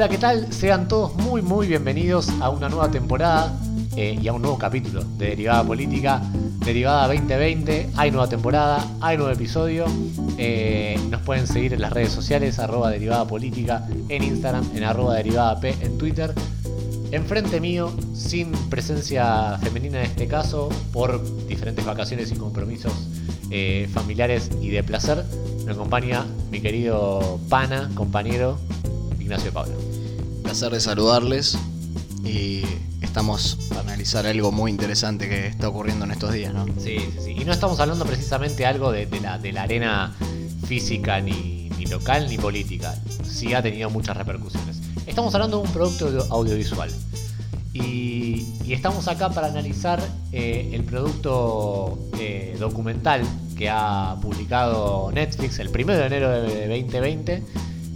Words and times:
Hola, 0.00 0.08
¿qué 0.08 0.16
tal? 0.16 0.50
Sean 0.50 0.88
todos 0.88 1.14
muy, 1.16 1.42
muy 1.42 1.66
bienvenidos 1.66 2.30
a 2.40 2.48
una 2.48 2.70
nueva 2.70 2.90
temporada 2.90 3.54
eh, 3.96 4.18
y 4.18 4.28
a 4.28 4.32
un 4.32 4.40
nuevo 4.40 4.56
capítulo 4.56 5.04
de 5.04 5.26
Derivada 5.26 5.62
Política. 5.62 6.22
Derivada 6.64 7.06
2020, 7.06 7.90
hay 7.94 8.10
nueva 8.10 8.26
temporada, 8.26 8.82
hay 9.02 9.18
nuevo 9.18 9.30
episodio. 9.30 9.84
Eh, 10.38 10.98
nos 11.10 11.20
pueden 11.20 11.46
seguir 11.46 11.74
en 11.74 11.82
las 11.82 11.92
redes 11.92 12.12
sociales, 12.12 12.58
arroba 12.58 12.90
Derivada 12.90 13.26
Política, 13.26 13.86
en 14.08 14.22
Instagram, 14.22 14.64
en 14.74 14.84
arroba 14.84 15.16
Derivada 15.16 15.60
P, 15.60 15.76
en 15.82 15.98
Twitter. 15.98 16.32
Enfrente 17.12 17.60
mío, 17.60 17.92
sin 18.14 18.52
presencia 18.70 19.58
femenina 19.58 19.98
en 19.98 20.06
este 20.06 20.26
caso, 20.26 20.70
por 20.94 21.22
diferentes 21.46 21.84
vacaciones 21.84 22.32
y 22.32 22.36
compromisos 22.36 22.94
eh, 23.50 23.86
familiares 23.92 24.50
y 24.62 24.70
de 24.70 24.82
placer, 24.82 25.26
me 25.66 25.72
acompaña 25.72 26.24
mi 26.50 26.62
querido 26.62 27.38
pana, 27.50 27.90
compañero 27.94 28.56
Ignacio 29.30 29.52
Pablo. 29.52 29.89
Placer 30.50 30.72
de 30.72 30.80
saludarles 30.80 31.56
y 32.24 32.62
estamos 33.02 33.56
para 33.68 33.82
analizar 33.82 34.26
algo 34.26 34.50
muy 34.50 34.72
interesante 34.72 35.28
que 35.28 35.46
está 35.46 35.68
ocurriendo 35.68 36.06
en 36.06 36.10
estos 36.10 36.32
días, 36.32 36.52
¿no? 36.52 36.66
Sí. 36.76 36.96
Y 37.28 37.44
no 37.44 37.52
estamos 37.52 37.78
hablando 37.78 38.04
precisamente 38.04 38.66
algo 38.66 38.90
de, 38.90 39.06
de 39.06 39.20
la, 39.20 39.38
de 39.38 39.52
la 39.52 39.62
arena 39.62 40.12
física 40.66 41.20
ni, 41.20 41.70
local 41.88 42.26
ni 42.28 42.36
política. 42.36 42.96
Sí 43.22 43.54
ha 43.54 43.62
tenido 43.62 43.90
muchas 43.90 44.16
repercusiones. 44.16 44.80
Estamos 45.06 45.32
hablando 45.36 45.58
de 45.62 45.68
un 45.68 45.72
producto 45.72 46.06
audio- 46.08 46.26
audiovisual. 46.32 46.90
Y, 47.72 48.44
y 48.64 48.72
estamos 48.72 49.06
acá 49.06 49.30
para 49.30 49.46
analizar 49.46 50.02
eh, 50.32 50.70
el 50.72 50.82
producto 50.82 51.96
eh, 52.18 52.56
documental 52.58 53.22
que 53.56 53.70
ha 53.70 54.16
publicado 54.20 55.12
Netflix 55.12 55.60
el 55.60 55.68
1 55.68 55.92
de 55.96 56.06
enero 56.06 56.28
de 56.42 56.66
2020. 56.66 57.44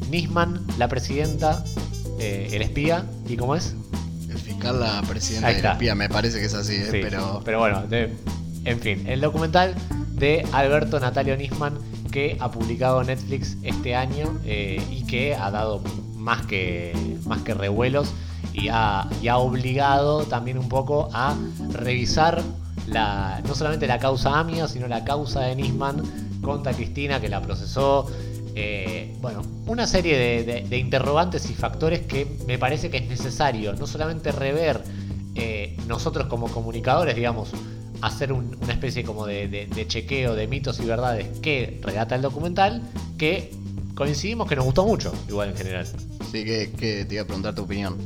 Nisman, 0.08 0.64
la 0.78 0.86
presidenta, 0.86 1.64
eh, 2.18 2.48
el 2.52 2.62
espía, 2.62 3.04
¿y 3.28 3.36
cómo 3.36 3.54
es? 3.56 3.74
El 4.28 4.38
fiscal, 4.38 4.80
la 4.80 5.02
presidenta 5.02 5.48
Ahí 5.48 5.54
de 5.54 5.58
está. 5.58 5.68
la 5.70 5.74
espía, 5.74 5.94
me 5.94 6.08
parece 6.08 6.38
que 6.40 6.46
es 6.46 6.54
así, 6.54 6.74
¿eh? 6.74 6.88
Sí, 6.90 6.98
pero 7.02 7.40
pero 7.44 7.58
bueno, 7.60 7.82
de- 7.86 8.12
en 8.64 8.80
fin, 8.80 9.04
el 9.06 9.20
documental 9.20 9.74
de 10.12 10.46
Alberto 10.52 10.98
Natalio 11.00 11.36
Nisman 11.36 11.74
que 12.10 12.36
ha 12.40 12.50
publicado 12.50 13.02
Netflix 13.02 13.56
este 13.62 13.94
año 13.96 14.38
eh, 14.44 14.80
y 14.90 15.04
que 15.04 15.34
ha 15.34 15.50
dado 15.50 15.82
más 16.14 16.46
que, 16.46 16.94
más 17.26 17.42
que 17.42 17.52
revuelos 17.54 18.12
y 18.52 18.68
ha, 18.70 19.08
y 19.20 19.26
ha 19.28 19.36
obligado 19.38 20.22
también 20.24 20.56
un 20.58 20.68
poco 20.68 21.08
a 21.12 21.34
revisar 21.72 22.40
la, 22.86 23.40
no 23.46 23.54
solamente 23.54 23.86
la 23.88 23.98
causa 23.98 24.38
AMIA, 24.38 24.68
sino 24.68 24.86
la 24.86 25.04
causa 25.04 25.40
de 25.40 25.56
Nisman 25.56 26.02
contra 26.40 26.72
Cristina 26.72 27.20
que 27.20 27.28
la 27.28 27.42
procesó. 27.42 28.06
Eh, 28.56 29.14
bueno, 29.20 29.42
una 29.66 29.86
serie 29.86 30.16
de, 30.16 30.44
de- 30.44 30.60
de 30.68 30.78
interrogantes 30.78 31.50
y 31.50 31.54
factores 31.54 32.00
que 32.00 32.26
me 32.46 32.58
parece 32.58 32.88
que 32.90 32.98
es 32.98 33.08
necesario 33.08 33.72
no 33.74 33.86
solamente 33.86 34.30
rever 34.32 34.80
eh, 35.34 35.76
nosotros 35.88 36.28
como 36.28 36.48
comunicadores, 36.48 37.16
digamos, 37.16 37.50
hacer 38.00 38.32
un- 38.32 38.56
una 38.62 38.72
especie 38.72 39.02
como 39.02 39.26
de, 39.26 39.48
de- 39.48 39.66
de 39.66 39.86
chequeo 39.88 40.34
de 40.36 40.46
mitos 40.46 40.78
y 40.80 40.84
verdades 40.84 41.26
que 41.40 41.80
relata 41.82 42.14
el 42.14 42.22
documental, 42.22 42.82
que 43.18 43.50
coincidimos 43.96 44.48
que 44.48 44.54
nos 44.56 44.64
gustó 44.66 44.86
mucho, 44.86 45.12
igual 45.28 45.50
en 45.50 45.56
general. 45.56 45.86
sí 46.30 46.44
que, 46.44 46.70
que 46.72 47.04
te 47.04 47.14
iba 47.14 47.22
a 47.24 47.26
preguntar 47.26 47.54
tu 47.54 47.62
opinión. 47.62 47.96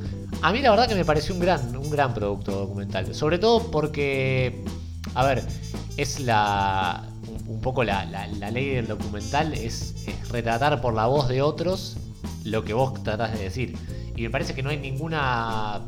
A 0.41 0.53
mí 0.53 0.61
la 0.63 0.71
verdad 0.71 0.89
que 0.89 0.95
me 0.95 1.05
pareció 1.05 1.35
un 1.35 1.41
gran, 1.41 1.77
un 1.77 1.91
gran 1.91 2.15
producto 2.15 2.53
documental. 2.53 3.13
Sobre 3.15 3.39
todo 3.39 3.71
porque, 3.71 4.63
a 5.15 5.27
ver, 5.27 5.43
es 5.97 6.21
la. 6.21 7.05
Un, 7.49 7.61
poco 7.61 7.83
la, 7.83 8.05
la- 8.05 8.51
ley 8.51 8.69
del 8.75 8.87
documental 8.87 9.55
es, 9.55 9.95
retratar 10.31 10.81
por 10.81 10.95
la 10.95 11.07
voz 11.07 11.29
de 11.29 11.43
otros 11.43 11.97
lo 12.45 12.63
que 12.65 12.75
vos 12.75 13.03
tratás 13.03 13.33
de 13.33 13.45
decir. 13.45 13.77
Y 14.17 14.23
me 14.23 14.31
parece 14.31 14.55
que 14.55 14.63
no 14.63 14.71
hay 14.71 14.77
ninguna. 14.79 15.81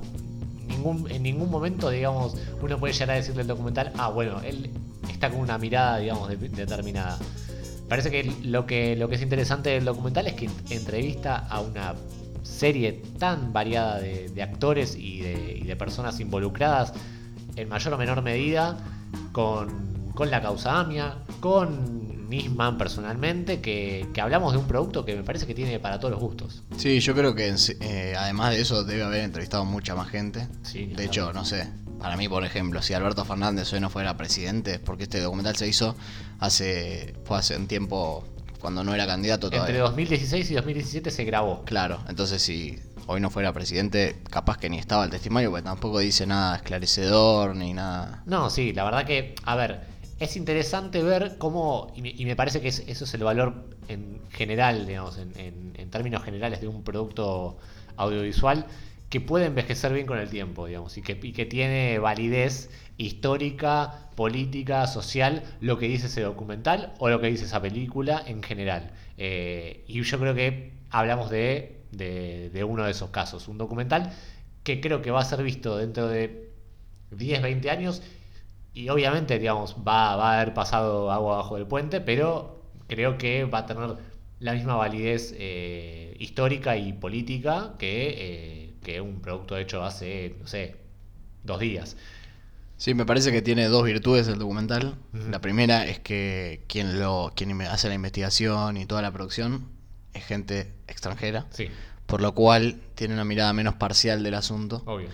Ningún, 0.69 1.11
en 1.11 1.23
ningún 1.23 1.51
momento, 1.51 1.91
digamos, 1.91 2.35
uno 2.63 2.79
puede 2.79 2.93
llegar 2.95 3.11
a 3.11 3.15
decirle 3.15 3.43
al 3.43 3.49
documental, 3.49 3.93
ah, 3.99 4.09
bueno, 4.09 4.41
él 4.43 4.71
está 5.11 5.29
con 5.31 5.41
una 5.41 5.59
mirada, 5.59 5.99
digamos, 5.99 6.29
de- 6.29 6.49
determinada. 6.49 7.19
Parece 7.89 8.11
que 8.11 8.33
lo 8.45 8.67
que 8.67 8.95
lo 8.97 9.09
que 9.09 9.17
es 9.17 9.23
interesante 9.23 9.71
del 9.71 9.85
documental 9.85 10.27
es 10.29 10.35
que 10.35 10.49
entrevista 10.71 11.37
a 11.37 11.61
una 11.61 11.95
serie 12.43 13.03
tan 13.19 13.53
variada 13.53 13.99
de, 14.01 14.29
de 14.29 14.43
actores 14.43 14.97
y 14.97 15.21
de, 15.21 15.59
y 15.61 15.65
de 15.65 15.77
personas 15.77 16.21
involucradas 16.21 16.93
en 17.57 17.69
mayor 17.69 17.93
o 17.95 17.99
menor 17.99 18.23
medida 18.23 18.79
con, 19.33 19.90
con 20.21 20.31
la 20.31 20.43
causa 20.43 20.79
AMIA, 20.81 21.17
con 21.41 22.29
Nisman 22.29 22.77
personalmente, 22.77 23.63
que, 23.63 24.07
que 24.13 24.21
hablamos 24.21 24.53
de 24.53 24.59
un 24.59 24.67
producto 24.67 25.03
que 25.03 25.17
me 25.17 25.23
parece 25.23 25.47
que 25.47 25.55
tiene 25.55 25.81
para 25.81 25.99
todos 25.99 26.13
los 26.13 26.21
gustos. 26.21 26.63
Sí, 26.77 27.01
yo 27.01 27.15
creo 27.15 27.35
que 27.35 27.55
eh, 27.81 28.15
además 28.19 28.51
de 28.51 28.61
eso 28.61 28.85
debe 28.85 29.03
haber 29.03 29.23
entrevistado 29.23 29.65
mucha 29.65 29.95
más 29.95 30.11
gente. 30.11 30.47
Sí, 30.61 30.85
de 30.95 31.07
hecho, 31.07 31.33
no 31.33 31.47
sé, 31.47 31.71
para 31.99 32.19
mí, 32.19 32.29
por 32.29 32.45
ejemplo, 32.45 32.83
si 32.83 32.93
Alberto 32.93 33.25
Fernández 33.25 33.73
hoy 33.73 33.81
no 33.81 33.89
fuera 33.89 34.19
presidente, 34.19 34.79
porque 34.79 35.05
este 35.05 35.21
documental 35.21 35.57
se 35.57 35.67
hizo 35.69 35.97
hace, 36.39 37.15
fue 37.25 37.39
hace 37.39 37.57
un 37.57 37.67
tiempo 37.67 38.23
cuando 38.61 38.85
no 38.85 38.95
era 38.95 39.07
candidato 39.07 39.49
todavía. 39.49 39.71
Entre 39.71 39.81
2016 39.81 40.51
y 40.51 40.55
2017 40.55 41.11
se 41.11 41.25
grabó. 41.25 41.65
Claro, 41.65 42.05
entonces 42.11 42.43
si 42.43 42.79
hoy 43.07 43.23
no 43.23 43.31
fuera 43.31 43.55
presidente, 43.55 44.19
capaz 44.29 44.59
que 44.59 44.69
ni 44.69 44.79
estaba 44.79 45.03
el 45.05 45.11
testimonio, 45.11 45.51
porque 45.51 45.65
tampoco 45.65 45.99
dice 46.01 46.27
nada 46.27 46.57
esclarecedor 46.57 47.57
ni 47.57 47.73
nada. 47.73 48.23
No, 48.27 48.51
sí, 48.51 48.75
la 48.75 48.85
verdad 48.85 49.07
que, 49.07 49.35
a 49.45 49.57
ver, 49.57 49.81
es 50.21 50.37
interesante 50.37 51.03
ver 51.03 51.37
cómo, 51.39 51.93
y 51.97 52.25
me, 52.27 52.37
parece 52.37 52.61
que 52.61 52.69
es- 52.69 52.85
eso 52.87 53.05
es 53.05 53.15
el 53.15 53.25
valor 53.25 53.65
en 53.89 54.21
general, 54.31 54.87
digamos, 54.87 55.19
en, 55.19 55.91
términos 55.91 56.23
generales 56.23 56.61
de 56.61 56.69
un 56.69 56.85
producto 56.85 57.59
audiovisual 57.97 58.67
que 59.09 59.21
puede 59.21 59.47
envejecer 59.47 59.93
bien 59.93 60.07
con 60.07 60.19
el 60.19 60.31
tiempo, 60.31 60.67
digamos, 60.67 60.97
y 60.97 61.03
que, 61.03 61.15
tiene 61.47 61.99
validez 61.99 62.71
histórica, 62.97 64.09
política, 64.15 64.87
social, 64.87 65.43
lo 65.61 65.79
que 65.79 65.89
dice 65.89 66.07
ese 66.07 66.21
documental 66.21 66.93
o 66.99 67.09
lo 67.09 67.21
que 67.21 67.27
dice 67.29 67.45
esa 67.47 67.61
película 67.61 68.23
en 68.27 68.43
general. 68.43 68.93
Eh, 69.19 69.85
y 69.89 70.01
yo 70.03 70.19
creo 70.21 70.35
que 70.35 70.73
hablamos 70.91 71.31
de 71.31 71.81
uno 72.69 72.85
de 72.85 72.91
esos 72.93 73.11
casos, 73.11 73.49
un 73.49 73.59
documental 73.59 74.13
que 74.63 74.81
creo 74.81 75.03
que 75.03 75.11
va 75.11 75.21
a 75.21 75.25
ser 75.25 75.43
visto 75.43 75.77
dentro 75.77 76.07
de 76.09 76.51
10, 77.11 77.43
20 77.43 77.71
años 77.71 78.03
y 78.81 78.89
obviamente, 78.89 79.39
digamos, 79.39 79.77
va, 79.87 80.17
va 80.17 80.33
a 80.33 80.41
haber 80.41 80.55
pasado 80.55 81.11
agua 81.11 81.35
abajo 81.35 81.57
del 81.57 81.67
puente, 81.67 82.01
pero 82.01 82.63
creo 82.89 83.19
que 83.19 83.45
va 83.45 83.59
a 83.59 83.67
tener 83.67 83.97
la 84.39 84.55
misma 84.55 84.75
validez 84.75 85.35
eh, 85.39 86.17
histórica 86.19 86.77
y 86.77 86.93
política 86.93 87.75
que, 87.79 88.15
eh, 88.17 88.75
que 88.83 89.01
un 89.01 89.21
producto 89.21 89.57
hecho 89.57 89.83
hace, 89.85 90.37
no 90.41 90.47
sé, 90.47 90.77
dos 91.45 91.61
días. 91.61 91.97
Sí, 92.77 92.95
me 92.95 93.05
parece 93.05 93.31
que 93.31 93.43
tiene 93.43 93.67
dos 93.67 93.85
virtudes 93.85 94.27
el 94.29 94.39
documental. 94.39 94.95
La 95.13 95.43
primera 95.43 95.85
es 95.87 95.99
que 96.01 96.65
quien 96.67 96.99
lo 96.99 97.31
quien 97.37 97.61
hace 97.61 97.89
la 97.89 97.95
investigación 97.95 98.79
y 98.79 98.87
toda 98.87 99.03
la 99.03 99.13
producción 99.13 99.69
es 100.15 100.25
gente 100.25 100.73
extranjera, 100.89 101.47
Sí, 101.51 101.69
por 102.07 102.23
lo 102.23 102.35
cual 102.35 102.81
tiene 102.95 103.13
una 103.13 103.27
mirada 103.27 103.53
menos 103.53 103.75
parcial 103.75 104.23
del 104.23 104.33
asunto. 104.35 104.83
obvio. 104.87 105.09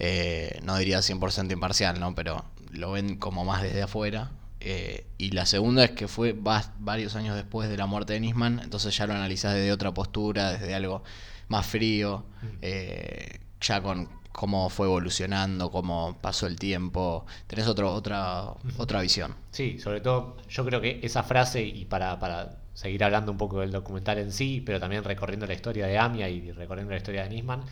Eh, 0.00 0.58
no 0.64 0.76
diría 0.78 0.98
100% 0.98 1.52
imparcial, 1.52 2.00
¿no? 2.00 2.12
Pero 2.16 2.44
lo 2.72 2.92
ven 2.92 3.16
como 3.16 3.44
más 3.44 3.62
desde 3.62 3.82
afuera. 3.82 4.30
Eh, 4.60 5.06
y 5.18 5.30
la 5.32 5.44
segunda 5.46 5.84
es 5.84 5.90
que 5.90 6.06
fue 6.08 6.32
va- 6.32 6.72
varios 6.78 7.16
años 7.16 7.34
después 7.34 7.68
de 7.68 7.76
la 7.76 7.86
muerte 7.86 8.12
de 8.12 8.20
Nisman, 8.20 8.60
entonces 8.62 8.96
ya 8.96 9.06
lo 9.06 9.14
analizás 9.14 9.54
desde 9.54 9.72
otra 9.72 9.92
postura, 9.92 10.52
desde 10.52 10.74
algo 10.74 11.02
más 11.48 11.66
frío, 11.66 12.24
Mm. 12.42 12.46
eh, 12.62 13.40
ya 13.60 13.80
con 13.82 14.08
cómo 14.30 14.70
fue 14.70 14.86
evolucionando, 14.86 15.70
cómo 15.70 16.16
pasó 16.20 16.46
el 16.46 16.56
tiempo, 16.58 17.26
tenés 17.48 17.66
otro, 17.66 17.92
otra, 17.92 18.44
otra 18.78 19.00
visión. 19.02 19.34
Sí, 19.50 19.78
sobre 19.78 20.00
todo 20.00 20.36
yo 20.48 20.64
creo 20.64 20.80
que 20.80 21.00
esa 21.02 21.22
frase, 21.22 21.62
y 21.62 21.84
para, 21.84 22.18
para 22.18 22.58
seguir 22.72 23.04
hablando 23.04 23.30
un 23.32 23.38
poco 23.38 23.60
del 23.60 23.72
documental 23.72 24.16
en 24.18 24.32
sí, 24.32 24.62
pero 24.64 24.80
también 24.80 25.04
recorriendo 25.04 25.46
la 25.46 25.52
historia 25.54 25.86
de 25.86 25.98
Amia 25.98 26.28
y 26.30 26.50
recorriendo 26.52 26.92
la 26.92 26.96
historia 26.96 27.24
de 27.24 27.28
Nisman, 27.30 27.62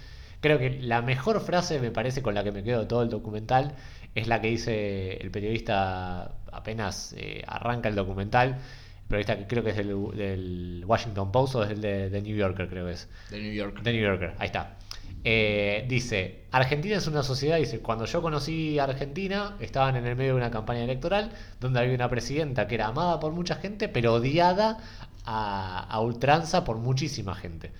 creo 0.40 0.58
que 0.58 0.80
la 0.82 1.00
mejor 1.02 1.40
frase, 1.40 1.80
me 1.80 1.90
parece, 1.90 2.20
con 2.20 2.34
la 2.34 2.44
que 2.44 2.52
me 2.52 2.62
quedo 2.62 2.86
todo 2.86 3.02
el 3.02 3.08
documental, 3.10 3.74
es 4.14 4.26
la 4.26 4.40
que 4.40 4.48
dice 4.48 5.16
el 5.16 5.30
periodista 5.30 6.34
apenas 6.52 7.14
eh, 7.16 7.42
arranca 7.46 7.88
el 7.88 7.94
documental, 7.94 8.48
el 8.50 9.08
periodista 9.08 9.38
que 9.38 9.46
creo 9.46 9.62
que 9.62 9.70
es 9.70 9.76
del, 9.76 9.96
del 10.16 10.84
Washington 10.86 11.32
Post 11.32 11.54
o 11.56 11.64
es 11.64 11.70
el 11.70 11.80
de, 11.80 12.10
de 12.10 12.22
New 12.22 12.36
Yorker, 12.36 12.68
creo 12.68 12.86
que 12.86 12.92
es. 12.92 13.08
De 13.30 13.40
New 13.40 13.52
York. 13.52 13.80
The 13.82 13.92
New 13.92 14.02
Yorker, 14.02 14.34
ahí 14.38 14.46
está. 14.46 14.76
Eh, 15.22 15.84
dice, 15.88 16.44
Argentina 16.50 16.96
es 16.96 17.06
una 17.06 17.22
sociedad, 17.22 17.58
dice, 17.58 17.80
cuando 17.80 18.06
yo 18.06 18.22
conocí 18.22 18.78
a 18.78 18.84
Argentina, 18.84 19.56
estaban 19.60 19.96
en 19.96 20.06
el 20.06 20.16
medio 20.16 20.32
de 20.32 20.38
una 20.38 20.50
campaña 20.50 20.84
electoral 20.84 21.30
donde 21.60 21.80
había 21.80 21.94
una 21.94 22.08
presidenta 22.08 22.66
que 22.66 22.76
era 22.76 22.86
amada 22.86 23.20
por 23.20 23.32
mucha 23.32 23.56
gente, 23.56 23.88
pero 23.88 24.14
odiada 24.14 24.78
a, 25.26 25.86
a 25.88 26.00
ultranza 26.00 26.64
por 26.64 26.78
muchísima 26.78 27.34
gente. 27.34 27.70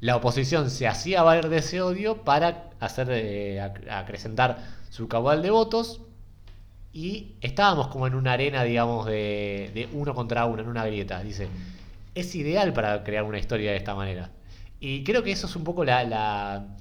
La 0.00 0.16
oposición 0.16 0.70
se 0.70 0.86
hacía 0.86 1.22
valer 1.22 1.48
de 1.48 1.58
ese 1.58 1.82
odio 1.82 2.18
para 2.24 2.70
hacer 2.80 3.08
eh, 3.10 3.58
ac- 3.60 3.90
acrecentar 3.90 4.58
su 4.90 5.08
caudal 5.08 5.42
de 5.42 5.50
votos 5.50 6.00
y 6.92 7.34
estábamos 7.40 7.88
como 7.88 8.06
en 8.06 8.14
una 8.14 8.32
arena, 8.32 8.62
digamos, 8.64 9.06
de, 9.06 9.70
de 9.74 9.88
uno 9.92 10.14
contra 10.14 10.46
uno, 10.46 10.62
en 10.62 10.68
una 10.68 10.86
grieta. 10.86 11.22
Dice, 11.22 11.48
es 12.14 12.34
ideal 12.34 12.72
para 12.72 13.02
crear 13.04 13.24
una 13.24 13.38
historia 13.38 13.72
de 13.72 13.76
esta 13.76 13.94
manera. 13.94 14.30
Y 14.80 15.02
creo 15.04 15.22
que 15.22 15.32
eso 15.32 15.46
es 15.46 15.56
un 15.56 15.64
poco 15.64 15.84
la, 15.84 16.76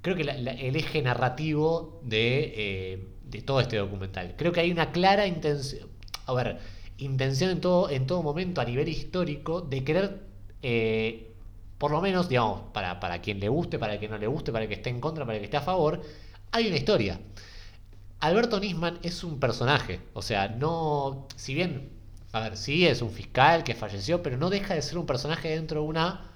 creo 0.00 0.14
que 0.16 0.22
el 0.22 0.76
eje 0.76 1.02
narrativo 1.02 2.00
de, 2.04 2.54
eh, 2.56 3.08
de, 3.28 3.42
todo 3.42 3.60
este 3.60 3.76
documental. 3.76 4.34
Creo 4.36 4.52
que 4.52 4.60
hay 4.60 4.70
una 4.70 4.92
clara 4.92 5.26
intención, 5.26 5.88
a 6.26 6.32
ver, 6.34 6.58
intención 6.98 7.50
en 7.50 7.60
todo, 7.60 7.90
en 7.90 8.06
todo 8.06 8.22
momento 8.22 8.60
a 8.60 8.64
nivel 8.64 8.88
histórico 8.88 9.60
de 9.60 9.82
querer, 9.82 10.20
eh, 10.62 11.33
por 11.78 11.90
lo 11.90 12.00
menos, 12.00 12.28
digamos, 12.28 12.62
para, 12.72 13.00
para 13.00 13.20
quien 13.20 13.40
le 13.40 13.48
guste, 13.48 13.78
para 13.78 13.98
quien 13.98 14.10
no 14.10 14.18
le 14.18 14.26
guste, 14.26 14.52
para 14.52 14.64
el 14.64 14.68
que 14.68 14.76
esté 14.76 14.90
en 14.90 15.00
contra, 15.00 15.24
para 15.24 15.36
el 15.36 15.40
que 15.40 15.46
esté 15.46 15.56
a 15.56 15.62
favor, 15.62 16.02
hay 16.52 16.68
una 16.68 16.76
historia. 16.76 17.20
Alberto 18.20 18.60
Nisman 18.60 18.98
es 19.02 19.24
un 19.24 19.38
personaje, 19.40 20.00
o 20.14 20.22
sea, 20.22 20.48
no, 20.48 21.26
si 21.36 21.54
bien, 21.54 21.90
a 22.32 22.40
ver, 22.40 22.56
sí 22.56 22.86
es 22.86 23.02
un 23.02 23.10
fiscal 23.10 23.64
que 23.64 23.74
falleció, 23.74 24.22
pero 24.22 24.36
no 24.38 24.50
deja 24.50 24.74
de 24.74 24.82
ser 24.82 24.98
un 24.98 25.06
personaje 25.06 25.50
dentro 25.50 25.82
de 25.82 25.86
una 25.86 26.30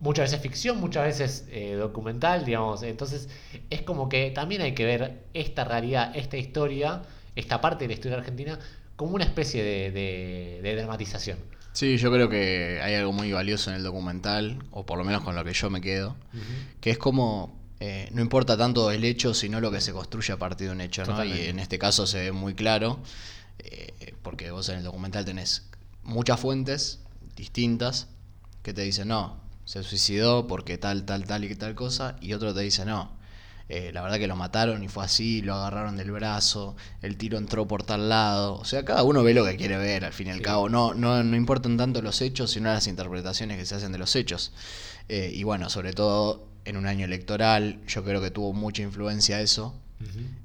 muchas 0.00 0.30
veces 0.30 0.40
ficción, 0.40 0.78
muchas 0.78 1.04
veces 1.04 1.48
eh, 1.50 1.74
documental, 1.74 2.44
digamos. 2.44 2.82
Entonces 2.82 3.28
es 3.70 3.82
como 3.82 4.08
que 4.08 4.30
también 4.30 4.62
hay 4.62 4.74
que 4.74 4.84
ver 4.84 5.24
esta 5.34 5.64
realidad, 5.64 6.12
esta 6.14 6.36
historia, 6.36 7.02
esta 7.36 7.60
parte 7.60 7.84
de 7.84 7.88
la 7.88 7.94
historia 7.94 8.18
argentina, 8.18 8.58
como 8.96 9.14
una 9.14 9.24
especie 9.24 9.62
de, 9.62 10.74
dramatización. 10.76 11.38
Sí, 11.78 11.96
yo 11.96 12.10
creo 12.10 12.28
que 12.28 12.80
hay 12.82 12.96
algo 12.96 13.12
muy 13.12 13.30
valioso 13.30 13.70
en 13.70 13.76
el 13.76 13.84
documental, 13.84 14.58
o 14.72 14.84
por 14.84 14.98
lo 14.98 15.04
menos 15.04 15.22
con 15.22 15.36
lo 15.36 15.44
que 15.44 15.52
yo 15.52 15.70
me 15.70 15.80
quedo, 15.80 16.16
que 16.80 16.90
es 16.90 16.98
como 16.98 17.56
eh, 17.78 18.08
no 18.10 18.20
importa 18.20 18.56
tanto 18.56 18.90
el 18.90 19.04
hecho, 19.04 19.32
sino 19.32 19.60
lo 19.60 19.70
que 19.70 19.80
se 19.80 19.92
construye 19.92 20.32
a 20.32 20.38
partir 20.38 20.66
de 20.66 20.72
un 20.72 20.80
hecho, 20.80 21.04
¿no? 21.06 21.24
Y 21.24 21.42
en 21.42 21.60
este 21.60 21.78
caso 21.78 22.04
se 22.08 22.18
ve 22.18 22.32
muy 22.32 22.54
claro, 22.54 22.98
eh, 23.60 24.16
porque 24.22 24.50
vos 24.50 24.68
en 24.70 24.78
el 24.78 24.82
documental 24.82 25.24
tenés 25.24 25.68
muchas 26.02 26.40
fuentes 26.40 26.98
distintas 27.36 28.08
que 28.64 28.74
te 28.74 28.82
dicen, 28.82 29.06
no, 29.06 29.40
se 29.64 29.84
suicidó 29.84 30.48
porque 30.48 30.78
tal, 30.78 31.04
tal, 31.04 31.26
tal 31.26 31.44
y 31.44 31.54
tal 31.54 31.76
cosa, 31.76 32.16
y 32.20 32.32
otro 32.32 32.52
te 32.54 32.62
dice 32.62 32.86
no. 32.86 33.16
Eh, 33.68 33.90
la 33.92 34.00
verdad 34.02 34.18
que 34.18 34.26
lo 34.26 34.36
mataron 34.36 34.82
y 34.82 34.88
fue 34.88 35.04
así, 35.04 35.42
lo 35.42 35.54
agarraron 35.54 35.96
del 35.96 36.10
brazo, 36.10 36.74
el 37.02 37.16
tiro 37.16 37.36
entró 37.36 37.68
por 37.68 37.82
tal 37.82 38.08
lado. 38.08 38.54
O 38.54 38.64
sea, 38.64 38.84
cada 38.84 39.02
uno 39.02 39.22
ve 39.22 39.34
lo 39.34 39.44
que 39.44 39.56
quiere 39.56 39.76
ver, 39.76 40.04
al 40.04 40.12
fin 40.12 40.28
y 40.28 40.30
al 40.30 40.40
cabo. 40.40 40.68
No, 40.68 40.94
no, 40.94 41.22
no 41.22 41.36
importan 41.36 41.76
tanto 41.76 42.00
los 42.00 42.22
hechos, 42.22 42.52
sino 42.52 42.72
las 42.72 42.86
interpretaciones 42.86 43.58
que 43.58 43.66
se 43.66 43.74
hacen 43.74 43.92
de 43.92 43.98
los 43.98 44.16
hechos. 44.16 44.52
Eh, 45.08 45.30
y 45.34 45.42
bueno, 45.42 45.68
sobre 45.70 45.92
todo 45.92 46.48
en 46.64 46.76
un 46.76 46.86
año 46.86 47.04
electoral, 47.04 47.80
yo 47.86 48.04
creo 48.04 48.20
que 48.20 48.30
tuvo 48.30 48.52
mucha 48.52 48.82
influencia 48.82 49.40
eso. 49.40 49.74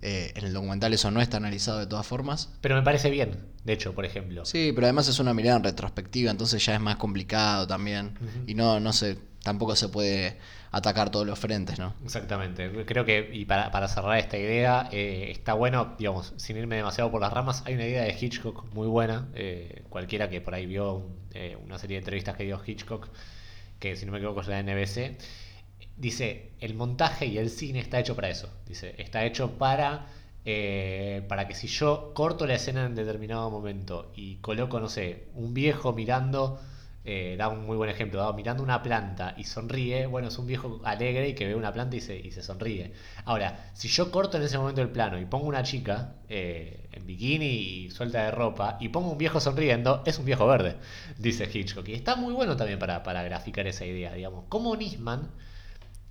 Eh, 0.01 0.33
en 0.35 0.45
el 0.45 0.53
documental 0.53 0.93
eso 0.93 1.11
no 1.11 1.21
está 1.21 1.37
analizado 1.37 1.79
de 1.79 1.87
todas 1.87 2.05
formas. 2.05 2.49
Pero 2.61 2.75
me 2.75 2.81
parece 2.81 3.09
bien, 3.09 3.45
de 3.63 3.73
hecho, 3.73 3.93
por 3.93 4.05
ejemplo. 4.05 4.45
Sí, 4.45 4.71
pero 4.73 4.87
además 4.87 5.07
es 5.07 5.19
una 5.19 5.33
mirada 5.33 5.57
en 5.57 5.63
retrospectiva, 5.63 6.31
entonces 6.31 6.65
ya 6.65 6.75
es 6.75 6.81
más 6.81 6.95
complicado 6.97 7.67
también. 7.67 8.13
Y 8.47 8.55
no, 8.55 8.79
no 8.79 8.93
sé, 8.93 9.17
tampoco 9.43 9.75
se 9.75 9.89
puede 9.89 10.37
atacar 10.71 11.11
todos 11.11 11.27
los 11.27 11.37
frentes, 11.37 11.77
¿no? 11.77 11.93
Exactamente. 12.03 12.71
Creo 12.85 13.05
que, 13.05 13.29
y 13.31 13.45
para, 13.45 13.87
cerrar 13.87 14.17
esta 14.17 14.37
idea, 14.37 14.89
eh, 14.91 15.27
está 15.29 15.53
bueno, 15.53 15.95
digamos, 15.97 16.33
sin 16.37 16.57
irme 16.57 16.77
demasiado 16.77 17.11
por 17.11 17.21
las 17.21 17.31
ramas, 17.31 17.63
hay 17.65 17.75
una 17.75 17.85
idea 17.85 18.03
de 18.03 18.17
Hitchcock 18.19 18.73
muy 18.73 18.87
buena. 18.87 19.27
Eh, 19.35 19.83
cualquiera 19.89 20.29
que 20.29 20.41
por 20.41 20.55
ahí 20.55 20.65
vio 20.65 21.05
una 21.63 21.79
serie 21.79 21.95
de 21.95 21.99
entrevistas 21.99 22.35
que 22.35 22.43
dio 22.43 22.61
Hitchcock, 22.65 23.09
que 23.79 23.95
si 23.95 24.05
no 24.05 24.11
me 24.11 24.19
equivoco 24.19 24.41
es 24.41 24.47
la 24.47 24.61
NBC 24.61 25.17
dice, 25.97 26.51
el 26.59 26.73
montaje 26.73 27.25
y 27.25 27.37
el 27.37 27.49
cine 27.49 27.79
está 27.79 27.99
hecho 27.99 28.15
para 28.15 28.29
eso. 28.29 28.49
Dice, 28.67 28.95
está 28.97 29.25
hecho 29.25 29.57
para, 29.57 30.07
eh, 30.45 31.23
para 31.27 31.47
que 31.47 31.55
si 31.55 31.67
yo 31.67 32.13
corto 32.13 32.45
la 32.47 32.55
escena 32.55 32.85
en 32.85 32.95
determinado 32.95 33.49
momento 33.49 34.11
y 34.15 34.37
coloco, 34.37 34.79
no 34.79 34.89
sé, 34.89 35.27
un 35.35 35.53
viejo 35.53 35.93
mirando, 35.93 36.59
eh, 37.05 37.35
da 37.37 37.49
un 37.49 37.65
muy 37.65 37.75
buen 37.75 37.89
ejemplo, 37.89 38.31
mirando 38.33 38.63
una 38.63 38.81
planta 38.81 39.35
y 39.37 39.43
sonríe, 39.43 40.07
bueno, 40.07 40.29
es 40.29 40.37
un 40.37 40.47
viejo 40.47 40.79
alegre 40.85 41.29
y 41.29 41.35
que 41.35 41.45
ve 41.45 41.55
una 41.55 41.73
planta 41.73 41.95
y 41.97 42.01
se, 42.01 42.17
y 42.17 42.31
se 42.31 42.41
sonríe. 42.41 42.93
Ahora, 43.25 43.71
si 43.73 43.87
yo 43.89 44.09
corto 44.09 44.37
en 44.37 44.43
ese 44.43 44.57
momento 44.57 44.81
el 44.81 44.89
plano 44.89 45.19
y 45.19 45.25
pongo 45.25 45.47
una 45.47 45.63
chica 45.63 46.15
eh, 46.29 46.87
en 46.91 47.05
bikini 47.05 47.45
y 47.45 47.91
suelta 47.91 48.23
de 48.23 48.31
ropa 48.31 48.77
y 48.79 48.89
pongo 48.89 49.11
un 49.11 49.17
viejo 49.17 49.39
sonriendo, 49.39 50.01
es 50.05 50.17
un 50.17 50.25
viejo 50.25 50.47
verde, 50.47 50.77
dice 51.17 51.49
Hitchcock. 51.51 51.87
Y 51.89 51.93
está 51.93 52.15
muy 52.15 52.33
bueno 52.33 52.55
también 52.55 52.79
para, 52.79 53.03
para 53.03 53.21
graficar 53.23 53.67
esa 53.67 53.85
idea, 53.85 54.13
digamos. 54.13 54.45
Como 54.49 54.75
Nisman 54.75 55.29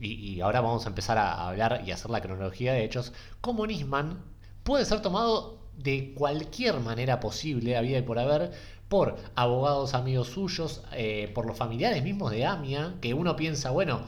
y, 0.02 0.40
ahora 0.40 0.60
vamos 0.60 0.84
a 0.84 0.88
empezar 0.88 1.18
a 1.18 1.48
hablar 1.48 1.82
y 1.86 1.92
hacer 1.92 2.10
la 2.10 2.20
cronología 2.20 2.72
de 2.72 2.84
hechos, 2.84 3.12
como 3.40 3.66
Nisman 3.66 4.22
puede 4.64 4.84
ser 4.84 5.00
tomado 5.00 5.58
de 5.76 6.12
cualquier 6.14 6.80
manera 6.80 7.20
posible, 7.20 7.76
había 7.76 7.98
y 7.98 8.02
por 8.02 8.18
haber, 8.18 8.52
por 8.88 9.16
abogados 9.34 9.94
amigos 9.94 10.28
suyos, 10.28 10.82
eh, 10.92 11.30
por 11.34 11.46
los 11.46 11.56
familiares 11.56 12.02
mismos 12.02 12.30
de 12.30 12.44
Amia, 12.44 12.94
que 13.00 13.14
uno 13.14 13.36
piensa, 13.36 13.70
bueno, 13.70 14.02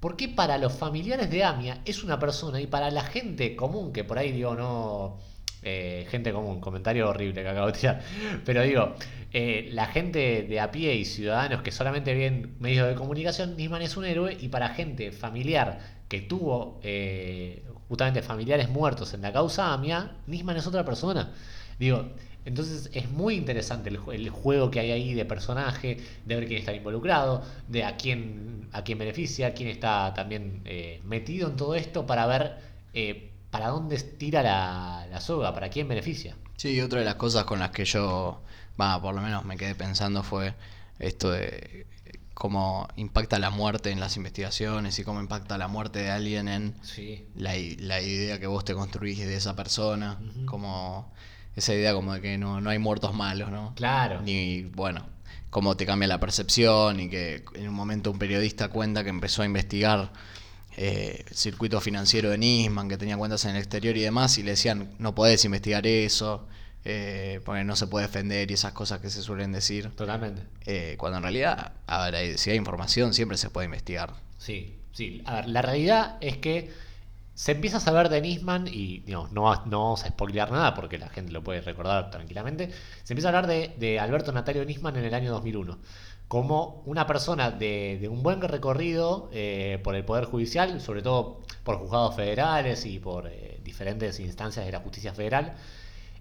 ¿por 0.00 0.16
qué 0.16 0.28
para 0.28 0.58
los 0.58 0.72
familiares 0.72 1.30
de 1.30 1.44
Amia 1.44 1.80
es 1.84 2.04
una 2.04 2.18
persona 2.18 2.60
y 2.60 2.66
para 2.66 2.90
la 2.90 3.02
gente 3.02 3.56
común, 3.56 3.92
que 3.92 4.04
por 4.04 4.18
ahí 4.18 4.32
digo, 4.32 4.54
no 4.54 5.18
eh, 5.62 6.06
gente 6.08 6.32
común, 6.32 6.60
comentario 6.60 7.08
horrible 7.08 7.42
que 7.42 7.48
acabo 7.48 7.66
de 7.66 7.72
tirar. 7.72 8.00
Pero 8.44 8.62
digo, 8.62 8.94
eh, 9.32 9.68
la 9.72 9.86
gente 9.86 10.44
de 10.44 10.60
a 10.60 10.70
pie 10.70 10.94
y 10.94 11.04
ciudadanos 11.04 11.62
que 11.62 11.72
solamente 11.72 12.14
ven 12.14 12.54
medios 12.60 12.88
de 12.88 12.94
comunicación, 12.94 13.56
Nisman 13.56 13.82
es 13.82 13.96
un 13.96 14.04
héroe 14.04 14.36
y 14.40 14.48
para 14.48 14.68
gente 14.70 15.10
familiar 15.10 15.80
que 16.08 16.20
tuvo 16.20 16.80
eh, 16.82 17.64
justamente 17.88 18.22
familiares 18.22 18.68
muertos 18.68 19.14
en 19.14 19.22
la 19.22 19.32
causa 19.32 19.72
AMIA, 19.72 20.12
Nisman 20.26 20.56
es 20.56 20.66
otra 20.66 20.84
persona. 20.84 21.32
Digo, 21.78 22.08
entonces 22.44 22.88
es 22.94 23.10
muy 23.10 23.34
interesante 23.34 23.90
el, 23.90 24.30
juego 24.30 24.70
que 24.70 24.80
hay 24.80 24.92
ahí 24.92 25.12
de 25.12 25.24
personaje, 25.24 25.98
de 26.24 26.34
ver 26.36 26.46
quién 26.46 26.60
está 26.60 26.72
involucrado, 26.72 27.42
de 27.66 27.84
a 27.84 27.96
quién, 27.96 28.68
a 28.72 28.84
quién 28.84 28.98
beneficia, 28.98 29.54
quién 29.54 29.68
está 29.68 30.14
también 30.14 30.62
metido 31.04 31.48
en 31.50 31.56
todo 31.56 31.74
esto 31.74 32.06
para 32.06 32.26
ver 32.26 32.56
para 33.58 33.70
dónde 33.70 33.98
tira 33.98 34.40
la, 34.40 35.20
soga, 35.20 35.52
para 35.52 35.68
quién 35.68 35.88
beneficia. 35.88 36.36
Sí, 36.56 36.80
otra 36.80 37.00
de 37.00 37.04
las 37.04 37.16
cosas 37.16 37.42
con 37.42 37.58
las 37.58 37.70
que 37.70 37.84
yo, 37.84 38.40
va, 38.80 39.02
por 39.02 39.16
lo 39.16 39.20
menos 39.20 39.44
me 39.44 39.56
quedé 39.56 39.74
pensando 39.74 40.22
fue 40.22 40.54
esto 41.00 41.32
de 41.32 41.84
cómo 42.34 42.86
impacta 42.94 43.40
la 43.40 43.50
muerte 43.50 43.90
en 43.90 43.98
las 43.98 44.16
investigaciones 44.16 44.96
y 45.00 45.02
cómo 45.02 45.18
impacta 45.18 45.58
la 45.58 45.66
muerte 45.66 45.98
de 45.98 46.10
alguien 46.12 46.46
en 46.46 46.76
la, 47.34 47.56
idea 47.56 48.38
que 48.38 48.46
vos 48.46 48.64
te 48.64 48.74
construís 48.74 49.18
de 49.18 49.34
esa 49.34 49.56
persona, 49.56 50.20
como 50.46 51.12
esa 51.56 51.74
idea 51.74 51.94
como 51.94 52.14
de 52.14 52.20
que 52.20 52.38
no, 52.38 52.60
no 52.60 52.70
hay 52.70 52.78
muertos 52.78 53.12
malos, 53.12 53.50
¿no? 53.50 53.74
Claro. 53.74 54.20
Ni, 54.22 54.62
bueno, 54.62 55.04
cómo 55.50 55.76
te 55.76 55.84
cambia 55.84 56.06
la 56.06 56.20
percepción 56.20 57.00
y 57.00 57.08
que 57.08 57.44
en 57.54 57.68
un 57.68 57.74
momento 57.74 58.12
un 58.12 58.20
periodista 58.20 58.68
cuenta 58.68 59.02
que 59.02 59.10
empezó 59.10 59.42
a 59.42 59.46
investigar 59.46 60.12
eh, 60.80 61.24
circuito 61.32 61.80
financiero 61.80 62.30
de 62.30 62.38
Nisman, 62.38 62.88
que 62.88 62.96
tenía 62.96 63.16
cuentas 63.16 63.44
en 63.44 63.50
el 63.50 63.56
exterior 63.56 63.96
y 63.96 64.00
demás, 64.00 64.38
y 64.38 64.44
le 64.44 64.52
decían, 64.52 64.94
no 65.00 65.12
podés 65.12 65.44
investigar 65.44 65.84
eso, 65.88 66.46
eh, 66.84 67.40
porque 67.44 67.64
no 67.64 67.74
se 67.74 67.88
puede 67.88 68.06
defender 68.06 68.48
y 68.48 68.54
esas 68.54 68.74
cosas 68.74 69.00
que 69.00 69.10
se 69.10 69.20
suelen 69.22 69.50
decir. 69.50 69.90
Totalmente. 69.96 70.42
Eh, 70.66 70.94
cuando 70.96 71.16
en 71.16 71.24
realidad, 71.24 71.72
a 71.88 72.08
ver, 72.08 72.38
si 72.38 72.50
hay 72.50 72.56
información, 72.56 73.12
siempre 73.12 73.36
se 73.36 73.50
puede 73.50 73.64
investigar. 73.64 74.14
Sí, 74.38 74.78
sí. 74.92 75.20
A 75.26 75.36
ver, 75.36 75.48
la 75.48 75.62
realidad 75.62 76.16
es 76.20 76.36
que 76.36 76.70
se 77.38 77.52
empieza 77.52 77.76
a 77.76 77.80
saber 77.80 78.08
de 78.08 78.20
Nisman, 78.20 78.66
y 78.66 79.04
no, 79.06 79.28
no 79.32 79.42
vamos 79.44 80.02
a 80.04 80.08
spoilear 80.08 80.50
nada 80.50 80.74
porque 80.74 80.98
la 80.98 81.08
gente 81.08 81.30
lo 81.30 81.44
puede 81.44 81.60
recordar 81.60 82.10
tranquilamente. 82.10 82.68
Se 83.04 83.12
empieza 83.12 83.28
a 83.28 83.30
hablar 83.30 83.46
de, 83.46 83.76
de 83.78 84.00
Alberto 84.00 84.32
Natalio 84.32 84.64
Nisman 84.64 84.96
en 84.96 85.04
el 85.04 85.14
año 85.14 85.30
2001 85.30 85.78
como 86.26 86.82
una 86.84 87.06
persona 87.06 87.52
de, 87.52 88.08
un 88.10 88.24
buen 88.24 88.40
recorrido 88.40 89.30
eh, 89.32 89.78
por 89.84 89.94
el 89.94 90.04
Poder 90.04 90.24
Judicial, 90.24 90.80
sobre 90.80 91.00
todo 91.00 91.38
por 91.62 91.76
juzgados 91.76 92.16
federales 92.16 92.84
y 92.86 92.98
por 92.98 93.28
eh, 93.28 93.60
diferentes 93.62 94.18
instancias 94.18 94.66
de 94.66 94.72
la 94.72 94.80
justicia 94.80 95.14
federal, 95.14 95.54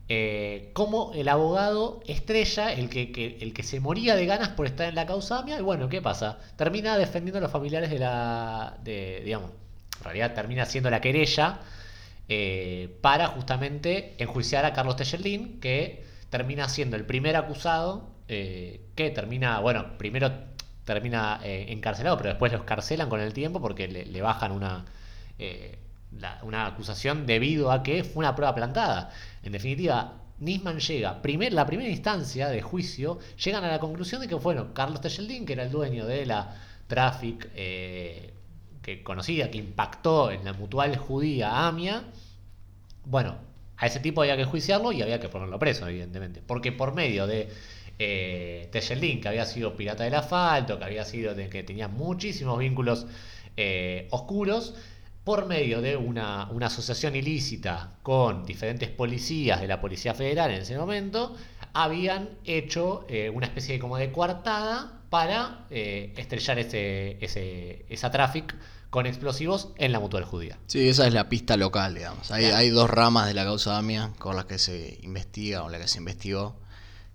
eh, 0.09 0.69
como 0.73 1.13
el 1.15 1.27
abogado 1.29 1.99
estrella, 2.05 2.71
el 2.71 2.89
que, 2.89 3.37
el 3.41 3.53
que 3.55 3.63
se 3.63 3.79
moría 3.79 4.15
de 4.15 4.27
ganas 4.27 4.49
por 4.49 4.67
estar 4.67 4.87
en 4.87 4.93
la 4.93 5.07
causa 5.07 5.43
y 5.47 5.61
bueno, 5.63 5.89
¿qué 5.89 5.99
pasa? 5.99 6.37
Termina 6.57 6.95
defendiendo 6.95 7.39
a 7.39 7.41
los 7.41 7.51
familiares 7.51 7.89
de 7.89 7.97
la, 7.97 8.77
de, 8.83 9.23
digamos, 9.25 9.49
en 9.97 10.03
realidad 10.03 10.33
termina 10.33 10.65
siendo 10.65 10.89
la 10.89 11.01
querella 11.01 11.59
para 13.01 13.27
justamente 13.27 14.15
enjuiciar 14.17 14.65
a 14.65 14.73
Carlos 14.73 14.97
Techelín, 14.97 15.59
que 15.61 16.03
termina 16.29 16.67
siendo 16.67 16.95
el 16.97 17.05
primer 17.05 17.35
acusado 17.35 18.17
eh, 18.29 18.81
que 18.95 19.09
termina, 19.09 19.59
bueno, 19.59 19.97
primero 19.97 20.31
termina 20.83 21.39
eh, 21.43 21.67
encarcelado, 21.69 22.17
pero 22.17 22.29
después 22.29 22.51
lo 22.51 22.59
escarcelan 22.59 23.09
con 23.09 23.21
el 23.21 23.33
tiempo 23.33 23.61
porque 23.61 23.87
le, 23.87 24.21
bajan 24.21 24.51
una, 24.51 24.85
eh, 25.39 25.77
una 26.41 26.65
acusación 26.65 27.25
debido 27.25 27.71
a 27.71 27.83
que 27.83 28.03
fue 28.03 28.25
una 28.25 28.35
prueba 28.35 28.53
plantada. 28.53 29.11
En 29.43 29.53
definitiva, 29.53 30.15
Nisman 30.39 30.79
llega, 30.79 31.21
primer, 31.21 31.53
la 31.53 31.65
primera 31.65 31.89
instancia 31.89 32.49
de 32.49 32.61
juicio, 32.61 33.19
llegan 33.43 33.63
a 33.63 33.69
la 33.69 33.79
conclusión 33.79 34.21
de 34.21 34.27
que, 34.27 34.35
bueno, 34.35 34.73
Carlos 34.73 35.01
Techeldín, 35.01 35.45
que 35.45 35.53
era 35.53 35.63
el 35.63 35.71
dueño 35.71 36.05
de 36.05 36.25
la 36.25 36.55
Traffic, 36.87 37.49
que 38.87 39.03
conocía, 39.03 39.51
que 39.51 39.57
impactó 39.57 40.31
en 40.31 40.45
la 40.45 40.53
mutual 40.53 40.95
judía 40.95 41.67
AMIA, 41.67 42.05
bueno, 43.03 43.35
a 43.75 43.85
ese 43.85 43.99
tipo 43.99 44.21
había 44.21 44.37
que 44.37 44.45
juiciarlo 44.45 44.93
y 44.93 45.01
había 45.01 45.19
que 45.19 45.27
ponerlo 45.27 45.59
preso, 45.59 45.85
evidentemente, 45.89 46.41
porque 46.41 46.71
por 46.71 46.93
medio 46.95 47.27
de 47.27 47.49
eh, 47.99 48.69
que 48.71 49.27
había 49.27 49.45
sido 49.45 49.75
pirata 49.75 50.05
del 50.05 50.15
asfalto, 50.15 50.79
que 50.79 50.85
había 50.85 51.03
sido 51.03 51.35
de, 51.35 51.49
que 51.49 51.63
tenía 51.63 51.89
muchísimos 51.89 52.59
vínculos 52.59 53.07
eh, 53.57 54.07
oscuros, 54.11 54.73
por 55.25 55.47
medio 55.47 55.81
de 55.81 55.97
una, 55.97 56.47
una, 56.51 56.67
asociación 56.67 57.13
ilícita 57.17 57.97
con 58.03 58.45
diferentes 58.45 58.87
policías 58.87 59.59
de 59.59 59.67
la 59.67 59.81
Policía 59.81 60.13
Federal 60.13 60.51
en 60.51 60.61
ese 60.61 60.77
momento, 60.77 61.35
habían 61.73 62.29
hecho 62.45 63.05
eh, 63.09 63.29
una 63.29 63.47
especie 63.47 63.73
de, 63.73 63.79
como 63.81 63.97
de 63.97 64.13
coartada 64.13 65.01
para 65.09 65.65
eh, 65.71 66.13
estrellar 66.15 66.59
ese, 66.59 67.17
ese, 67.19 67.85
esa 67.89 68.09
tráfico 68.11 68.55
con 68.89 69.05
explosivos 69.05 69.69
en 69.77 69.91
la 69.91 69.99
mutual 69.99 70.23
judía. 70.23 70.57
Sí, 70.67 70.87
esa 70.87 71.05
es 71.07 71.13
la 71.13 71.29
pista 71.29 71.57
local, 71.57 71.95
digamos. 71.95 72.31
Hay, 72.31 72.45
hay 72.45 72.69
dos 72.69 72.89
ramas 72.89 73.27
de 73.27 73.33
la 73.33 73.43
causa 73.43 73.77
AMIA 73.77 74.11
con 74.17 74.35
las 74.35 74.45
que 74.45 74.57
se 74.59 74.99
investiga 75.03 75.63
o 75.63 75.69
la 75.69 75.77
que 75.79 75.87
se 75.87 75.97
investigó 75.99 76.55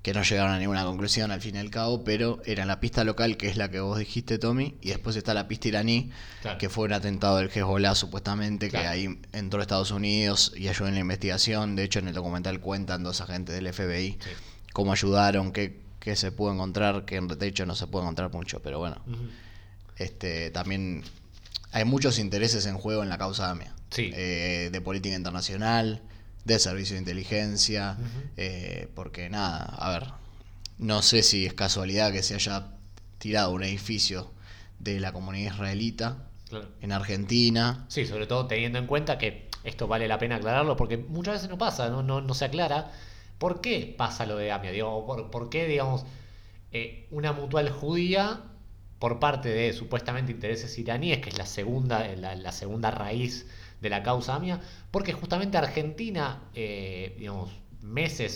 que 0.02 0.12
no 0.12 0.22
llegaron 0.24 0.50
a 0.50 0.58
ninguna 0.58 0.82
conclusión 0.84 1.30
al 1.30 1.40
fin 1.40 1.54
y 1.54 1.58
al 1.60 1.70
cabo, 1.70 2.02
pero 2.02 2.42
era 2.44 2.64
la 2.66 2.80
pista 2.80 3.04
local, 3.04 3.36
que 3.36 3.46
es 3.48 3.56
la 3.56 3.70
que 3.70 3.78
vos 3.78 3.96
dijiste, 4.00 4.36
Tommy, 4.36 4.76
y 4.80 4.88
después 4.88 5.14
está 5.14 5.32
la 5.32 5.46
pista 5.46 5.68
iraní, 5.68 6.10
Claro. 6.40 6.58
que 6.58 6.68
fue 6.68 6.86
un 6.86 6.92
atentado 6.92 7.36
del 7.36 7.50
Hezbollah 7.54 7.94
supuestamente, 7.94 8.68
Claro. 8.68 8.82
que 8.82 8.88
ahí 8.88 9.20
entró 9.32 9.60
a 9.60 9.62
Estados 9.62 9.92
Unidos 9.92 10.54
y 10.56 10.66
ayudó 10.66 10.88
en 10.88 10.94
la 10.94 11.00
investigación. 11.02 11.76
De 11.76 11.84
hecho, 11.84 12.00
en 12.00 12.08
el 12.08 12.14
documental 12.14 12.58
cuentan 12.58 13.04
dos 13.04 13.20
agentes 13.20 13.54
del 13.54 13.68
FBI 13.72 14.18
Sí. 14.20 14.30
cómo 14.72 14.90
ayudaron, 14.90 15.52
qué, 15.52 15.80
qué 16.00 16.16
se 16.16 16.32
pudo 16.32 16.52
encontrar, 16.52 17.04
que 17.04 17.20
de 17.20 17.46
hecho 17.46 17.64
no 17.64 17.76
se 17.76 17.86
puede 17.86 18.02
encontrar 18.04 18.32
mucho, 18.32 18.60
pero 18.60 18.80
bueno. 18.80 18.96
Este, 19.96 20.50
también 20.50 21.04
hay 21.72 21.84
muchos 21.84 22.18
intereses 22.18 22.66
en 22.66 22.76
juego 22.78 23.02
en 23.02 23.08
la 23.08 23.18
causa 23.18 23.50
AMIA. 23.50 23.74
Sí. 23.90 24.10
Eh, 24.14 24.70
de 24.72 24.80
política 24.80 25.14
internacional, 25.16 26.02
de 26.44 26.58
servicio 26.58 26.94
de 26.94 27.00
inteligencia, 27.00 27.96
eh, 28.36 28.88
porque 28.94 29.28
nada, 29.30 29.64
a 29.64 29.90
ver, 29.90 30.08
no 30.78 31.02
sé 31.02 31.22
si 31.22 31.46
es 31.46 31.54
casualidad 31.54 32.12
que 32.12 32.22
se 32.22 32.34
haya 32.34 32.68
tirado 33.18 33.50
un 33.52 33.62
edificio 33.62 34.30
de 34.78 34.98
la 35.00 35.12
comunidad 35.12 35.54
israelita 35.54 36.28
Claro. 36.48 36.68
en 36.80 36.92
Argentina. 36.92 37.84
Sí, 37.88 38.04
sobre 38.06 38.26
todo 38.26 38.46
teniendo 38.46 38.78
en 38.78 38.86
cuenta 38.86 39.16
que 39.18 39.48
esto 39.64 39.86
vale 39.86 40.08
la 40.08 40.18
pena 40.18 40.36
aclararlo 40.36 40.76
porque 40.76 40.96
muchas 40.98 41.34
veces 41.34 41.48
no 41.48 41.56
pasa, 41.56 41.88
no, 41.88 42.02
no, 42.02 42.20
no 42.20 42.34
se 42.34 42.44
aclara 42.46 42.90
por 43.38 43.60
qué 43.60 43.94
pasa 43.96 44.26
lo 44.26 44.36
de 44.36 44.52
AMIA, 44.52 44.70
digo, 44.72 45.06
por, 45.06 45.30
por 45.30 45.48
qué, 45.50 45.66
digamos, 45.66 46.04
eh, 46.72 47.06
una 47.10 47.32
mutual 47.32 47.70
judía 47.70 48.40
por 49.02 49.18
parte 49.24 49.48
de 49.48 49.72
supuestamente 49.72 50.32
intereses 50.32 50.78
iraníes, 50.78 51.18
que 51.22 51.30
es 51.30 51.38
la 51.38 51.46
segunda, 51.46 52.06
la, 52.16 52.34
la 52.36 52.52
segunda 52.52 52.90
raíz 52.90 53.46
de 53.80 53.90
la 53.90 54.02
causa 54.02 54.36
AMIA, 54.36 54.60
porque 54.92 55.12
justamente 55.12 55.58
Argentina, 55.58 56.26
eh, 56.54 57.14
digamos, 57.18 57.50
meses 57.82 58.32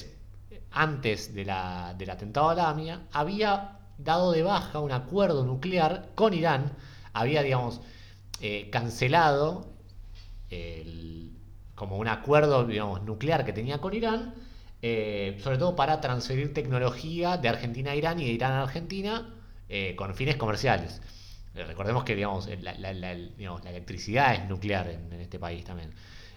antes 0.72 1.34
de 1.34 1.44
la, 1.44 1.94
del 1.98 2.10
atentado 2.10 2.50
a 2.50 2.54
la 2.54 2.68
AMIA, 2.70 3.02
había 3.12 3.78
dado 3.98 4.32
de 4.32 4.42
baja 4.42 4.80
un 4.80 4.92
acuerdo 4.92 5.44
nuclear 5.44 6.10
con 6.14 6.34
Irán, 6.34 6.72
había, 7.12 7.42
digamos, 7.42 7.80
eh, 8.40 8.68
cancelado 8.70 9.68
el- 10.50 11.32
como 11.74 11.98
un 11.98 12.08
acuerdo 12.08 12.64
digamos, 12.66 13.02
nuclear 13.02 13.44
que 13.44 13.52
tenía 13.52 13.78
con 13.80 13.94
Irán, 13.94 14.34
eh, 14.82 15.38
sobre 15.42 15.58
todo 15.58 15.76
para 15.76 16.00
transferir 16.00 16.54
tecnología 16.54 17.36
de 17.36 17.48
Argentina 17.48 17.90
a 17.92 17.96
Irán 17.96 18.20
y 18.20 18.26
de 18.26 18.32
Irán 18.32 18.52
a 18.52 18.62
Argentina 18.62 19.34
eh, 19.68 19.94
con 19.96 20.14
fines 20.14 20.36
comerciales. 20.36 21.00
Eh, 21.54 21.64
recordemos 21.64 22.04
que 22.04 22.14
digamos, 22.14 22.48
la, 22.60 22.74
la- 22.74 22.92
la- 22.92 23.14
digamos, 23.14 23.64
la 23.64 23.70
electricidad 23.70 24.34
es 24.34 24.48
nuclear 24.48 24.88
en, 24.88 25.12
este 25.20 25.38
país 25.38 25.64
también. 25.64 25.92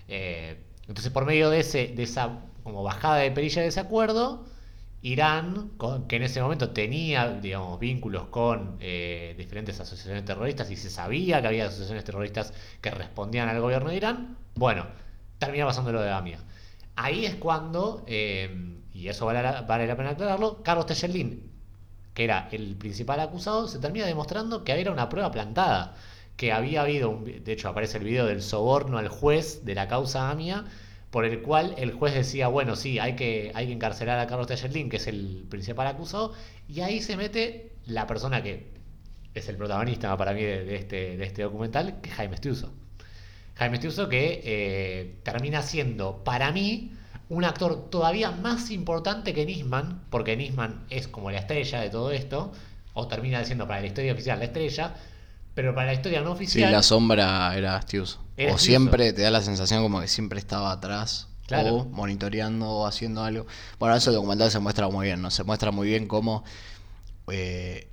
Eh, 0.08 0.58
entonces, 0.88 1.12
por 1.12 1.26
medio 1.26 1.50
de, 1.50 1.60
ese, 1.60 1.88
de 1.90 2.04
esa 2.04 2.42
como 2.64 2.84
bajada 2.84 3.18
de 3.18 3.32
perilla 3.32 3.62
de 3.62 3.68
ese 3.70 3.80
acuerdo, 3.80 4.46
Irán, 5.02 5.70
con- 5.78 6.08
que 6.08 6.18
en 6.18 6.24
ese 6.24 6.42
momento 6.42 6.72
tenía 6.72 7.30
digamos, 7.32 7.80
vínculos 7.80 8.28
con 8.28 8.78
eh, 8.82 9.34
diferentes 9.38 9.80
asociaciones 9.80 10.26
terroristas 10.26 10.70
y 10.72 10.76
se 10.76 10.90
sabía 10.90 11.42
que 11.42 11.48
había 11.48 11.68
asociaciones 11.68 12.04
terroristas 12.04 12.54
que 12.82 12.92
respondían 12.92 13.48
al 13.50 13.62
gobierno 13.62 13.90
de 13.92 13.96
Irán, 13.98 14.38
bueno, 14.56 14.86
termina 15.38 15.66
pasando 15.66 15.92
lo 15.94 16.02
de 16.02 16.10
AMIA. 16.12 16.40
Ahí 16.96 17.26
es 17.26 17.36
cuando, 17.36 18.04
eh, 18.08 18.76
y 18.94 19.08
eso 19.08 19.26
vale 19.26 19.42
la, 19.42 19.62
vale 19.62 19.88
la 19.88 19.96
pena 19.96 20.10
aclararlo, 20.12 20.62
Carlos 20.64 20.86
Tejelín, 20.86 21.49
que 22.20 22.26
era 22.26 22.50
el 22.52 22.76
principal 22.76 23.22
acusado, 23.22 23.70
se 23.70 23.80
termina 23.80 24.06
demostrando 24.06 24.66
que 24.66 24.74
era 24.74 24.92
una 24.92 25.08
prueba 25.08 25.32
plantada, 25.32 25.96
que 26.36 26.52
había 26.52 26.82
habido, 26.82 27.10
un, 27.12 27.24
de 27.24 27.54
hecho 27.54 27.70
aparece 27.70 27.98
el 27.98 28.04
video 28.04 28.26
del 28.26 28.42
soborno 28.42 28.98
al 28.98 29.08
juez 29.08 29.64
de 29.64 29.74
la 29.74 29.88
causa 29.88 30.30
AMIA, 30.30 30.66
por 31.12 31.24
el 31.24 31.42
cual 31.42 31.76
el 31.78 31.94
juez 31.94 32.14
decía, 32.14 32.50
bueno, 32.50 32.76
sí, 32.76 33.00
hay 33.00 33.16
que, 33.16 33.54
hay 33.56 33.68
que 33.68 33.72
encarcelar 33.72 34.20
a 34.20 34.28
Carlos 34.28 34.48
Tejelín, 34.48 34.90
que 34.90 34.98
es 34.98 35.08
el 35.08 35.46
principal 35.50 35.88
acusado, 35.88 36.34
y 36.68 36.82
ahí 36.82 37.02
se 37.02 37.16
mete 37.16 37.72
la 37.86 38.06
persona 38.06 38.44
que 38.44 38.68
es 39.34 39.48
el 39.48 39.56
protagonista 39.56 40.18
para 40.18 40.34
mí 40.34 40.44
de, 40.44 40.66
de 40.66 40.76
este, 40.76 41.16
de 41.16 41.24
este 41.24 41.44
documental, 41.44 42.02
que 42.02 42.10
es 42.10 42.16
Jaime 42.18 42.36
Stiuso. 42.36 42.74
Jaime 43.56 43.78
Stiuso 43.78 44.10
que 44.10 44.42
eh, 44.44 45.16
termina 45.24 45.62
siendo, 45.62 46.22
para 46.26 46.52
mí, 46.52 46.92
un 47.30 47.46
actor 47.46 47.90
todavía 47.90 48.32
más 48.32 48.72
importante 48.72 49.34
que 49.34 49.46
Nisman, 49.46 50.02
porque 50.10 50.36
Nisman 50.36 50.86
es 50.90 51.08
como 51.08 51.32
la 51.32 51.38
estrella 51.40 51.80
de 51.82 51.90
todo 51.90 52.12
esto, 52.12 52.52
o 52.94 53.08
termina 53.08 53.44
siendo 53.46 53.68
para 53.68 53.82
la 53.82 53.88
historia 53.88 54.14
oficial 54.14 54.40
la 54.40 54.46
estrella, 54.46 54.96
pero 55.54 55.74
para 55.76 55.88
la 55.88 55.94
historia 55.94 56.22
no 56.22 56.32
Sí, 56.32 56.36
oficial... 56.36 56.72
la 56.72 56.84
sombra 56.84 57.56
era 57.56 57.80
Stius. 57.82 58.20
Era 58.36 58.54
O 58.54 58.58
Stiuso. 58.58 58.66
siempre 58.66 59.14
te 59.14 59.22
da 59.22 59.32
la 59.32 59.42
sensación 59.42 59.82
como 59.84 60.02
que 60.02 60.08
siempre 60.08 60.40
estaba 60.40 60.72
atrás. 60.72 61.28
Claro. 61.48 61.76
O 61.78 61.86
monitoreando 61.86 62.68
o 62.70 62.86
haciendo 62.86 63.24
algo. 63.24 63.48
Bueno, 63.80 63.96
eso 63.96 64.12
el 64.12 64.16
documental 64.18 64.52
se 64.52 64.60
muestra 64.60 64.88
muy 64.88 65.08
bien, 65.08 65.22
¿no? 65.22 65.32
Se 65.32 65.44
muestra 65.44 65.72
muy 65.72 65.88
bien 65.88 66.08
cómo 66.08 66.44
eh, 67.32 67.90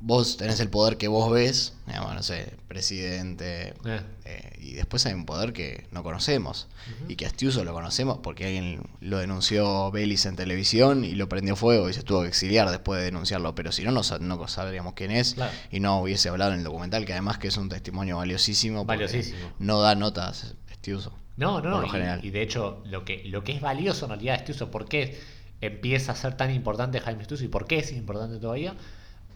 vos 0.00 0.36
tenés 0.36 0.60
el 0.60 0.68
poder 0.70 0.96
que 0.96 1.08
vos 1.08 1.30
ves, 1.30 1.74
digamos, 1.86 2.14
no 2.14 2.22
sé, 2.22 2.54
presidente, 2.68 3.74
Eh. 3.84 4.00
eh, 4.24 4.52
y 4.60 4.72
después 4.74 5.04
hay 5.06 5.14
un 5.14 5.26
poder 5.26 5.52
que 5.52 5.86
no 5.90 6.02
conocemos. 6.02 6.68
Y 7.08 7.16
que 7.16 7.26
a 7.26 7.30
Stiuso 7.30 7.64
lo 7.64 7.72
conocemos 7.72 8.18
porque 8.22 8.46
alguien 8.46 8.80
lo 9.00 9.18
denunció 9.18 9.90
Belis 9.90 10.24
en 10.26 10.36
televisión 10.36 11.04
y 11.04 11.12
lo 11.12 11.28
prendió 11.28 11.56
fuego 11.56 11.88
y 11.90 11.92
se 11.92 12.02
tuvo 12.02 12.22
que 12.22 12.28
exiliar 12.28 12.70
después 12.70 12.98
de 13.00 13.06
denunciarlo. 13.06 13.54
Pero 13.54 13.72
si 13.72 13.82
no, 13.84 13.90
no, 13.92 14.02
no 14.20 14.48
sabríamos 14.48 14.94
quién 14.94 15.10
es 15.10 15.34
Claro. 15.34 15.52
y 15.70 15.80
no 15.80 16.00
hubiese 16.00 16.28
hablado 16.28 16.52
en 16.52 16.58
el 16.58 16.64
documental, 16.64 17.04
que 17.04 17.12
además 17.12 17.38
que 17.38 17.48
es 17.48 17.56
un 17.56 17.68
testimonio 17.68 18.16
valiosísimo. 18.18 18.86
porque 18.86 19.04
Valiosísimo. 19.04 19.50
No 19.58 19.80
da 19.80 19.94
notas 19.94 20.54
Stiuso. 20.74 21.12
No, 21.36 21.60
no, 21.60 21.80
no. 21.82 22.18
y- 22.22 22.30
de 22.30 22.42
hecho, 22.42 22.82
lo 22.86 23.04
que, 23.04 23.22
lo 23.26 23.44
que 23.44 23.52
es 23.52 23.60
valioso 23.60 24.06
en 24.06 24.10
realidad 24.10 24.34
de 24.34 24.40
Stiuso, 24.40 24.70
¿por 24.70 24.88
qué 24.88 25.18
empieza 25.60 26.12
a 26.12 26.16
ser 26.16 26.36
tan 26.36 26.52
importante 26.52 27.00
Jaime 27.00 27.24
Stiuso 27.24 27.44
y 27.44 27.48
por 27.48 27.66
qué 27.66 27.78
es 27.78 27.92
importante 27.92 28.38
todavía? 28.38 28.74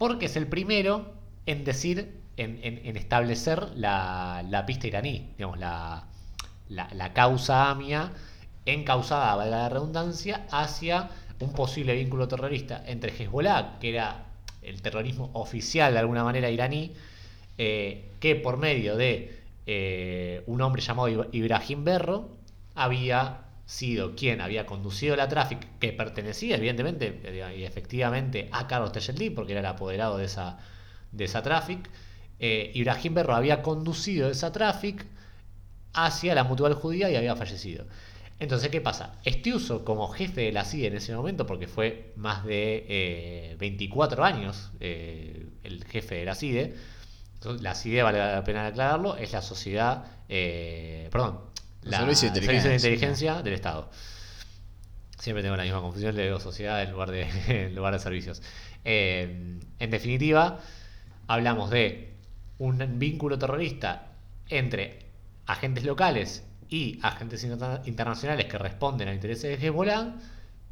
Porque 0.03 0.25
es 0.25 0.35
el 0.35 0.47
primero 0.47 1.13
en 1.45 1.63
decir, 1.63 2.19
en, 2.35 2.97
establecer 2.97 3.69
la, 3.73 4.63
pista 4.67 4.85
iraní, 4.85 5.29
digamos, 5.37 5.57
la, 5.57 6.03
causa 7.13 7.71
AMIA 7.71 8.11
encausada, 8.65 9.33
valga 9.35 9.57
la 9.59 9.69
redundancia, 9.69 10.45
hacia 10.51 11.09
un 11.39 11.53
posible 11.53 11.95
vínculo 11.95 12.27
terrorista 12.27 12.83
entre 12.85 13.13
Hezbollah, 13.17 13.79
que 13.79 13.91
era 13.91 14.25
el 14.61 14.81
terrorismo 14.81 15.29
oficial 15.31 15.93
de 15.93 15.99
alguna 15.99 16.25
manera 16.25 16.49
iraní, 16.49 16.91
eh, 17.57 18.09
que 18.19 18.35
por 18.35 18.57
medio 18.57 18.97
de 18.97 19.39
eh, 19.67 20.43
un 20.47 20.61
hombre 20.63 20.81
llamado 20.81 21.07
Ib- 21.07 21.29
Ibrahim 21.31 21.85
Berro 21.85 22.27
había 22.75 23.37
sido 23.65 24.15
quien 24.15 24.41
había 24.41 24.65
conducido 24.65 25.15
la 25.15 25.27
tráfico, 25.27 25.61
que 25.79 25.93
pertenecía 25.93 26.57
evidentemente 26.57 27.21
eh, 27.23 27.55
y 27.59 27.63
efectivamente 27.63 28.49
a 28.51 28.67
Carlos 28.67 28.91
Tejeldín, 28.91 29.35
porque 29.35 29.53
era 29.53 29.61
el 29.61 29.65
apoderado 29.65 30.17
de 30.17 30.25
esa, 30.25 30.57
de 31.11 31.25
esa 31.25 31.41
tráfico. 31.41 31.89
Eh, 32.39 32.71
Ibrahim 32.73 33.13
Berro 33.13 33.35
había 33.35 33.61
conducido 33.61 34.29
esa 34.29 34.51
tráfico 34.51 35.05
hacia 35.93 36.35
la 36.35 36.43
mutual 36.43 36.73
judía 36.73 37.09
y 37.09 37.15
había 37.15 37.35
fallecido. 37.35 37.85
Entonces, 38.39 38.69
¿qué 38.69 38.81
pasa? 38.81 39.19
Estiuso, 39.23 39.85
como 39.85 40.09
jefe 40.09 40.41
de 40.41 40.51
la 40.51 40.65
CIDE 40.65 40.87
en 40.87 40.97
ese 40.97 41.15
momento, 41.15 41.45
porque 41.45 41.67
fue 41.67 42.11
más 42.17 42.43
de 42.43 42.85
eh, 42.89 43.55
24 43.59 44.23
años 44.23 44.71
eh, 44.79 45.47
el 45.63 45.85
jefe 45.85 46.15
de 46.15 46.25
la 46.25 46.35
CIDE, 46.35 46.75
la 47.61 47.75
CIDE, 47.75 48.03
vale 48.03 48.17
la 48.19 48.43
pena 48.43 48.67
aclararlo, 48.67 49.15
es 49.15 49.31
la 49.31 49.41
sociedad, 49.41 50.05
eh, 50.27 51.07
perdón, 51.11 51.39
la 51.85 51.99
Servicio 51.99 52.31
de 52.31 52.39
Inteligencia. 52.39 52.73
Inteligencia 52.75 53.41
del 53.41 53.53
Estado. 53.53 53.89
Siempre 55.19 55.41
tengo 55.43 55.55
la 55.55 55.63
misma 55.63 55.81
confusión, 55.81 56.15
le 56.15 56.23
digo 56.25 56.39
sociedad 56.39 56.83
en 56.83 56.91
lugar 56.91 57.11
de, 57.11 57.27
en 57.67 57.75
lugar 57.75 57.93
de 57.93 57.99
servicios. 57.99 58.41
Eh, 58.83 59.59
en 59.79 59.89
definitiva, 59.89 60.59
hablamos 61.27 61.69
de 61.69 62.13
un 62.57 62.99
vínculo 62.99 63.37
terrorista 63.39 64.11
entre 64.49 64.99
agentes 65.45 65.83
locales 65.85 66.43
y 66.69 66.99
agentes 67.03 67.43
interna- 67.43 67.81
internacionales 67.85 68.45
que 68.45 68.57
responden 68.57 69.07
a 69.07 69.13
intereses 69.13 69.59
de 69.59 69.65
Hezbollah 69.67 70.15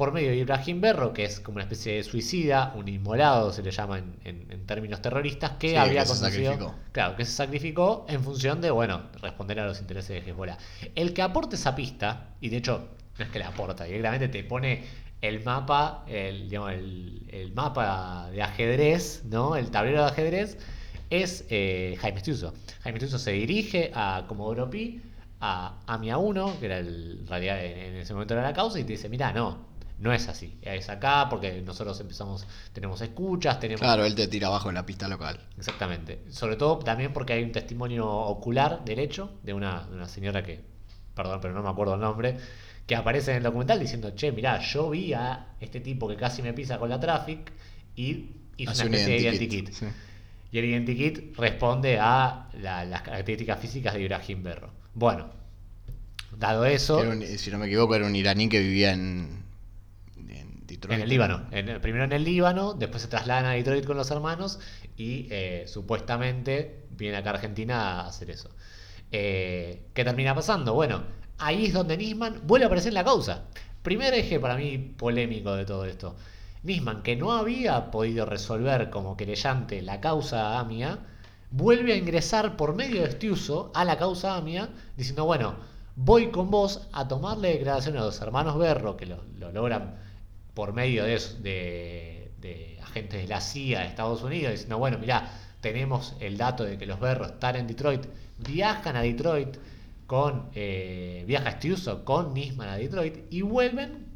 por 0.02 0.14
medio 0.14 0.32
de 0.32 0.38
Ibrahim 0.38 0.82
Berro, 0.82 1.14
que 1.14 1.26
es 1.26 1.40
como 1.40 1.58
una 1.58 1.64
especie 1.66 1.94
de 1.94 2.04
suicida, 2.04 2.74
un 2.76 2.88
inmolado 2.88 3.54
se 3.54 3.62
le 3.62 3.70
llama 3.70 4.00
en, 4.00 4.16
en- 4.24 4.52
en 4.52 4.66
términos 4.66 5.00
terroristas, 5.00 5.52
que 5.60 5.70
Sí, 5.70 5.76
había 5.76 6.02
que 6.02 6.08
sacrificó. 6.16 6.76
Claro, 6.92 7.16
que 7.16 7.24
se 7.24 7.34
sacrificó 7.34 8.08
en 8.10 8.24
función 8.24 8.62
de, 8.62 8.72
bueno, 8.72 9.04
responder 9.22 9.60
a 9.60 9.68
los 9.68 9.80
intereses 9.80 10.10
de 10.26 10.32
Hezbollah. 10.32 10.58
El 10.96 11.14
que 11.14 11.22
aporte 11.22 11.56
esa 11.56 11.76
pista, 11.76 12.30
y 12.42 12.50
de 12.50 12.58
hecho 12.58 12.88
no 13.20 13.26
es 13.26 13.30
que 13.30 13.38
la 13.38 13.50
aporta, 13.50 13.84
directamente 13.84 14.28
te 14.28 14.44
pone 14.44 14.84
el 15.22 15.44
mapa, 15.44 16.04
el, 16.08 16.50
digamos, 16.50 16.72
el, 16.72 17.28
el 17.32 17.54
mapa 17.54 18.28
de 18.32 18.42
ajedrez, 18.42 19.24
¿no? 19.26 19.56
El 19.56 19.70
tablero 19.70 20.00
de 20.02 20.08
ajedrez 20.08 20.58
es 21.12 21.46
eh, 21.52 21.96
Jaime 22.02 22.22
Stiuso. 22.22 22.56
Jaime 22.82 22.98
Stiuso 22.98 23.20
se 23.20 23.34
dirige 23.34 23.92
a 23.94 24.26
Comodoro 24.28 24.68
Pi, 24.68 25.00
a 25.42 25.80
AMIA 25.86 26.18
1, 26.18 26.60
que 26.60 26.66
era 26.66 26.80
el, 26.80 27.20
en 27.22 27.28
realidad 27.28 27.64
en 27.64 27.98
ese 27.98 28.14
momento 28.14 28.34
era 28.34 28.42
la 28.42 28.54
causa, 28.54 28.80
y 28.80 28.84
te 28.84 28.94
dice, 28.94 29.08
mira, 29.08 29.32
no, 29.32 29.70
no 30.02 30.12
es 30.12 30.28
así, 30.28 30.58
es 30.64 30.90
acá 30.90 31.28
porque 31.30 31.62
nosotros 31.62 32.00
empezamos, 32.00 32.46
tenemos 32.74 33.00
escuchas, 33.02 33.60
tenemos... 33.60 33.82
Claro, 33.82 34.04
él 34.04 34.16
te 34.16 34.28
tira 34.28 34.48
abajo 34.48 34.70
en 34.70 34.76
la 34.76 34.86
pista 34.86 35.08
local. 35.08 35.40
Exactamente. 35.58 36.24
Sobre 36.32 36.56
todo 36.56 36.80
también 36.80 37.14
porque 37.14 37.34
hay 37.34 37.44
un 37.44 37.52
testimonio 37.52 38.10
ocular 38.10 38.84
derecho 38.84 39.40
de 39.44 39.54
una, 39.54 39.86
de 39.88 39.96
una 39.96 40.08
señora 40.08 40.44
que, 40.44 40.60
perdón, 41.16 41.40
pero 41.42 41.54
no 41.54 41.62
me 41.62 41.70
acuerdo 41.70 41.94
el 41.96 42.02
nombre, 42.02 42.36
que 42.88 42.96
aparece 42.96 43.32
en 43.32 43.38
el 43.38 43.44
documental 43.44 43.80
diciendo, 43.80 44.12
che, 44.16 44.32
mirá, 44.32 44.60
yo 44.60 44.90
vi 44.90 45.14
a 45.14 45.54
este 45.60 45.80
tipo 45.80 46.08
que 46.08 46.16
casi 46.16 46.42
me 46.42 46.52
pisa 46.54 46.80
con 46.80 46.90
la 46.90 47.00
traffic 47.00 47.52
y 47.96 48.32
hizo 48.58 48.72
Hace 48.72 48.82
una 48.82 48.90
un 48.90 48.96
especie 48.96 49.14
de 49.32 49.38
identikit, 49.38 49.72
sí. 49.72 49.86
Y 50.52 50.58
el 50.58 50.66
identikit 50.66 51.38
responde 51.38 51.98
a 52.00 52.50
la- 52.60 52.84
las 52.86 53.04
características 53.04 53.60
físicas 53.60 53.94
de 53.94 54.02
Ibrahim 54.02 54.44
Berro. 54.44 54.70
Bueno, 54.96 55.30
dado 56.38 56.66
eso, 56.66 57.00
un- 57.00 57.22
si 57.26 57.52
no 57.52 57.58
me 57.58 57.68
equivoco, 57.68 57.96
era 57.96 58.06
un 58.06 58.16
iraní 58.16 58.50
que 58.50 58.60
vivía 58.60 58.92
en 58.94 59.41
Detroit. 60.82 60.98
en 60.98 61.04
el 61.04 61.10
Líbano. 61.10 61.42
En 61.52 61.82
primero 61.82 62.04
en 62.06 62.12
el 62.12 62.24
Líbano, 62.24 62.74
después 62.74 63.04
se 63.04 63.08
trasladan 63.08 63.46
a 63.46 63.52
Detroit 63.52 63.86
con 63.86 63.98
los 63.98 64.10
hermanos 64.12 64.60
y 64.98 65.28
eh, 65.30 65.66
supuestamente 65.68 66.86
viene 66.92 67.18
acá 67.18 67.32
a 67.32 67.34
Argentina 67.34 68.02
a 68.02 68.08
hacer 68.08 68.32
eso. 68.32 68.50
Eh, 69.12 69.90
¿Qué 69.94 70.04
termina 70.04 70.34
pasando? 70.34 70.74
Bueno, 70.74 71.04
ahí 71.38 71.66
es 71.66 71.74
donde 71.74 71.98
Nisman 71.98 72.42
vuelve 72.46 72.66
a 72.66 72.68
aparecer 72.68 72.90
en 72.90 72.96
la 72.96 73.04
causa. 73.04 73.44
Primer 73.84 74.14
eje 74.14 74.40
para 74.40 74.56
mí 74.56 74.78
polémico 74.78 75.56
de 75.56 75.66
todo 75.66 75.86
esto. 75.86 76.16
Nisman, 76.64 77.02
que 77.02 77.16
no 77.16 77.32
había 77.32 77.90
podido 77.92 78.26
resolver 78.26 78.90
como 78.90 79.18
querellante 79.18 79.82
la 79.82 80.00
causa 80.00 80.60
AMIA, 80.60 81.00
vuelve 81.50 81.94
a 81.94 81.98
ingresar 81.98 82.56
por 82.56 82.76
medio 82.76 83.02
de 83.02 83.12
Stiuso 83.12 83.72
a 83.74 83.84
la 83.84 83.98
causa 83.98 84.36
AMIA, 84.36 84.70
diciendo, 84.96 85.26
bueno, 85.26 85.56
voy 85.96 86.30
con 86.30 86.52
vos 86.52 86.88
a 86.94 87.08
tomarle 87.08 87.50
declaración 87.50 87.98
a 87.98 88.02
los 88.02 88.22
hermanos 88.22 88.58
Berro, 88.58 88.96
que 88.96 89.08
lo, 89.08 89.24
lo 89.38 89.52
logran 89.52 89.96
por 90.54 90.74
medio 90.74 91.04
de, 91.06 92.32
de- 92.40 92.80
agentes 92.84 93.22
de 93.22 93.28
la 93.28 93.40
CIA 93.42 93.82
de 93.82 93.88
Estados 93.88 94.22
Unidos, 94.24 94.52
diciendo, 94.52 94.78
bueno, 94.78 94.98
mirá, 95.00 95.32
tenemos 95.62 96.16
el 96.20 96.38
dato 96.38 96.64
de 96.66 96.78
que 96.78 96.86
los 96.86 97.00
Berro 97.00 97.26
están 97.26 97.56
en 97.56 97.68
Detroit, 97.68 98.06
viajan 98.38 98.96
a 98.98 99.02
Detroit 99.02 99.58
con, 100.08 100.50
eh, 100.56 101.24
viaja 101.28 101.52
Stiuso 101.54 102.04
con 102.04 102.34
Nisman 102.34 102.68
a 102.70 102.76
Detroit 102.78 103.26
y 103.30 103.42
vuelven 103.44 104.08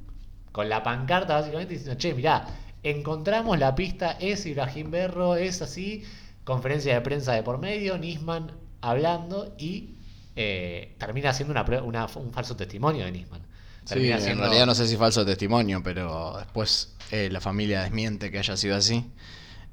con 0.52 0.70
la 0.70 0.84
pancarta 0.84 1.36
básicamente 1.36 1.74
diciendo, 1.74 1.98
che, 1.98 2.14
mirá, 2.14 2.48
encontramos 2.84 3.58
la 3.60 3.76
pista, 3.76 4.12
es 4.20 4.46
Ibrahim 4.46 4.92
Berro, 4.92 5.36
es 5.36 5.62
así, 5.62 6.04
conferencia 6.44 6.94
de 6.94 7.02
prensa 7.02 7.34
de 7.34 7.44
por 7.44 7.58
medio, 7.60 7.98
Nisman 7.98 8.52
hablando 8.82 9.56
y 9.58 9.96
eh, 10.36 10.96
termina 11.00 11.34
siendo 11.34 11.54
una- 11.84 12.08
un 12.16 12.34
falso 12.34 12.56
testimonio 12.58 13.06
de 13.06 13.12
Nisman. 13.12 13.45
Sí, 13.86 14.12
en 14.12 14.38
realidad 14.40 14.66
no 14.66 14.76
sé 14.76 14.88
si 14.88 14.98
falso 14.98 15.26
testimonio, 15.26 15.82
pero 15.84 16.36
después 16.38 16.96
eh, 17.12 17.30
la 17.32 17.40
familia 17.40 17.84
desmiente 17.84 18.32
que 18.32 18.40
haya 18.40 18.58
sido 18.58 18.76
así. 18.76 19.06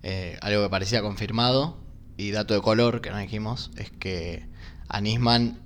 Eh, 0.02 0.36
algo 0.40 0.64
que 0.64 0.70
parecía 0.70 1.00
confirmado 1.00 1.78
y 2.16 2.30
dato 2.32 2.54
de 2.54 2.60
color 2.60 3.00
que 3.00 3.10
no 3.10 3.18
dijimos 3.18 3.70
es 3.76 3.90
que 3.90 4.46
a 4.88 5.00
Nisman 5.00 5.58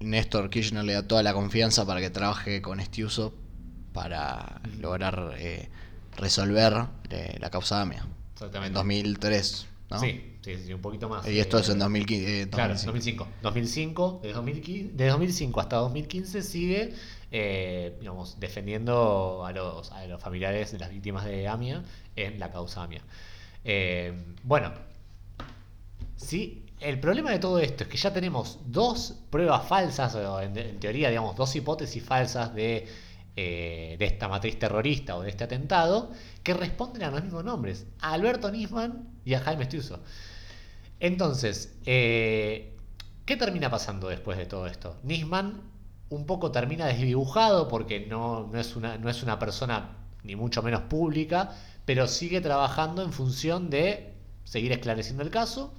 Néstor 0.00 0.50
Kirchner 0.50 0.84
le 0.84 0.92
da 0.92 1.06
toda 1.06 1.22
la 1.22 1.32
confianza 1.32 1.86
para 1.86 2.00
que 2.00 2.10
trabaje 2.10 2.62
con 2.62 2.80
Estiuso 2.80 3.34
para 3.92 4.60
lograr 4.78 5.34
eh, 5.38 5.68
resolver 6.16 6.86
eh, 7.10 7.36
la 7.40 7.50
causa 7.50 7.80
AMIA. 7.80 8.06
Exactamente. 8.34 8.68
En 8.68 8.74
2003, 8.74 9.66
¿no? 9.90 10.00
Sí, 10.00 10.27
sí, 10.56 10.64
sí, 10.66 10.72
un 10.72 10.80
poquito 10.80 11.08
más. 11.08 11.26
Y 11.28 11.38
esto 11.38 11.58
eh, 11.58 11.60
es 11.60 11.68
en 11.68 11.78
2015. 11.78 12.42
eh, 12.42 12.48
Claro, 12.50 12.74
2005. 12.74 13.26
2005. 13.42 13.42
2005, 13.42 14.20
de 14.22 14.32
2015, 14.32 14.92
de 14.94 15.06
2005 15.08 15.60
hasta 15.60 15.76
2015 15.76 16.42
sigue, 16.42 16.94
eh, 17.30 17.96
digamos, 18.00 18.38
defendiendo 18.40 19.44
a 19.44 19.52
los, 19.52 19.90
a 19.92 20.06
los 20.06 20.22
familiares 20.22 20.72
de 20.72 20.78
las 20.78 20.90
víctimas 20.90 21.24
de 21.24 21.48
AMIA 21.48 21.82
en 22.16 22.38
la 22.38 22.50
causa 22.50 22.82
AMIA. 22.84 23.02
Eh, 23.64 24.12
bueno, 24.42 24.72
sí, 26.16 26.64
el 26.80 27.00
problema 27.00 27.30
de 27.32 27.38
todo 27.38 27.58
esto 27.58 27.84
es 27.84 27.90
que 27.90 27.96
ya 27.96 28.12
tenemos 28.12 28.58
dos 28.66 29.14
pruebas 29.30 29.66
falsas, 29.66 30.14
o 30.14 30.40
en, 30.40 30.56
en 30.56 30.78
teoría, 30.80 31.08
digamos, 31.08 31.36
dos 31.36 31.54
hipótesis 31.56 32.02
falsas 32.02 32.54
de, 32.54 32.86
eh, 33.36 33.96
de 33.98 34.04
esta 34.04 34.28
matriz 34.28 34.58
terrorista 34.58 35.16
o 35.16 35.22
de 35.22 35.30
este 35.30 35.44
atentado, 35.44 36.10
que 36.42 36.54
responden 36.54 37.02
a 37.02 37.10
los 37.10 37.22
mismos 37.22 37.44
nombres, 37.44 37.86
a 38.00 38.12
Alberto 38.12 38.50
Nisman 38.50 39.08
y 39.24 39.34
a 39.34 39.40
Jaime 39.40 39.64
Stiuso. 39.66 40.00
Entonces, 41.00 41.76
eh, 41.86 42.76
¿qué 43.24 43.36
termina 43.36 43.70
pasando 43.70 44.08
después 44.08 44.36
de 44.38 44.46
todo 44.46 44.66
esto? 44.66 44.96
Nisman 45.02 45.60
un 46.10 46.26
poco 46.26 46.50
termina 46.50 46.86
desdibujado 46.86 47.68
porque 47.68 48.06
no, 48.06 48.48
no, 48.52 48.58
es 48.58 48.74
una, 48.76 48.96
no 48.98 49.08
es 49.10 49.22
una 49.22 49.38
persona 49.38 49.96
ni 50.24 50.36
mucho 50.36 50.62
menos 50.62 50.82
pública, 50.82 51.52
pero 51.84 52.06
sigue 52.06 52.40
trabajando 52.40 53.02
en 53.02 53.12
función 53.12 53.70
de 53.70 54.14
seguir 54.44 54.72
esclareciendo 54.72 55.22
el 55.22 55.30
caso. 55.30 55.72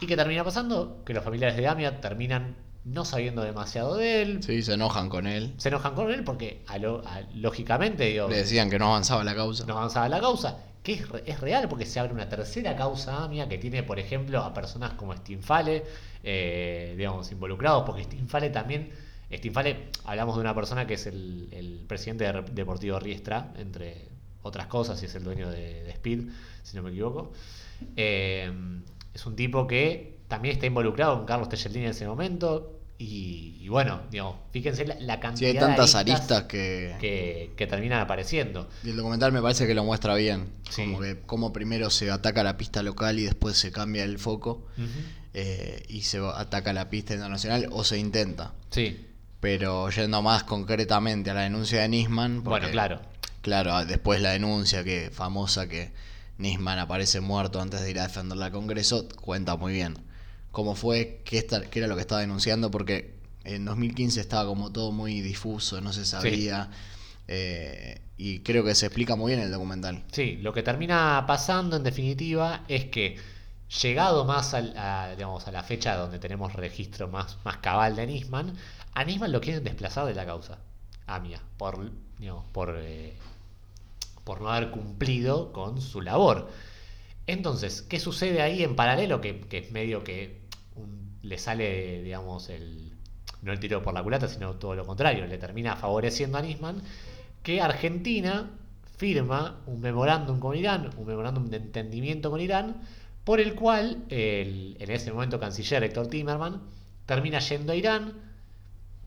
¿Y 0.00 0.06
qué 0.06 0.16
termina 0.16 0.42
pasando? 0.44 1.02
Que 1.04 1.14
los 1.14 1.22
familiares 1.24 1.56
de 1.56 1.68
Amia 1.68 2.00
terminan 2.00 2.56
no 2.84 3.04
sabiendo 3.04 3.42
demasiado 3.42 3.96
de 3.96 4.22
él. 4.22 4.42
Sí, 4.42 4.62
se 4.62 4.74
enojan 4.74 5.08
con 5.08 5.26
él. 5.26 5.54
Se 5.56 5.68
enojan 5.68 5.94
con 5.94 6.10
él 6.10 6.24
porque, 6.24 6.62
a 6.66 6.78
lo- 6.78 7.06
a- 7.06 7.22
lógicamente, 7.34 8.04
digo, 8.06 8.28
Le 8.28 8.36
decían 8.38 8.68
que 8.68 8.78
no 8.78 8.86
avanzaba 8.88 9.24
la 9.24 9.34
causa. 9.34 9.64
no 9.66 9.76
avanzaba 9.78 10.08
la 10.08 10.20
causa, 10.20 10.58
que 10.84 10.92
es, 10.92 11.04
es 11.26 11.40
real 11.40 11.68
porque 11.68 11.86
se 11.86 11.98
abre 11.98 12.12
una 12.12 12.28
tercera 12.28 12.76
causa 12.76 13.24
AMIA 13.24 13.48
que 13.48 13.58
tiene, 13.58 13.82
por 13.82 13.98
ejemplo, 13.98 14.38
a 14.40 14.52
personas 14.52 14.92
como 14.92 15.16
Stinfale, 15.16 15.82
eh, 16.22 16.94
digamos, 16.96 17.32
involucrados, 17.32 17.84
porque 17.84 18.04
Stinfale 18.04 18.50
también, 18.50 18.90
Stinfale, 19.32 19.88
hablamos 20.04 20.36
de 20.36 20.42
una 20.42 20.54
persona 20.54 20.86
que 20.86 20.94
es 20.94 21.06
el, 21.06 21.48
el 21.50 21.84
presidente 21.88 22.30
de 22.30 22.42
Deportivo 22.52 23.00
Riestra, 23.00 23.52
entre 23.56 24.08
otras 24.42 24.66
cosas, 24.66 25.02
y 25.02 25.06
es 25.06 25.14
el 25.14 25.24
dueño 25.24 25.50
de, 25.50 25.84
de 25.84 25.90
Speed, 25.90 26.28
si 26.62 26.76
no 26.76 26.82
me 26.82 26.90
equivoco. 26.90 27.32
Eh, 27.96 28.52
es 29.14 29.26
un 29.26 29.36
tipo 29.36 29.66
que 29.66 30.18
también 30.28 30.54
está 30.54 30.66
involucrado 30.66 31.16
con 31.16 31.24
Carlos 31.24 31.48
Tellellini 31.48 31.86
en 31.86 31.90
ese 31.92 32.06
momento. 32.06 32.73
Y, 32.96 33.56
y 33.60 33.68
bueno, 33.68 34.02
digamos, 34.10 34.36
fíjense 34.52 34.84
la, 34.86 34.94
la 35.00 35.18
cantidad 35.18 35.38
Sí, 35.40 35.46
hay 35.46 35.52
de 35.54 35.58
tantas 35.60 35.94
aristas 35.96 36.44
que... 36.44 36.94
que, 37.00 37.52
que 37.56 37.66
terminan 37.66 38.00
apareciendo. 38.00 38.68
Y 38.84 38.90
el 38.90 38.96
documental 38.96 39.32
me 39.32 39.42
parece 39.42 39.66
que 39.66 39.74
lo 39.74 39.82
muestra 39.84 40.14
bien. 40.14 40.48
Sí. 40.70 40.84
Como 40.84 41.00
que 41.00 41.20
como 41.22 41.52
primero 41.52 41.90
se 41.90 42.10
ataca 42.10 42.44
la 42.44 42.56
pista 42.56 42.82
local 42.84 43.18
y 43.18 43.24
después 43.24 43.56
se 43.56 43.72
cambia 43.72 44.04
el 44.04 44.18
foco 44.18 44.66
eh, 45.34 45.82
y 45.88 46.02
se 46.02 46.18
ataca 46.18 46.72
la 46.72 46.88
pista 46.88 47.14
internacional 47.14 47.68
o 47.72 47.82
se 47.82 47.98
intenta. 47.98 48.54
Sí, 48.70 49.06
Pero 49.40 49.90
yendo 49.90 50.22
más 50.22 50.44
concretamente 50.44 51.30
a 51.30 51.34
la 51.34 51.42
denuncia 51.42 51.82
de 51.82 51.88
Nisman. 51.88 52.42
porque, 52.42 52.60
bueno, 52.66 52.72
claro. 52.72 53.00
Claro, 53.42 53.84
después 53.84 54.22
la 54.22 54.30
denuncia 54.30 54.84
que 54.84 55.10
famosa 55.12 55.68
que 55.68 55.92
Nisman 56.38 56.78
aparece 56.78 57.20
muerto 57.20 57.60
antes 57.60 57.80
de 57.82 57.90
ir 57.90 57.98
a 57.98 58.04
defenderla 58.04 58.46
al 58.46 58.52
Congreso, 58.52 59.06
cuenta 59.20 59.56
muy 59.56 59.72
bien 59.72 59.96
cómo 60.54 60.74
fue, 60.76 61.20
qué, 61.26 61.36
esta- 61.38 61.62
qué 61.70 61.80
era 61.80 61.88
lo 61.88 61.96
que 61.96 62.00
estaba 62.02 62.22
denunciando, 62.22 62.70
porque 62.70 63.16
en 63.44 63.66
2015 63.66 64.20
estaba 64.22 64.46
como 64.48 64.72
todo 64.72 64.92
muy 64.92 65.20
difuso, 65.20 65.82
no 65.82 65.92
se 65.92 66.06
sabía, 66.06 66.70
eh, 67.28 68.00
y 68.16 68.40
creo 68.40 68.64
que 68.64 68.74
se 68.74 68.86
explica 68.86 69.16
muy 69.16 69.30
bien 69.32 69.40
en 69.40 69.46
el 69.46 69.52
documental. 69.52 70.04
Sí, 70.12 70.38
lo 70.40 70.52
que 70.54 70.62
termina 70.62 71.24
pasando 71.26 71.76
en 71.76 71.82
definitiva 71.82 72.64
es 72.68 72.86
que 72.86 73.18
llegado 73.82 74.24
más 74.24 74.54
al- 74.54 74.74
a, 74.78 75.10
digamos, 75.16 75.46
a 75.48 75.52
la 75.52 75.62
fecha 75.64 75.96
donde 75.96 76.18
tenemos 76.18 76.54
registro 76.54 77.08
más, 77.08 77.36
más 77.44 77.58
cabal 77.58 77.96
de 77.96 78.06
Nisman, 78.06 78.54
a 78.94 79.04
Nisman 79.04 79.32
lo 79.32 79.40
quieren 79.40 79.64
desplazar 79.64 80.06
de 80.06 80.14
la 80.14 80.24
causa, 80.24 80.58
AMIA, 81.06 81.40
por, 81.58 81.90
digamos, 82.18 82.44
por, 82.52 82.76
eh, 82.80 83.14
por 84.24 84.40
no 84.40 84.50
haber 84.50 84.70
cumplido 84.70 85.52
con 85.52 85.80
su 85.80 86.00
labor. 86.00 86.50
Entonces, 87.26 87.82
¿qué 87.82 87.98
sucede 88.00 88.42
ahí 88.42 88.62
en 88.62 88.76
paralelo? 88.76 89.20
Que, 89.20 89.40
que 89.40 89.58
es 89.58 89.72
medio 89.72 90.04
que 90.04 90.40
le 91.24 91.38
sale, 91.38 92.02
digamos, 92.02 92.50
el, 92.50 92.92
no 93.42 93.52
el 93.52 93.58
tiro 93.58 93.82
por 93.82 93.94
la 93.94 94.02
culata, 94.02 94.28
sino 94.28 94.54
todo 94.54 94.74
lo 94.74 94.86
contrario, 94.86 95.26
le 95.26 95.38
termina 95.38 95.74
favoreciendo 95.74 96.38
a 96.38 96.42
Nisman, 96.42 96.82
que 97.42 97.60
Argentina 97.60 98.50
firma 98.96 99.60
un 99.66 99.80
memorándum 99.80 100.38
con 100.38 100.56
Irán, 100.56 100.90
un 100.96 101.06
memorándum 101.06 101.46
de 101.46 101.56
entendimiento 101.56 102.30
con 102.30 102.40
Irán, 102.40 102.76
por 103.24 103.40
el 103.40 103.54
cual 103.54 104.04
el, 104.10 104.76
en 104.78 104.90
ese 104.90 105.12
momento 105.12 105.40
canciller 105.40 105.82
Héctor 105.82 106.08
Timerman 106.08 106.60
termina 107.06 107.38
yendo 107.38 107.72
a 107.72 107.76
Irán 107.76 108.12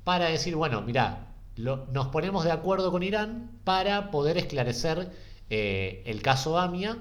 para 0.04 0.26
decir, 0.26 0.56
bueno, 0.56 0.82
mira, 0.82 1.28
nos 1.58 2.08
ponemos 2.08 2.44
de 2.44 2.52
acuerdo 2.52 2.92
con 2.92 3.04
Irán 3.04 3.52
para 3.64 4.10
poder 4.12 4.38
esclarecer 4.38 5.12
eh, 5.50 6.04
el 6.06 6.22
caso 6.22 6.58
AMIA, 6.58 6.98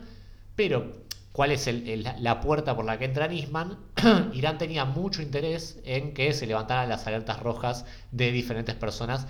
pero 0.57 1.06
¿cuál 1.37 1.51
es 1.53 1.67
el- 1.67 1.87
el- 1.87 2.09
la 2.21 2.41
puerta 2.41 2.75
por 2.75 2.87
la 2.87 2.99
que 2.99 3.05
entra 3.05 3.29
Nisman? 3.29 3.77
Irán 4.33 4.57
tenía 4.57 4.87
mucho 4.87 5.21
interés 5.21 5.79
en 5.85 6.15
que 6.15 6.33
se 6.33 6.47
levantaran 6.47 6.89
las 6.89 7.07
alertas 7.07 7.41
rojas 7.41 7.85
de 8.11 8.33
diferentes 8.33 8.75
personas 8.75 9.27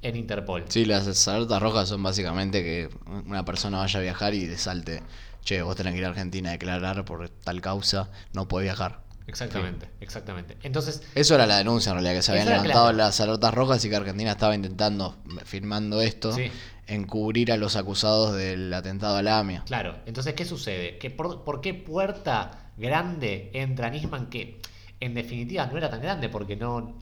en 0.00 0.16
Interpol. 0.16 0.64
Sí, 0.68 0.86
las 0.86 1.28
alertas 1.28 1.60
rojas 1.60 1.90
son 1.90 2.02
básicamente 2.02 2.62
que 2.62 2.88
una 3.26 3.44
persona 3.44 3.76
vaya 3.76 4.00
a 4.00 4.02
viajar 4.02 4.32
y 4.32 4.46
le 4.46 4.56
salte, 4.56 5.02
che, 5.44 5.60
vos 5.60 5.76
tenés 5.76 5.92
que 5.92 5.98
ir 5.98 6.06
a 6.06 6.08
Argentina 6.08 6.48
a 6.48 6.52
declarar 6.52 7.04
por 7.04 7.28
tal 7.28 7.60
causa, 7.60 8.08
no 8.32 8.48
podés 8.48 8.64
viajar. 8.64 9.00
Exactamente, 9.26 9.86
exactamente. 10.00 10.56
Entonces, 10.62 11.02
Eso 11.14 11.34
era 11.34 11.46
la 11.46 11.58
denuncia 11.58 11.90
en 11.90 11.96
realidad, 11.96 12.14
que 12.14 12.22
se 12.22 12.32
habían 12.32 12.48
levantado 12.48 12.92
las 12.92 13.20
alertas 13.20 13.52
rojas 13.54 13.84
y 13.84 13.90
que 13.90 13.96
Argentina 13.96 14.30
estaba 14.32 14.54
intentando, 14.54 15.18
firmando 15.44 16.00
esto, 16.00 16.32
Sí. 16.32 16.50
Encubrir 16.90 17.52
a 17.52 17.56
los 17.56 17.76
acusados 17.76 18.34
del 18.34 18.72
atentado 18.74 19.16
a 19.16 19.22
la 19.22 19.38
AMIA. 19.38 19.64
Claro, 19.64 19.96
entonces, 20.06 20.34
¿qué 20.34 20.44
sucede? 20.44 20.98
¿Que 20.98 21.10
por, 21.10 21.60
qué 21.60 21.74
puerta 21.74 22.72
grande 22.76 23.50
entra 23.54 23.90
Nisman 23.90 24.28
que 24.28 24.60
en 24.98 25.14
definitiva 25.14 25.66
no 25.66 25.78
era 25.78 25.88
tan 25.90 26.02
grande? 26.02 26.28
Porque 26.28 26.56
no... 26.56 26.98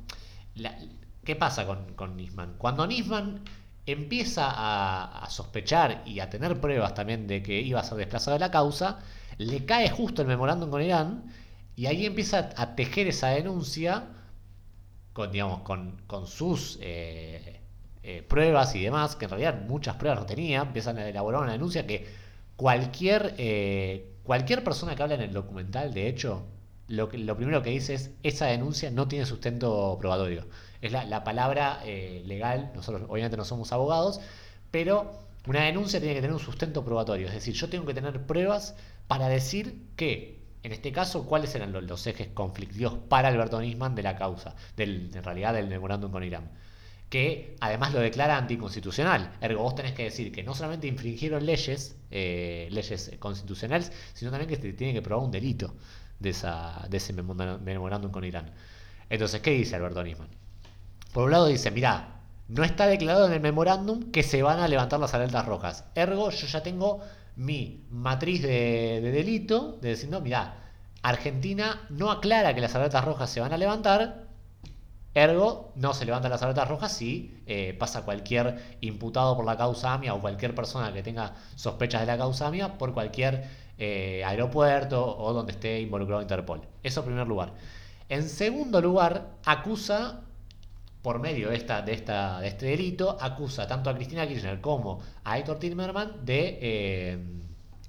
¿Qué 1.24 1.37
pasa 1.37 1.66
con, 1.66 2.16
Nisman? 2.16 2.55
Cuando 2.59 2.87
Nisman 2.87 3.42
empieza 3.87 4.48
a, 4.51 5.29
sospechar 5.31 6.03
y 6.05 6.20
a 6.20 6.29
tener 6.29 6.61
pruebas 6.61 6.94
también 6.94 7.27
de 7.27 7.42
que 7.42 7.61
iba 7.61 7.81
a 7.81 7.85
ser 7.85 7.98
desplazado 7.98 8.35
de 8.35 8.40
la 8.40 8.51
causa, 8.51 8.98
le 9.38 9.64
cae 9.64 9.88
justo 9.88 10.22
el 10.22 10.29
memorándum 10.29 10.70
con 10.70 10.83
Irán 10.83 11.33
y 11.77 11.87
ahí 11.87 12.05
empieza 12.05 12.51
a 12.57 12.74
tejer 12.74 13.09
esa 13.09 13.29
denuncia 13.29 14.09
con, 15.12 15.33
digamos, 15.33 15.62
con, 15.62 16.03
con 16.07 16.27
sus 16.27 16.79
eh, 16.83 17.58
eh, 18.11 18.23
pruebas 18.23 18.75
y 18.75 18.83
demás, 18.83 19.16
que 19.16 19.27
en 19.27 19.33
realidad 19.33 19.61
muchas 19.68 19.97
pruebas 19.97 20.21
no 20.21 20.25
tenía, 20.25 20.62
empiezan 20.62 20.97
a 20.97 21.07
elaborar 21.07 21.42
una 21.42 21.53
denuncia 21.53 21.87
que 21.87 22.07
cualquier, 22.57 23.35
eh, 23.37 24.14
cualquier 24.23 24.64
persona 24.64 24.97
que 24.97 25.03
habla 25.03 25.16
en 25.16 25.21
el 25.21 25.35
documental, 25.35 25.92
de 25.92 26.09
hecho, 26.09 26.47
lo, 26.87 27.11
que, 27.11 27.18
lo 27.18 27.37
primero 27.37 27.62
que 27.62 27.68
dice 27.68 27.92
es, 27.92 28.12
esa 28.23 28.47
denuncia 28.47 28.90
no 28.90 29.09
tiene 29.09 29.27
sustento 29.27 29.99
probatorio. 30.01 30.47
Es 30.81 30.90
la, 30.90 31.05
la 31.05 31.23
palabra 31.23 31.83
eh, 31.85 32.23
legal, 32.25 32.73
nosotros 32.75 33.03
obviamente 33.11 33.37
no 33.37 33.44
somos 33.44 33.73
abogados, 33.73 34.23
pero 34.71 35.12
una 35.47 35.64
denuncia 35.64 36.01
tiene 36.01 36.14
que 36.14 36.23
tener 36.23 36.35
un 36.35 36.40
sustento 36.40 36.83
probatorio, 36.87 37.27
es 37.27 37.35
decir, 37.35 37.53
yo 37.53 37.68
tengo 37.68 37.85
que 37.85 37.92
tener 37.92 38.23
pruebas 38.23 38.75
para 39.07 39.29
decir 39.29 39.83
que, 39.97 40.40
en 40.62 40.73
este 40.73 40.92
caso, 40.92 41.27
cuáles 41.27 41.55
eran 41.55 41.73
los, 41.73 41.85
los 41.85 42.07
ejes 42.07 42.29
conflictivos 42.29 42.94
para 43.11 43.29
Alberto 43.29 43.61
Nisman 43.61 43.94
de 43.94 44.03
la 44.03 44.16
causa, 44.16 44.55
del, 44.79 45.11
en 45.14 45.23
realidad 45.23 45.53
del 45.53 45.66
memorándum 45.66 46.11
con 46.11 46.25
Irán 46.25 46.51
que 47.09 47.57
además 47.61 47.92
lo 47.94 48.01
declara 48.01 48.37
anticonstitucional. 48.37 49.33
Ergo, 49.40 49.62
vos 49.62 49.75
tenés 49.75 49.92
que 49.92 50.05
decir 50.05 50.31
que 50.31 50.42
no 50.42 50.55
solamente 50.55 50.87
infringieron 50.87 51.47
leyes, 51.47 51.97
eh, 52.11 52.68
leyes 52.71 53.12
constitucionales, 53.18 53.92
sino 54.12 54.31
también 54.31 54.49
que 54.49 54.57
se 54.57 54.73
tiene 54.75 54.92
que 54.92 55.03
probar 55.03 55.25
un 55.25 55.31
delito 55.31 55.75
de, 56.18 56.31
esa, 56.31 56.87
de 56.88 56.97
ese 56.99 57.12
memorándum 57.12 58.11
con 58.11 58.25
Irán. 58.25 58.53
Entonces, 59.09 59.40
¿qué 59.40 59.51
dice 59.53 59.77
Alberto 59.77 60.03
Nisman? 60.03 60.29
Por 61.12 61.25
un 61.25 61.31
lado 61.31 61.47
dice, 61.47 61.71
mirá, 61.71 62.21
no 62.49 62.62
está 62.64 62.87
declarado 62.87 63.27
en 63.27 63.33
el 63.33 63.40
memorándum 63.40 64.11
que 64.11 64.23
se 64.23 64.42
van 64.42 64.61
a 64.61 64.68
levantar 64.68 65.01
las 65.01 65.14
alertas 65.14 65.47
rojas. 65.47 65.85
Ergo, 65.94 66.31
yo 66.31 66.47
ya 66.47 66.62
tengo 66.62 67.01
mi 67.37 67.87
matriz 67.90 68.42
de, 68.42 69.01
de 69.01 69.11
delito 69.11 69.79
de 69.81 69.90
decir, 69.90 70.11
mirá, 70.21 70.57
Argentina 71.03 71.87
no 71.88 72.11
aclara 72.11 72.55
que 72.55 72.61
las 72.61 72.75
alertas 72.75 73.05
rojas 73.05 73.31
se 73.31 73.40
van 73.40 73.53
a 73.53 73.57
levantar, 73.57 74.28
Ergo, 75.14 75.73
no 75.75 75.94
se 75.94 76.05
levantan 76.05 76.31
las 76.31 76.42
alertas 76.42 76.68
rojas 76.68 76.92
si 76.92 77.42
eh, 77.47 77.75
pasa 77.79 78.03
cualquier 78.05 78.77
imputado 78.81 79.37
por 79.37 79.44
la 79.44 79.57
causa 79.57 79.94
AMIA 79.94 80.14
o 80.14 80.21
cualquier 80.21 80.55
persona 80.55 80.92
que 80.92 81.03
tenga 81.03 81.35
sospechas 81.57 82.03
de 82.03 82.07
la 82.07 82.18
causa 82.18 82.47
AMIA 82.47 82.79
por 82.79 82.92
cualquier 82.92 83.44
eh, 83.79 84.23
aeropuerto 84.25 85.18
o 85.18 85.33
donde 85.33 85.53
esté 85.53 85.81
involucrado 85.81 86.21
Interpol. 86.23 86.62
Eso 86.83 87.01
en 87.01 87.07
primer 87.07 87.27
lugar. 87.27 87.53
En 88.09 88.29
segundo 88.29 88.81
lugar, 88.81 89.37
acusa, 89.44 90.21
por 91.03 91.21
medio 91.21 91.51
de, 91.51 91.57
esta, 91.57 91.83
de, 91.83 91.92
esta, 91.92 92.40
de 92.40 92.49
este 92.49 92.66
delito, 92.66 93.16
acusa 93.21 93.66
tanto 93.66 93.90
a 93.90 93.94
Cristina 93.94 94.27
Kirchner 94.27 94.61
como 94.61 95.01
a 95.25 95.38
Héctor 95.38 95.59
Timerman 95.59 96.25
de, 96.25 96.59
eh, 96.61 97.18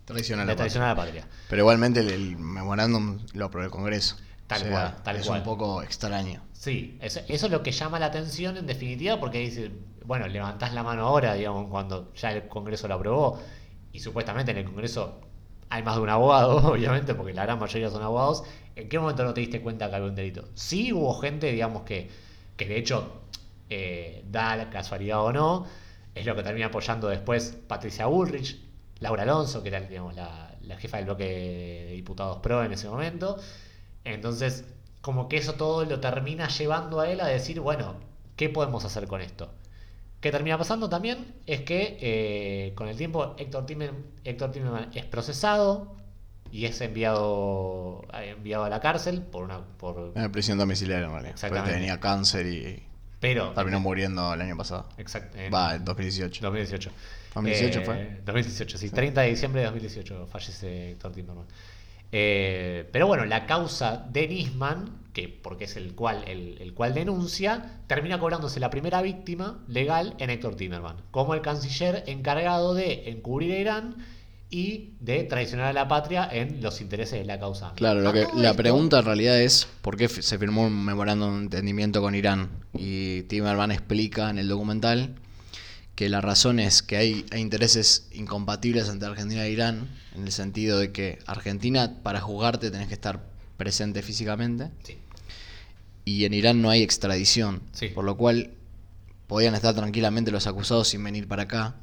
Traición 0.05 0.39
a 0.39 0.45
de 0.45 0.55
la 0.55 0.95
patria. 0.95 1.27
Pero 1.49 1.62
igualmente 1.62 1.99
el, 1.99 2.10
el 2.10 2.38
memorándum 2.38 3.19
lo 3.34 3.45
aprobó 3.45 3.65
el 3.65 3.71
Congreso. 3.71 4.15
Tal 4.49 4.63
O 4.63 4.65
sea, 4.65 4.69
cual, 4.69 5.03
tal 5.03 5.17
es 5.17 5.23
cual. 5.23 5.39
un 5.39 5.43
poco 5.43 5.81
extraño. 5.81 6.41
Sí, 6.51 6.97
eso, 7.01 7.21
eso 7.27 7.45
es 7.45 7.51
lo 7.51 7.63
que 7.63 7.71
llama 7.71 7.99
la 7.99 8.07
atención 8.07 8.57
en 8.57 8.67
definitiva, 8.67 9.19
porque 9.19 9.39
dice, 9.39 9.71
bueno, 10.05 10.27
levantás 10.27 10.73
la 10.73 10.83
mano 10.83 11.03
ahora, 11.07 11.33
digamos, 11.35 11.69
cuando 11.69 12.13
ya 12.15 12.31
el 12.31 12.47
Congreso 12.47 12.88
lo 12.88 12.95
aprobó, 12.95 13.39
y 13.91 13.99
supuestamente 13.99 14.51
en 14.51 14.57
el 14.57 14.65
Congreso 14.65 15.21
hay 15.69 15.83
más 15.83 15.95
de 15.95 16.01
un 16.01 16.09
abogado, 16.09 16.57
obviamente, 16.73 17.13
porque 17.15 17.33
la 17.33 17.43
gran 17.45 17.59
mayoría 17.59 17.89
son 17.89 18.03
abogados. 18.03 18.43
¿En 18.75 18.89
qué 18.89 18.99
momento 18.99 19.23
no 19.23 19.33
te 19.33 19.41
diste 19.41 19.62
cuenta 19.62 19.89
que 19.89 19.95
había 19.95 20.09
un 20.09 20.15
delito? 20.15 20.49
Sí 20.55 20.91
hubo 20.93 21.13
gente, 21.19 21.51
digamos, 21.51 21.83
que, 21.83 22.09
que 22.57 22.65
de 22.67 22.77
hecho, 22.77 23.21
eh, 23.69 24.23
da 24.29 24.55
la 24.55 24.69
casualidad 24.69 25.23
o 25.23 25.31
no, 25.31 25.65
es 26.15 26.25
lo 26.25 26.35
que 26.35 26.43
termina 26.43 26.67
apoyando 26.67 27.07
después 27.07 27.57
Patricia 27.67 28.07
Bullrich, 28.07 28.59
Laura 28.99 29.23
Alonso, 29.23 29.62
que 29.63 29.69
era 29.69 29.79
digamos, 29.81 30.15
la, 30.15 30.55
la 30.62 30.77
jefa 30.77 30.97
del 30.97 31.05
bloque 31.05 31.23
de 31.88 31.93
diputados 31.93 32.39
PRO 32.39 32.63
en 32.63 32.73
ese 32.73 32.89
momento. 32.89 33.38
Entonces, 34.03 34.65
como 35.01 35.29
que 35.29 35.38
eso 35.38 35.53
todo 35.53 35.85
lo 35.85 35.99
termina 35.99 36.47
llevando 36.47 36.99
a 36.99 37.09
él 37.09 37.21
a 37.21 37.27
decir, 37.27 37.59
bueno, 37.59 37.95
¿qué 38.35 38.49
podemos 38.49 38.85
hacer 38.85 39.07
con 39.07 39.21
esto? 39.21 39.51
¿Qué 40.21 40.31
termina 40.31 40.57
pasando 40.57 40.89
también? 40.89 41.33
Es 41.45 41.62
que 41.62 41.97
eh, 42.01 42.73
con 42.75 42.88
el 42.89 42.97
tiempo 42.97 43.35
Héctor, 43.38 43.65
Timer- 43.65 43.93
Héctor 44.25 44.51
Timerman 44.51 44.89
es 44.93 45.05
procesado 45.05 45.95
y 46.51 46.65
es 46.65 46.81
enviado, 46.81 48.05
enviado 48.13 48.65
a 48.65 48.69
la 48.69 48.81
cárcel 48.81 49.21
por 49.21 49.43
una... 49.43 49.62
Por, 49.77 50.12
En 50.15 50.31
prisión 50.31 50.57
domiciliaria 50.57 51.05
en 51.05 51.12
realidad. 51.12 51.31
Porque 51.33 51.45
Exactamente. 51.47 51.79
tenía 51.79 51.99
cáncer 51.99 52.45
y 52.47 52.83
pero... 53.21 53.51
terminó 53.51 53.79
muriendo 53.79 54.33
el 54.33 54.41
año 54.41 54.57
pasado. 54.57 54.88
Exact- 54.97 55.35
en- 55.35 55.53
Va, 55.53 55.75
en 55.75 55.85
2018. 55.85 56.41
2018. 56.41 56.91
2018 57.35 57.79
Eh, 57.79 57.85
fue. 57.85 58.21
2018, 58.25 58.77
sí. 58.77 58.89
30 58.89 59.21
de 59.21 59.29
diciembre 59.29 59.62
de 59.62 59.67
2018 59.67 60.27
fallece 60.29 60.91
Héctor 60.91 61.12
Timerman. 61.13 61.45
Eh, 62.11 62.87
pero 62.91 63.07
bueno, 63.07 63.25
la 63.25 63.45
causa 63.45 64.05
de 64.11 64.27
Nisman, 64.27 64.97
que 65.13 65.27
porque 65.29 65.65
es 65.65 65.75
el 65.75 65.93
cual, 65.93 66.23
el, 66.27 66.57
el 66.59 66.73
cual 66.73 66.93
denuncia, 66.93 67.81
termina 67.87 68.19
cobrándose 68.19 68.59
la 68.59 68.69
primera 68.69 69.01
víctima 69.01 69.59
legal 69.67 70.15
en 70.19 70.29
Héctor 70.29 70.55
Timerman, 70.55 70.97
como 71.11 71.33
el 71.33 71.41
canciller 71.41 72.03
encargado 72.07 72.73
de 72.73 73.09
encubrir 73.09 73.53
a 73.53 73.59
Irán 73.59 73.95
y 74.51 74.93
de 74.99 75.23
traicionar 75.25 75.67
a 75.67 75.73
la 75.73 75.87
patria 75.87 76.27
en 76.31 76.61
los 76.63 76.81
intereses 76.81 77.19
de 77.19 77.25
la 77.25 77.39
causa. 77.39 77.73
Claro, 77.75 78.01
lo 78.01 78.11
que, 78.11 78.25
la 78.35 78.49
esto- 78.49 78.55
pregunta 78.55 78.99
en 78.99 79.05
realidad 79.05 79.39
es 79.39 79.67
por 79.83 79.95
qué 79.95 80.07
se 80.07 80.39
firmó 80.39 80.63
un 80.65 80.83
memorándum 80.85 81.37
de 81.37 81.43
entendimiento 81.43 82.01
con 82.01 82.15
Irán. 82.15 82.49
Y 82.75 83.21
Timerman 83.23 83.69
explica 83.71 84.31
en 84.31 84.39
el 84.39 84.47
documental 84.47 85.13
que 85.99 86.07
la 86.07 86.21
razón 86.21 86.62
es 86.62 86.81
que 86.81 86.95
hay, 86.95 87.25
hay 87.29 87.41
intereses 87.41 88.07
incompatibles 88.13 88.88
entre 88.88 89.09
Argentina 89.09 89.43
e 89.45 89.51
Irán, 89.51 89.89
en 90.15 90.23
el 90.23 90.31
sentido 90.31 90.79
de 90.79 90.93
que 90.93 91.19
Argentina 91.25 91.97
para 92.03 92.21
jugarte 92.21 92.71
tenés 92.71 92.88
que 92.88 92.93
estar 92.93 93.19
presente 93.57 94.01
físicamente 94.01 94.71
Sí. 94.85 94.97
y 96.05 96.23
en 96.23 96.33
Irán 96.33 96.62
no 96.62 96.69
hay 96.69 96.83
extradición, 96.83 97.62
Sí. 97.73 97.89
por 97.89 98.05
lo 98.05 98.15
cual 98.15 98.51
podían 99.27 99.55
estar 99.55 99.75
tranquilamente 99.75 100.31
los 100.31 100.47
acusados 100.47 100.88
sin 100.88 101.03
venir 101.03 101.27
para 101.27 101.43
acá. 101.43 101.75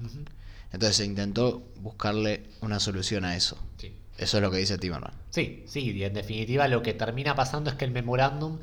Entonces 0.72 0.96
se 0.96 1.04
intentó 1.04 1.68
buscarle 1.82 2.44
una 2.62 2.80
solución 2.80 3.26
a 3.26 3.36
eso. 3.36 3.58
Sí. 3.76 3.92
Eso 4.16 4.38
es 4.38 4.42
lo 4.42 4.50
que 4.50 4.56
dice 4.56 4.78
Timerman. 4.78 5.12
Sí, 5.28 5.62
sí, 5.68 5.80
y 5.90 6.04
en 6.04 6.14
definitiva 6.14 6.68
lo 6.68 6.82
que 6.82 6.94
termina 6.94 7.34
pasando 7.34 7.68
es 7.68 7.76
que 7.76 7.84
el 7.84 7.90
memorándum 7.90 8.60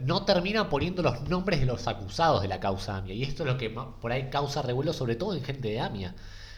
no 0.00 0.24
termina 0.24 0.68
poniendo 0.68 1.02
los 1.02 1.22
nombres 1.28 1.60
de 1.60 1.66
los 1.66 1.86
acusados 1.86 2.42
de 2.42 2.48
la 2.48 2.60
causa 2.60 2.96
AMIA. 2.96 3.14
Y 3.14 3.22
esto 3.22 3.42
es 3.42 3.48
lo 3.48 3.58
que 3.58 3.70
por 3.70 4.12
ahí 4.12 4.30
causa 4.30 4.62
revuelo, 4.62 4.92
sobre 4.92 5.16
todo 5.16 5.34
en 5.34 5.42
gente 5.42 5.68
de 5.68 5.80
AMIA. 5.80 6.14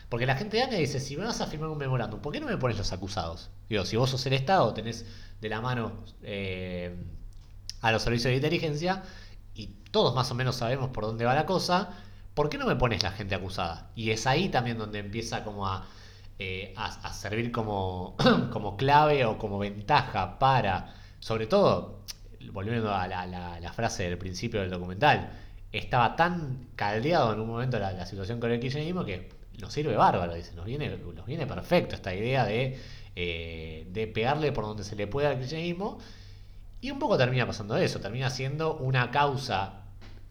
Porque 0.08 0.26
la 0.26 0.36
gente 0.36 0.56
de 0.56 0.62
AMIA 0.62 0.78
dice, 0.78 1.00
si 1.00 1.16
me 1.16 1.24
vas 1.24 1.40
a 1.40 1.46
firmar 1.46 1.68
un 1.68 1.78
memorándum, 1.78 2.20
¿por 2.20 2.32
qué 2.32 2.40
no 2.40 2.46
me 2.46 2.56
pones 2.56 2.78
los 2.78 2.92
acusados? 2.92 3.50
Digo, 3.68 3.84
si 3.84 3.96
vos 3.96 4.10
sos 4.10 4.24
el 4.26 4.32
Estado, 4.32 4.72
tenés 4.72 5.04
de 5.40 5.48
la 5.48 5.60
mano 5.60 6.04
eh, 6.22 6.96
a 7.80 7.92
los 7.92 8.02
servicios 8.02 8.30
de 8.30 8.36
inteligencia 8.36 9.02
y 9.54 9.66
todos 9.90 10.14
más 10.14 10.30
o 10.30 10.34
menos 10.34 10.56
sabemos 10.56 10.90
por 10.90 11.04
dónde 11.04 11.24
va 11.24 11.34
la 11.34 11.46
cosa, 11.46 11.90
¿por 12.34 12.48
qué 12.48 12.58
no 12.58 12.66
me 12.66 12.76
pones 12.76 13.02
la 13.02 13.10
gente 13.10 13.34
acusada? 13.34 13.90
Y 13.94 14.10
es 14.10 14.26
ahí 14.26 14.48
también 14.48 14.78
donde 14.78 15.00
empieza 15.00 15.44
como 15.44 15.66
a, 15.66 15.86
eh, 16.38 16.72
a, 16.76 16.86
a 16.86 17.12
servir 17.12 17.52
como, 17.52 18.16
como 18.52 18.76
clave 18.76 19.24
o 19.24 19.38
como 19.38 19.58
ventaja 19.58 20.38
para, 20.38 20.94
sobre 21.20 21.46
todo, 21.46 21.98
volviendo 22.52 22.94
a 22.94 23.06
la, 23.06 23.72
frase 23.72 24.04
del 24.04 24.18
principio 24.18 24.60
del 24.60 24.70
documental, 24.70 25.30
estaba 25.72 26.16
tan 26.16 26.68
caldeado 26.76 27.32
en 27.32 27.40
un 27.40 27.48
momento 27.48 27.78
la, 27.78 28.06
situación 28.06 28.40
con 28.40 28.50
el 28.50 28.60
kirchnerismo 28.60 29.04
que 29.04 29.28
nos 29.60 29.72
sirve 29.72 29.96
bárbaro, 29.96 30.34
dice, 30.34 30.54
nos 30.54 30.64
viene, 30.64 31.46
perfecto 31.46 31.94
esta 31.94 32.14
idea 32.14 32.44
de, 32.44 32.78
eh, 33.16 33.86
de 33.90 34.06
pegarle 34.06 34.52
por 34.52 34.64
donde 34.64 34.84
se 34.84 34.96
le 34.96 35.06
pueda 35.06 35.30
al 35.30 35.38
kirchnerismo. 35.38 35.98
Y 36.80 36.90
un 36.92 36.98
poco 37.00 37.18
termina 37.18 37.46
pasando 37.46 37.76
eso, 37.76 37.98
termina 38.00 38.30
siendo 38.30 38.76
una 38.76 39.10
causa 39.10 39.82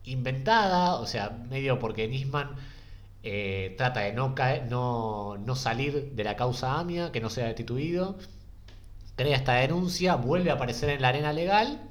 inventada, 0.06 0.96
o 0.96 1.06
sea, 1.06 1.30
medio 1.50 1.78
porque 1.78 2.08
Nisman 2.08 2.56
eh, 3.24 3.76
trata 3.78 4.00
de 4.02 4.14
no 4.14 5.56
salir 5.56 6.12
de 6.14 6.24
la 6.24 6.38
causa 6.38 6.80
AMIA, 6.80 7.12
que 7.12 7.20
no 7.20 7.30
sea 7.30 7.48
destituido, 7.48 8.18
crea 9.18 9.36
esta 9.36 9.56
denuncia, 9.56 10.16
vuelve 10.16 10.52
a 10.52 10.54
aparecer 10.54 10.90
en 10.90 11.02
la 11.02 11.10
arena 11.10 11.34
legal 11.34 11.82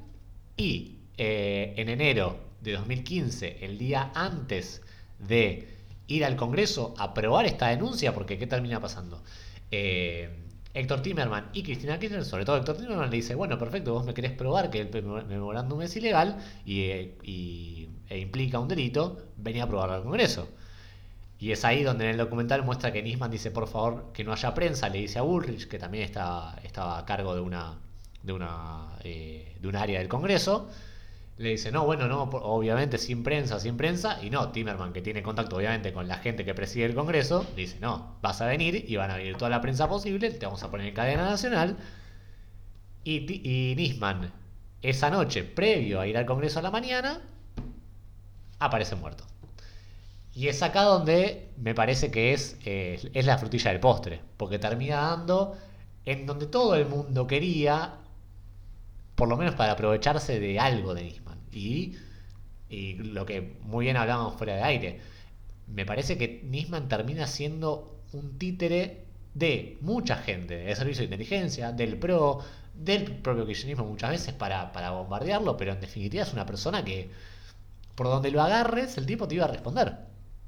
y 0.57 0.97
eh, 1.17 1.73
en 1.77 1.89
enero 1.89 2.39
de 2.61 2.73
2015, 2.73 3.59
el 3.61 3.77
día 3.77 4.11
antes 4.13 4.81
de 5.19 5.77
ir 6.07 6.25
al 6.25 6.35
Congreso 6.35 6.95
a 6.97 7.05
aprobar 7.05 7.45
esta 7.45 7.67
denuncia, 7.69 8.13
porque 8.13 8.37
¿qué 8.37 8.47
termina 8.47 8.81
pasando? 8.81 9.23
Eh, 9.71 10.29
Héctor 10.73 11.01
Timerman 11.01 11.49
y 11.53 11.63
Cristina 11.63 11.97
Kirchner, 11.97 12.25
sobre 12.25 12.45
todo 12.45 12.57
Héctor 12.57 12.77
Timerman, 12.77 13.09
le 13.09 13.15
dice, 13.15 13.35
bueno, 13.35 13.57
perfecto, 13.57 13.93
vos 13.93 14.05
me 14.05 14.13
querés 14.13 14.31
probar 14.31 14.69
que 14.69 14.79
el 14.79 14.89
memorándum 15.27 15.81
es 15.81 15.95
ilegal 15.95 16.37
eh, 16.65 17.17
y, 17.23 17.89
e 18.09 18.19
implica 18.19 18.59
un 18.59 18.67
delito, 18.67 19.17
venía 19.37 19.63
a 19.63 19.65
aprobarlo 19.65 19.95
al 19.95 20.03
Congreso. 20.03 20.47
Y 21.39 21.51
es 21.51 21.63
ahí 21.65 21.83
donde 21.83 22.05
en 22.05 22.11
el 22.11 22.17
documental 22.17 22.63
muestra 22.63 22.91
que 22.91 23.03
Nisman 23.03 23.29
dice, 23.29 23.51
por 23.51 23.67
favor, 23.67 24.11
que 24.13 24.23
no 24.23 24.33
haya 24.33 24.53
prensa, 24.53 24.89
le 24.89 24.99
dice 24.99 25.19
a 25.19 25.21
Bullrich, 25.21 25.67
que 25.67 25.77
también 25.77 26.03
está, 26.03 26.55
estaba 26.63 26.97
a 26.97 27.05
cargo 27.05 27.35
de 27.35 27.41
una, 27.41 27.79
de 28.27 28.33
una, 28.33 28.97
eh, 29.03 29.55
de 29.59 29.67
un 29.67 29.75
área 29.75 29.99
del 29.99 30.07
Congreso, 30.07 30.69
le 31.37 31.49
dice, 31.49 31.71
no, 31.71 31.85
bueno, 31.85 32.07
no, 32.07 32.23
obviamente 32.23 32.97
sin 32.97 33.23
prensa, 33.23 33.59
sin 33.59 33.77
prensa, 33.77 34.19
y 34.23 34.29
no, 34.29 34.51
Timerman, 34.51 34.91
que 34.91 35.01
tiene 35.01 35.23
contacto 35.23 35.55
obviamente 35.55 35.93
con 35.93 36.07
la 36.07 36.17
gente 36.17 36.43
que 36.45 36.53
preside 36.53 36.85
el 36.85 36.95
Congreso, 36.95 37.45
dice, 37.55 37.77
no, 37.79 38.17
vas 38.21 38.41
a 38.41 38.47
venir 38.47 38.85
y 38.87 38.95
van 38.95 39.11
a 39.11 39.17
venir 39.17 39.37
toda 39.37 39.49
la 39.49 39.61
prensa 39.61 39.87
posible, 39.87 40.29
te 40.31 40.45
vamos 40.45 40.61
a 40.63 40.69
poner 40.69 40.87
en 40.87 40.93
cadena 40.93 41.23
nacional, 41.23 41.77
y, 43.03 43.71
y 43.71 43.75
Nisman, 43.75 44.31
esa 44.81 45.09
noche, 45.09 45.43
previo 45.43 46.01
a 46.01 46.07
ir 46.07 46.17
al 46.17 46.25
Congreso 46.25 46.59
a 46.59 46.61
la 46.61 46.71
mañana, 46.71 47.21
aparece 48.59 48.95
muerto. 48.95 49.23
Y 50.33 50.49
es 50.49 50.61
acá 50.61 50.83
donde 50.83 51.49
me 51.57 51.73
parece 51.73 52.11
que 52.11 52.33
es, 52.33 52.57
eh, 52.65 53.09
es 53.13 53.25
la 53.25 53.37
frutilla 53.37 53.71
del 53.71 53.79
postre, 53.79 54.21
porque 54.37 54.59
termina 54.59 54.97
dando 54.97 55.57
en 56.05 56.25
donde 56.25 56.45
todo 56.45 56.75
el 56.75 56.85
mundo 56.85 57.27
quería, 57.27 57.95
por 59.17 59.27
lo 59.27 59.35
menos 59.35 59.55
para 59.55 59.71
aprovecharse 59.71 60.39
de 60.39 60.59
algo 60.59 60.93
de 60.93 61.03
Nisman. 61.03 61.39
Y, 61.51 61.97
y 62.69 62.93
lo 62.93 63.25
que 63.25 63.57
muy 63.63 63.85
bien 63.85 63.97
hablábamos 63.97 64.37
fuera 64.37 64.55
de 64.55 64.61
aire, 64.61 65.01
me 65.65 65.87
parece 65.87 66.19
que 66.19 66.43
Nisman 66.43 66.87
termina 66.87 67.25
siendo 67.25 67.99
un 68.13 68.37
títere 68.37 69.05
de 69.33 69.79
mucha 69.81 70.17
gente, 70.17 70.55
de 70.57 70.75
servicio 70.75 70.99
de 70.99 71.05
inteligencia, 71.05 71.71
del 71.71 71.97
PRO, 71.97 72.41
del 72.75 73.05
propio 73.05 73.47
kirchnerismo 73.47 73.85
muchas 73.85 74.11
veces 74.11 74.35
para, 74.35 74.71
para 74.71 74.91
bombardearlo, 74.91 75.57
pero 75.57 75.73
en 75.73 75.81
definitiva 75.81 76.21
es 76.21 76.33
una 76.33 76.45
persona 76.45 76.85
que 76.85 77.09
por 77.95 78.05
donde 78.05 78.29
lo 78.29 78.43
agarres, 78.43 78.99
el 78.99 79.07
tipo 79.07 79.27
te 79.27 79.33
iba 79.33 79.45
a 79.45 79.47
responder. 79.47 79.97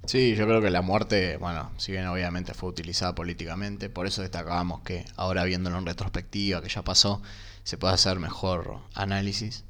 Sí, 0.05 0.35
yo 0.35 0.45
creo 0.45 0.61
que 0.61 0.69
la 0.69 0.83
muerte, 0.83 1.37
bueno, 1.37 1.71
si 1.77 1.91
bien 1.91 2.05
obviamente 2.05 2.53
fue 2.53 2.69
utilizada 2.69 3.15
políticamente, 3.15 3.89
por 3.89 4.05
eso 4.05 4.21
destacábamos 4.21 4.81
que 4.81 5.05
ahora 5.15 5.43
viéndolo 5.43 5.79
en 5.79 5.87
retrospectiva, 5.87 6.61
que 6.61 6.69
ya 6.69 6.83
pasó, 6.83 7.23
se 7.63 7.77
puede 7.77 7.93
hacer 7.93 8.19
mejor 8.19 8.79
análisis. 8.93 9.63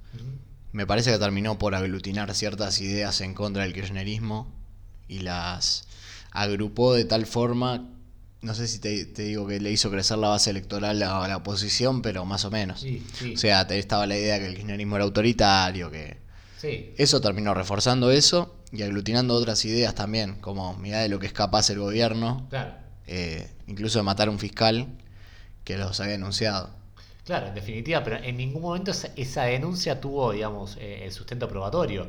Me 0.71 0.85
parece 0.85 1.11
que 1.11 1.17
terminó 1.17 1.57
por 1.57 1.73
aglutinar 1.75 2.33
ciertas 2.35 2.79
ideas 2.81 3.21
en 3.21 3.33
contra 3.33 3.63
del 3.63 3.73
kirchnerismo 3.73 4.53
y 5.07 5.19
las 5.19 5.87
agrupó 6.31 6.93
de 6.93 7.05
tal 7.05 7.25
forma, 7.25 7.89
no 8.41 8.53
sé 8.53 8.67
si 8.67 8.79
te, 8.79 9.05
digo 9.05 9.47
que 9.47 9.59
le 9.59 9.71
hizo 9.71 9.89
crecer 9.89 10.19
la 10.19 10.29
base 10.29 10.51
electoral 10.51 11.01
a 11.01 11.27
la 11.27 11.37
oposición, 11.37 12.01
pero 12.01 12.25
más 12.25 12.45
o 12.45 12.51
menos. 12.51 12.85
O 13.33 13.37
sea, 13.37 13.61
estaba 13.61 14.05
la 14.05 14.17
idea 14.17 14.39
que 14.39 14.45
el 14.45 14.55
kirchnerismo 14.55 14.95
era 14.95 15.05
autoritario, 15.05 15.91
que... 15.91 16.29
Eso 16.97 17.21
terminó 17.21 17.53
reforzando 17.53 18.11
eso 18.11 18.53
y 18.71 18.81
aglutinando 18.81 19.33
otras 19.33 19.63
ideas 19.65 19.95
también, 19.95 20.35
como 20.35 20.75
mirá 20.75 20.99
de 20.99 21.09
lo 21.09 21.17
que 21.17 21.27
es 21.27 21.33
capaz 21.33 21.69
el 21.69 21.79
gobierno, 21.79 22.47
eh, 23.07 23.49
incluso 23.67 23.99
de 23.99 24.03
matar 24.03 24.27
a 24.27 24.31
un 24.31 24.39
fiscal 24.39 24.87
que 25.63 25.77
los 25.77 25.99
había 25.99 26.13
denunciado. 26.13 26.69
Claro, 27.29 27.45
en 27.45 27.53
definitiva, 27.53 28.03
pero 28.03 28.15
en 28.15 28.37
ningún 28.37 28.63
momento 28.63 28.89
esa, 28.89 29.43
denuncia 29.43 30.01
tuvo, 30.01 30.31
digamos, 30.31 30.77
eh, 30.77 31.03
el 31.05 31.11
sustento 31.11 31.47
probatorio. 31.47 32.07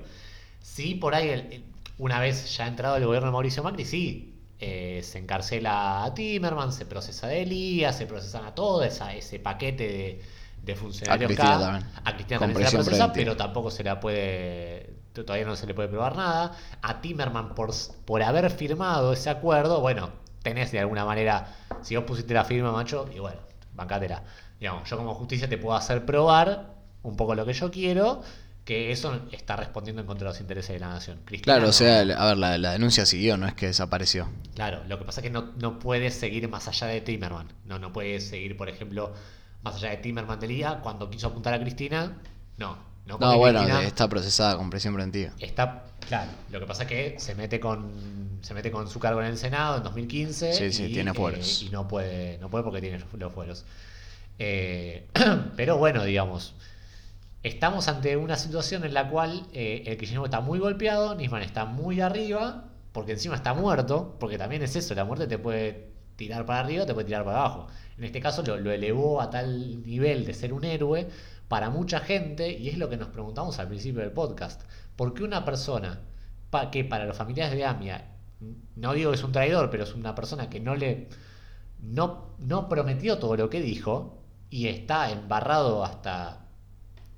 Sí, 0.63 0.95
por 0.95 1.15
ahí, 1.15 1.63
una 1.99 2.19
vez 2.21 2.57
ya 2.57 2.67
entrado 2.67 2.97
el 2.97 3.05
gobierno 3.05 3.27
de 3.27 3.33
Mauricio 3.33 3.63
Macri, 3.63 3.85
sí, 3.85 4.35
eh, 4.59 5.03
se 5.05 5.19
encarcela 5.19 6.05
a 6.05 6.15
Timerman, 6.15 6.73
se 6.73 6.87
procesa 6.87 7.27
a 7.27 7.35
Elías, 7.35 7.99
se 7.99 8.07
procesan 8.07 8.47
a 8.47 8.55
todo 8.55 8.83
esa, 8.83 9.15
ese 9.15 9.39
paquete 9.39 9.87
de, 9.87 10.23
de 10.63 10.75
funcionarios 10.75 11.31
a 11.31 11.35
Cristina 11.35 11.61
también. 11.61 11.91
A 12.03 12.15
Cristina 12.15 12.41
también 12.41 12.57
se 12.57 12.65
la 12.65 12.83
procesa, 12.83 13.13
pero 13.13 13.37
tampoco 13.37 13.71
se 13.71 13.85
la 13.85 14.01
puede 14.01 14.97
todavía 15.13 15.45
no 15.45 15.55
se 15.55 15.67
le 15.67 15.75
puede 15.75 15.89
probar 15.89 16.17
nada. 16.17 16.53
A 16.81 17.03
Timerman, 17.03 17.55
por, 17.55 17.73
por 18.07 18.23
haber 18.23 18.49
firmado 18.49 19.13
ese 19.13 19.29
acuerdo, 19.29 19.83
bueno, 19.83 20.09
tenés 20.43 20.73
de 20.73 20.81
alguna 20.81 21.05
manera, 21.05 21.55
si 21.83 21.95
vos 21.95 22.07
pusiste 22.07 22.33
la 22.33 22.45
firma, 22.45 22.73
macho, 22.73 23.07
y 23.15 23.19
bueno, 23.19 23.41
bancátela. 23.75 24.23
Digamos, 24.61 24.89
yo 24.89 24.97
como 24.97 25.15
justicia 25.15 25.49
te 25.49 25.59
puedo 25.59 25.77
hacer 25.77 26.05
probar 26.05 26.75
un 27.03 27.17
poco 27.17 27.35
lo 27.35 27.47
que 27.47 27.55
yo 27.55 27.71
quiero, 27.71 28.23
que 28.65 28.93
eso 28.93 29.19
está 29.33 29.57
respondiendo 29.57 30.03
en 30.03 30.07
contra 30.07 30.27
de 30.27 30.35
los 30.35 30.41
intereses 30.41 30.75
de 30.75 30.81
la 30.81 30.91
nación. 30.91 31.19
claro, 31.43 31.69
o 31.69 31.73
sea, 31.73 32.01
a 32.01 32.27
ver, 32.27 32.37
la, 32.37 32.73
denuncia 32.73 33.07
siguió, 33.07 33.37
no 33.37 33.47
es 33.47 33.55
que 33.55 33.67
desapareció. 33.67 34.29
Claro, 34.55 34.83
lo 34.87 34.99
que 34.99 35.05
pasa 35.05 35.21
es 35.21 35.25
que 35.25 35.31
no, 35.31 35.53
no 35.57 35.79
puedes 35.79 36.15
seguir 36.15 36.49
más 36.49 36.69
allá 36.69 36.87
de 36.87 37.01
Timerman. 37.01 37.49
No, 37.65 37.79
no 37.79 37.93
puedes 37.93 38.29
seguir, 38.29 38.57
por 38.57 38.69
ejemplo, 38.69 39.15
más 39.63 39.77
allá 39.77 39.91
de 39.91 39.97
Timerman 39.97 40.39
del 40.39 40.53
IA, 40.53 40.81
cuando 40.81 41.09
quiso 41.09 41.29
apuntar 41.29 41.55
a 41.55 41.61
Cristina, 41.61 42.19
no, 42.59 42.91
no, 43.19 43.39
bueno, 43.39 43.63
está 43.81 44.09
procesada 44.09 44.57
con 44.57 44.71
presión 44.71 44.95
preventiva. 44.95 45.33
Está, 45.39 45.85
claro. 46.07 46.31
Lo 46.51 46.61
que 46.61 46.67
pasa 46.67 46.85
es 46.85 46.89
que 46.89 47.15
se 47.19 47.35
mete 47.35 47.59
con 47.59 47.91
se 48.43 48.55
mete 48.55 48.71
con 48.71 48.89
su 48.89 48.99
cargo 48.99 49.21
en 49.21 49.27
el 49.27 49.39
Senado 49.39 49.79
en 49.79 49.83
2015. 49.83 50.53
Sí, 50.55 50.73
sí, 50.73 50.93
tiene 50.93 51.13
fueros. 51.13 51.63
Eh, 51.63 51.67
y 51.67 51.69
no 51.71 51.89
puede, 51.89 52.39
no 52.39 52.49
puede 52.49 52.65
porque 52.65 52.81
tiene 52.81 53.03
los 53.19 53.33
fueros. 53.33 53.65
Eh, 54.43 55.07
pero 55.57 55.77
bueno, 55.77 56.03
digamos, 56.03 56.55
estamos 57.43 57.89
ante 57.89 58.17
una 58.17 58.37
situación 58.37 58.85
en 58.85 58.95
la 58.95 59.11
cual 59.11 59.47
eh, 59.53 59.83
el 59.87 59.99
kirchnerismo 59.99 60.25
está 60.25 60.41
muy 60.41 60.59
golpeado, 60.59 61.15
Nisman 61.15 61.43
está 61.43 61.67
muy 61.67 62.01
arriba, 62.01 62.65
porque 62.93 63.13
encima 63.13 63.37
está 63.37 63.53
muerto, 63.53 64.17
porque 64.19 64.39
también 64.39 64.63
es 64.63 64.75
eso, 64.77 64.95
la 64.95 65.05
muerte 65.05 65.27
te 65.27 65.39
puede 65.39 65.91
tirar 66.17 66.47
para 66.47 66.61
arriba, 66.61 66.87
te 66.87 66.95
puede 66.95 67.05
tirar 67.07 67.23
para 67.25 67.41
abajo. 67.41 67.67
En 67.99 68.05
este 68.05 68.21
caso 68.21 68.43
lo, 68.43 68.73
elevó 68.73 69.21
a 69.21 69.29
tal 69.29 69.83
nivel 69.83 70.25
de 70.25 70.33
ser 70.33 70.55
un 70.55 70.65
héroe 70.65 71.09
para 71.49 71.69
mucha 71.69 72.01
gente, 72.01 72.51
y 72.51 72.71
es 72.71 72.79
lo 72.79 72.89
que 72.89 72.97
nos 72.97 73.09
preguntamos 73.09 73.59
al 73.59 73.69
principio 73.69 74.01
del 74.01 74.13
podcast, 74.13 74.63
¿por 74.97 75.13
qué 75.13 75.23
una 75.23 75.45
persona 75.45 76.01
que 76.73 76.85
para 76.85 77.05
los 77.05 77.17
familiares 77.17 77.55
de 77.55 77.67
Amia, 77.67 78.07
no 78.75 78.95
digo 78.95 79.11
que 79.11 79.17
es 79.19 79.23
un 79.23 79.33
traidor, 79.33 79.69
pero 79.69 79.85
es 79.85 79.95
una 79.95 80.15
persona 80.15 80.49
que 80.49 80.61
no 80.61 80.75
le 80.77 81.09
no, 81.83 82.35
no 82.39 82.69
prometió 82.69 83.19
todo 83.19 83.37
lo 83.37 83.51
que 83.51 83.61
dijo 83.61 84.20
y 84.51 84.67
está 84.67 85.11
embarrado 85.11 85.85
hasta 85.85 86.47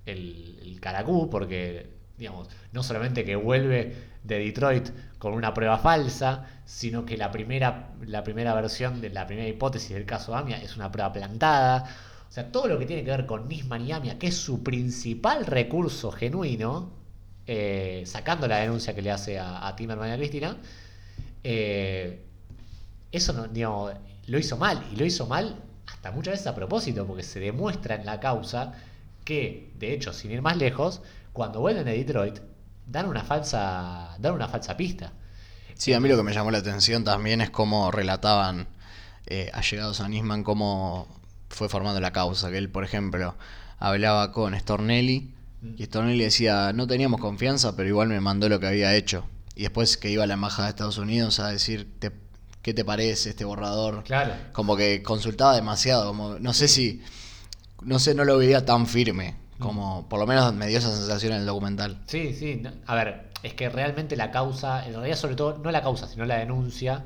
el, 0.06 0.60
el 0.62 0.80
caracú, 0.80 1.28
porque 1.30 1.90
digamos, 2.18 2.48
no 2.72 2.82
solamente 2.82 3.24
que 3.24 3.34
vuelve 3.36 3.96
de 4.22 4.38
Detroit 4.38 4.90
con 5.18 5.34
una 5.34 5.52
prueba 5.54 5.78
falsa, 5.78 6.46
sino 6.64 7.04
que 7.04 7.16
la 7.16 7.30
primera, 7.30 7.90
la 8.06 8.22
primera 8.22 8.54
versión 8.54 9.00
de 9.00 9.10
la 9.10 9.26
primera 9.26 9.48
hipótesis 9.48 9.90
del 9.90 10.06
caso 10.06 10.34
Amia 10.34 10.62
es 10.62 10.76
una 10.76 10.90
prueba 10.92 11.12
plantada. 11.12 11.84
O 12.28 12.32
sea, 12.32 12.50
todo 12.50 12.68
lo 12.68 12.78
que 12.78 12.86
tiene 12.86 13.04
que 13.04 13.10
ver 13.10 13.26
con 13.26 13.48
Nisman 13.48 13.86
y 13.86 13.92
Amia, 13.92 14.18
que 14.18 14.28
es 14.28 14.36
su 14.36 14.62
principal 14.62 15.46
recurso 15.46 16.12
genuino, 16.12 16.92
eh, 17.46 18.04
sacando 18.06 18.46
la 18.46 18.58
denuncia 18.58 18.94
que 18.94 19.02
le 19.02 19.10
hace 19.10 19.38
a, 19.38 19.66
a 19.66 19.76
Timerman 19.76 20.08
y 20.08 20.12
a 20.12 20.16
Cristina, 20.16 20.56
eh, 21.44 22.24
eso 23.10 23.32
no, 23.32 23.48
digamos, 23.48 23.92
lo 24.26 24.38
hizo 24.38 24.56
mal. 24.56 24.82
Y 24.92 24.96
lo 24.96 25.04
hizo 25.04 25.26
mal 25.26 25.56
hasta 25.86 26.10
muchas 26.10 26.32
veces 26.32 26.46
a 26.46 26.54
propósito, 26.54 27.06
porque 27.06 27.22
se 27.22 27.40
demuestra 27.40 27.94
en 27.94 28.06
la 28.06 28.20
causa 28.20 28.74
que, 29.24 29.72
de 29.78 29.92
hecho, 29.92 30.12
sin 30.12 30.30
ir 30.30 30.42
más 30.42 30.56
lejos, 30.56 31.02
cuando 31.32 31.60
vuelven 31.60 31.88
a 31.88 31.92
Detroit, 31.92 32.40
dan 32.86 33.06
una 33.06 33.22
falsa, 33.22 34.16
dan 34.18 34.34
una 34.34 34.48
falsa 34.48 34.76
pista. 34.76 35.12
Sí, 35.74 35.92
a 35.94 36.00
mí 36.00 36.08
lo 36.08 36.16
que 36.16 36.22
me 36.22 36.32
llamó 36.32 36.50
la 36.50 36.58
atención 36.58 37.04
también 37.04 37.40
es 37.40 37.50
cómo 37.50 37.90
relataban 37.90 38.68
eh, 39.26 39.50
allegados 39.52 40.00
a 40.00 40.08
Nisman, 40.08 40.44
cómo 40.44 41.08
fue 41.48 41.68
formando 41.68 42.00
la 42.00 42.12
causa. 42.12 42.50
Que 42.50 42.58
él, 42.58 42.68
por 42.68 42.84
ejemplo, 42.84 43.34
hablaba 43.78 44.32
con 44.32 44.58
Stornelli 44.58 45.34
mm. 45.62 45.74
y 45.78 45.84
Stornelli 45.84 46.24
decía, 46.24 46.72
no 46.72 46.86
teníamos 46.86 47.20
confianza, 47.20 47.74
pero 47.76 47.88
igual 47.88 48.08
me 48.08 48.20
mandó 48.20 48.48
lo 48.48 48.60
que 48.60 48.66
había 48.66 48.94
hecho. 48.94 49.24
Y 49.54 49.62
después 49.62 49.96
que 49.96 50.10
iba 50.10 50.24
a 50.24 50.26
la 50.26 50.34
embajada 50.34 50.64
de 50.64 50.70
Estados 50.70 50.98
Unidos 50.98 51.40
a 51.40 51.48
decir, 51.48 51.88
¿qué 52.62 52.72
te 52.72 52.84
parece 52.84 53.30
este 53.30 53.44
borrador? 53.44 54.04
Claro. 54.04 54.34
Como 54.52 54.76
que 54.76 55.02
consultaba 55.02 55.54
demasiado, 55.54 56.06
como 56.06 56.38
no 56.38 56.52
sé 56.54 56.68
si, 56.68 57.02
no 57.82 57.98
sé, 57.98 58.14
no 58.14 58.24
lo 58.24 58.38
veía 58.38 58.64
tan 58.64 58.86
firme. 58.86 59.36
Mm. 59.58 59.62
Como 59.62 60.08
por 60.08 60.18
lo 60.20 60.26
menos 60.26 60.54
me 60.54 60.68
dio 60.68 60.78
esa 60.78 60.94
sensación 60.94 61.32
en 61.32 61.40
el 61.40 61.46
documental. 61.46 61.98
Sí, 62.06 62.34
sí. 62.34 62.62
A 62.86 62.94
ver, 62.94 63.30
es 63.42 63.54
que 63.54 63.68
realmente 63.68 64.16
la 64.16 64.30
causa, 64.30 64.86
en 64.86 64.94
realidad 64.94 65.16
sobre 65.16 65.34
todo, 65.34 65.58
no 65.58 65.70
la 65.70 65.82
causa, 65.82 66.06
sino 66.06 66.24
la 66.24 66.38
denuncia, 66.38 67.04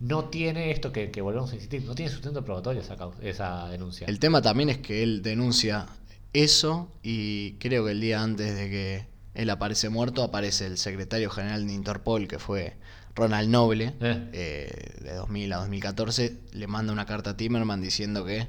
no 0.00 0.26
tiene 0.26 0.70
esto 0.70 0.92
que, 0.92 1.10
volvemos 1.20 1.50
a 1.50 1.54
insistir, 1.54 1.84
no 1.84 1.94
tiene 1.94 2.12
sustento 2.12 2.44
probatorio 2.44 2.82
esa, 2.82 2.96
esa 3.22 3.68
denuncia. 3.68 4.06
El 4.06 4.20
tema 4.20 4.42
también 4.42 4.68
es 4.68 4.78
que 4.78 5.02
él 5.02 5.22
denuncia 5.22 5.86
eso 6.32 6.88
y 7.02 7.54
creo 7.54 7.84
que 7.84 7.92
el 7.92 8.00
día 8.00 8.22
antes 8.22 8.54
de 8.54 8.70
que 8.70 9.06
él 9.34 9.50
aparece 9.50 9.88
muerto 9.88 10.22
aparece 10.22 10.66
el 10.66 10.78
secretario 10.78 11.30
general 11.30 11.66
de 11.66 11.72
Interpol 11.72 12.28
que 12.28 12.38
fue 12.38 12.76
Ronald 13.18 13.50
Noble 13.50 13.94
eh. 14.00 14.28
Eh, 14.32 14.94
de 15.00 15.14
2000 15.14 15.52
a 15.52 15.56
2014 15.58 16.38
le 16.52 16.66
manda 16.66 16.92
una 16.92 17.04
carta 17.04 17.30
a 17.30 17.36
Timerman 17.36 17.82
diciendo 17.82 18.24
que 18.24 18.46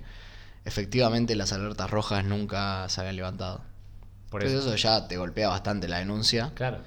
efectivamente 0.64 1.36
las 1.36 1.52
alertas 1.54 1.90
rojas 1.90 2.24
nunca 2.24 2.88
se 2.90 3.02
habían 3.02 3.16
levantado. 3.16 3.62
Por 4.30 4.44
eso. 4.44 4.60
eso 4.60 4.76
ya 4.76 5.08
te 5.08 5.18
golpea 5.18 5.50
bastante 5.50 5.88
la 5.88 5.98
denuncia. 5.98 6.52
Claro. 6.54 6.78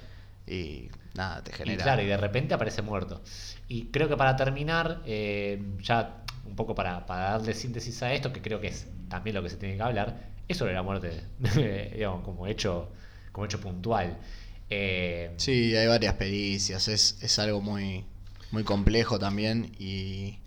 y 0.47 0.91
nada, 1.15 1.43
te 1.43 1.51
Y 1.51 1.55
genera... 1.55 1.83
claro, 1.83 2.03
y 2.03 2.07
de 2.07 2.17
repente 2.17 2.55
aparece 2.55 2.83
muerto. 2.83 3.21
Y 3.67 3.87
creo 3.87 4.09
que 4.09 4.17
para 4.17 4.37
terminar, 4.37 5.03
eh, 5.05 5.61
ya 5.81 6.23
un 6.47 6.55
poco 6.55 6.75
para, 6.75 7.05
para 7.05 7.33
darle 7.33 7.55
síntesis 7.55 8.01
a 8.03 8.13
esto, 8.13 8.33
que 8.33 8.41
creo 8.41 8.61
que 8.61 8.69
es 8.69 8.87
también 9.09 9.35
lo 9.35 9.43
que 9.43 9.51
se 9.51 9.57
tiene 9.57 9.77
que 9.77 9.83
hablar, 9.83 10.17
es 10.47 10.57
sobre 10.57 10.73
la 10.73 10.83
muerte, 10.83 11.25
digamos, 11.95 12.23
como 12.23 12.47
hecho, 12.47 12.93
como 13.33 13.47
hecho 13.47 13.61
puntual. 13.61 14.19
Eh, 14.75 15.31
Sí, 15.37 15.77
hay 15.77 15.87
varias 15.87 16.15
pericias, 16.15 16.89
es, 16.89 17.19
es 17.21 17.39
algo 17.39 17.61
muy, 17.61 18.05
muy 18.51 18.65
complejo 18.65 19.19
también 19.19 19.73
y 19.79 20.39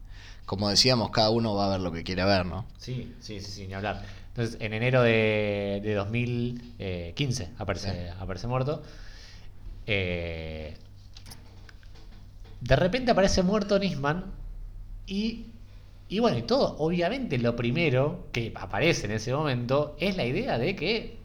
como 0.45 0.69
decíamos, 0.69 1.09
cada 1.11 1.29
uno 1.29 1.53
va 1.55 1.67
a 1.67 1.69
ver 1.69 1.79
lo 1.81 1.91
que 1.91 2.03
quiere 2.03 2.23
ver, 2.25 2.45
¿no? 2.45 2.65
Sí, 2.77 3.13
sí, 3.19 3.39
sí, 3.39 3.51
sí, 3.51 3.67
ni 3.67 3.73
hablar. 3.73 4.03
Entonces, 4.29 4.57
en 4.59 4.73
enero 4.73 5.01
de, 5.01 5.79
de 5.83 5.93
2015 5.95 7.49
aparece, 7.57 7.91
Sí. 7.91 8.15
aparece 8.19 8.47
muerto. 8.47 8.83
Eh, 9.88 10.75
de 12.61 12.75
repente 12.75 13.11
aparece 13.11 13.43
muerto 13.43 13.77
Nisman 13.77 14.25
y, 15.05 15.45
y 16.09 16.19
bueno, 16.19 16.38
y 16.38 16.41
todo, 16.43 16.75
obviamente 16.79 17.38
lo 17.38 17.55
primero 17.55 18.27
que 18.31 18.51
aparece 18.55 19.05
en 19.05 19.11
ese 19.11 19.33
momento 19.33 19.95
es 19.99 20.17
la 20.17 20.25
idea 20.25 20.57
de 20.57 20.75
que 20.75 21.17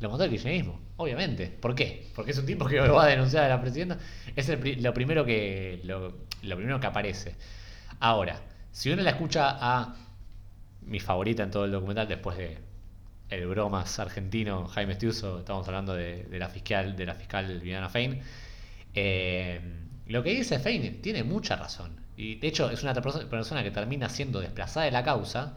lo 0.00 0.10
mató 0.10 0.24
el 0.24 0.30
kirchnerismo, 0.30 0.79
obviamente. 1.00 1.46
¿Por 1.48 1.74
qué? 1.74 2.10
Porque 2.14 2.30
es 2.32 2.38
un 2.38 2.46
tipo 2.46 2.66
que 2.66 2.78
va 2.80 3.04
a 3.04 3.06
denunciar 3.06 3.44
a 3.44 3.48
la 3.48 3.60
presidenta. 3.60 3.98
Es 4.36 4.48
el 4.48 4.82
lo 4.82 4.94
primero 4.94 5.24
que 5.24 5.80
lo, 5.84 6.14
lo 6.42 6.56
primero 6.56 6.78
que 6.80 6.86
aparece. 6.86 7.36
Ahora, 8.00 8.40
si 8.72 8.90
uno 8.90 9.02
la 9.02 9.10
escucha 9.10 9.56
a 9.60 9.94
mi 10.82 11.00
favorita 11.00 11.42
en 11.42 11.50
todo 11.50 11.64
el 11.64 11.72
documental 11.72 12.08
después 12.08 12.36
de 12.38 12.58
el 13.28 13.46
bromas 13.46 13.98
argentino 14.00 14.66
Jaime 14.68 14.92
Estiuso, 14.94 15.38
estamos 15.40 15.66
hablando 15.68 15.94
de, 15.94 16.26
la 16.32 16.48
fiscal 16.48 16.96
de 16.96 17.06
la 17.06 17.14
fiscal 17.14 17.60
Viviana 17.60 17.88
Fein. 17.88 18.20
eh, 18.94 19.60
lo 20.06 20.22
que 20.24 20.30
dice 20.30 20.58
Fein 20.58 21.00
tiene 21.02 21.22
mucha 21.22 21.56
razón. 21.56 21.92
Y 22.16 22.36
de 22.36 22.48
hecho 22.48 22.70
es 22.70 22.82
una 22.82 22.92
perso- 22.94 23.28
persona 23.28 23.62
que 23.62 23.70
termina 23.70 24.08
siendo 24.08 24.40
desplazada 24.40 24.86
de 24.86 24.92
la 24.92 25.04
causa 25.04 25.56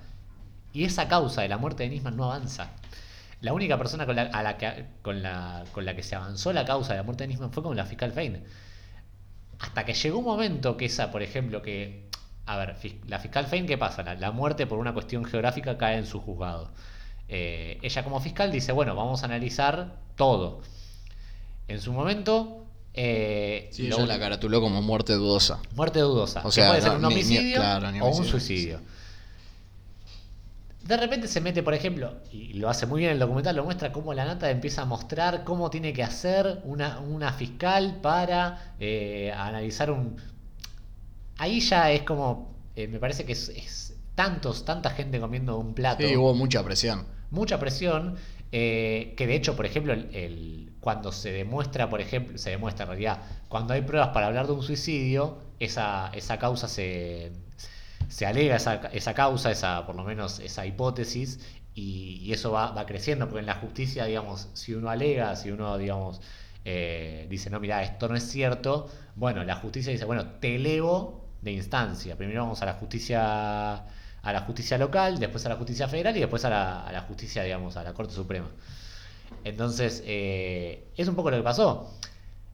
y 0.71 0.84
esa 0.86 1.08
causa 1.08 1.41
de 1.41 1.49
la 1.49 1.58
muerte 1.58 1.84
de 1.84 1.89
Nisman 1.89 2.15
no 2.15 2.25
avanza. 2.25 2.71
La 3.43 3.53
única 3.53 3.77
persona 3.77 4.06
con 4.06 4.15
la, 4.15 4.23
a 4.23 4.41
la 4.41 4.58
que, 4.58 4.86
con, 5.01 5.21
la, 5.21 5.63
con 5.73 5.86
la 5.86 5.95
que 5.95 6.01
se 6.01 6.15
avanzó 6.15 6.51
la 6.53 6.65
causa 6.65 6.93
de 6.93 6.97
la 6.99 7.03
muerte 7.03 7.25
de 7.25 7.27
Nisman 7.27 7.51
fue 7.51 7.62
con 7.62 7.75
la 7.77 7.86
fiscal 7.86 8.12
Fein. 8.12 8.41
Hasta 9.60 9.86
que 9.86 9.93
llegó 9.93 10.19
un 10.19 10.25
momento 10.25 10.75
que 10.77 10.86
esa, 10.86 11.12
por 11.12 11.21
ejemplo, 11.21 11.62
que... 11.62 12.08
A 12.45 12.58
ver, 12.58 12.75
la 13.08 13.19
fiscal 13.19 13.45
Fein, 13.45 13.67
¿qué 13.67 13.77
pasa? 13.77 14.01
La, 14.03 14.15
la 14.15 14.32
muerte 14.32 14.65
por 14.65 14.79
una 14.79 14.93
cuestión 14.93 15.23
geográfica 15.25 15.77
cae 15.77 15.97
en 15.97 16.06
su 16.06 16.19
juzgado. 16.19 16.71
Eh, 17.29 17.79
ella 17.82 18.03
como 18.03 18.19
fiscal 18.19 18.51
dice, 18.51 18.71
bueno, 18.71 18.95
vamos 18.95 19.23
a 19.23 19.25
analizar 19.25 19.95
todo. 20.15 20.62
En 21.67 21.79
su 21.82 21.93
momento... 21.93 22.65
eh, 22.93 23.69
Sí, 23.71 23.88
ella 23.88 24.06
la 24.06 24.19
caratuló 24.19 24.62
como 24.62 24.82
muerte 24.82 25.13
dudosa. 25.13 25.60
Muerte 25.75 25.99
dudosa. 25.99 26.41
O 26.41 26.45
que 26.45 26.51
sea, 26.51 26.69
puede 26.69 26.82
ser 26.82 26.91
un 26.91 27.01
ni- 27.01 27.08
ni- 27.10 27.13
homicidio 27.15 27.56
claro, 27.58 27.91
ni 27.91 27.99
o 28.01 28.06
un 28.08 28.25
suicidio. 28.25 28.79
De 30.84 30.98
repente 30.98 31.28
se 31.30 31.39
mete, 31.41 31.63
por 31.63 31.74
ejemplo, 31.74 32.22
y 32.32 32.54
lo 32.54 32.69
hace 32.69 32.86
muy 32.86 33.00
bien 33.02 33.12
el 33.13 33.19
documental, 33.19 33.56
lo 33.56 33.63
muestra 33.63 33.91
cómo 33.93 34.13
la 34.13 34.26
nata 34.26 34.50
empieza 34.52 34.82
a 34.82 34.86
mostrar 34.86 35.43
cómo 35.46 35.69
tiene 35.69 35.93
que 35.93 36.04
hacer 36.04 36.62
una, 36.65 37.00
una 37.00 37.32
fiscal 37.34 38.00
para 38.02 38.76
eh, 38.80 39.32
analizar 39.36 39.89
un... 39.91 40.17
Ahí 41.38 41.60
ya 41.62 41.91
es 41.91 42.04
como, 42.04 42.56
eh, 42.76 42.88
me 42.88 43.00
parece 43.00 43.26
que 43.26 43.34
es, 43.34 43.50
es 43.50 43.96
tantos, 44.15 44.65
tanta 44.65 44.89
gente 44.91 45.19
comiendo 45.19 45.58
un 45.58 45.74
plato 45.74 46.08
Sí, 46.08 46.15
hubo 46.15 46.34
mucha 46.36 46.63
presión. 46.63 47.06
mucha 47.32 47.60
presión, 47.60 48.15
eh, 48.52 49.13
que 49.17 49.28
de 49.28 49.36
hecho, 49.36 49.56
por 49.56 49.65
ejemplo, 49.65 49.93
el, 49.93 50.10
el- 50.15 50.74
cuando 50.80 51.12
se 51.13 51.32
demuestra, 51.32 51.89
por 51.89 52.02
ejemplo, 52.02 52.38
se 52.38 52.50
demuestra 52.50 52.84
en 52.84 52.89
realidad, 52.89 53.22
cuando 53.48 53.74
hay 53.74 53.82
pruebas 53.84 54.10
para 54.10 54.28
hablar 54.28 54.48
de 54.48 54.54
un 54.54 54.63
suicidio, 54.63 55.38
esa, 55.60 56.12
esa 56.13 56.38
causa 56.39 56.67
se, 56.67 57.32
se 58.09 58.25
alega, 58.25 58.55
esa, 58.55 58.75
esa 58.93 59.13
causa, 59.13 59.51
esa, 59.51 59.85
por 59.85 59.95
lo 59.95 60.03
menos 60.03 60.39
esa 60.39 60.65
hipótesis, 60.65 61.39
y, 61.75 62.31
eso 62.31 62.51
va, 62.51 62.71
va 62.71 62.85
creciendo, 62.85 63.27
porque 63.27 63.39
en 63.39 63.45
la 63.47 63.55
justicia, 63.55 64.05
digamos, 64.05 64.49
si 64.53 64.73
uno 64.73 64.89
alega, 64.89 65.35
si 65.35 65.51
uno, 65.51 65.77
digamos, 65.77 66.21
eh, 66.65 67.27
dice, 67.29 67.49
no, 67.49 67.59
mira, 67.59 67.83
esto 67.83 68.07
no 68.07 68.15
es 68.15 68.23
cierto, 68.23 68.89
bueno, 69.15 69.43
la 69.43 69.55
justicia 69.55 69.91
dice, 69.91 70.05
bueno, 70.05 70.25
te 70.39 70.55
elevo 70.55 71.29
de 71.41 71.51
instancia. 71.51 72.15
Primero 72.15 72.43
vamos 72.43 72.61
a 72.61 72.65
la 72.65 72.73
justicia 72.73 73.85
a 74.23 74.31
la 74.31 74.41
justicia 74.41 74.77
local, 74.77 75.19
después 75.19 75.45
a 75.45 75.49
la 75.49 75.57
justicia 75.57 75.87
federal 75.89 76.15
y 76.15 76.21
después 76.21 76.45
a 76.45 76.49
la, 76.49 76.87
a 76.87 76.91
la 76.93 77.01
justicia, 77.01 77.43
digamos, 77.43 77.75
a 77.75 77.83
la 77.83 77.93
Corte 77.93 78.13
Suprema. 78.13 78.47
Entonces, 79.43 80.01
eh, 80.05 80.87
es 80.95 81.07
un 81.07 81.15
poco 81.15 81.29
lo 81.31 81.37
que 81.37 81.43
pasó. 81.43 81.91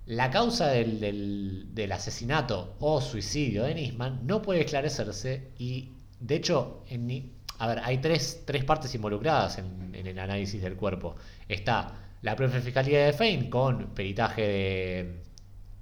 La 0.09 0.29
causa 0.31 0.67
del, 0.67 0.99
del- 0.99 1.91
asesinato 1.91 2.75
o 2.79 2.99
suicidio 2.99 3.63
de 3.63 3.75
Nisman 3.75 4.25
no 4.25 4.41
puede 4.41 4.61
esclarecerse 4.61 5.51
y, 5.57 5.91
de 6.19 6.35
hecho, 6.35 6.83
en 6.89 7.31
a 7.59 7.67
ver, 7.67 7.79
hay 7.83 7.99
tres, 7.99 8.43
tres 8.45 8.63
partes 8.63 8.93
involucradas 8.95 9.59
en, 9.59 9.93
el 9.93 10.17
análisis 10.19 10.61
del 10.61 10.75
cuerpo. 10.75 11.15
Está 11.47 11.93
la 12.23 12.35
propia 12.35 12.59
Fiscalía 12.59 13.05
de 13.05 13.13
Fein 13.13 13.49
con 13.49 13.93
peritaje 13.93 14.41
de, 14.41 15.21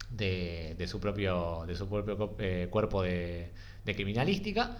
de, 0.09 0.75
de 0.77 0.87
su 0.87 0.99
propio, 0.99 1.63
de 1.65 1.75
su 1.75 1.87
propio 1.87 2.35
eh, 2.39 2.67
cuerpo 2.69 3.03
de, 3.03 3.53
de 3.85 3.95
criminalística. 3.95 4.77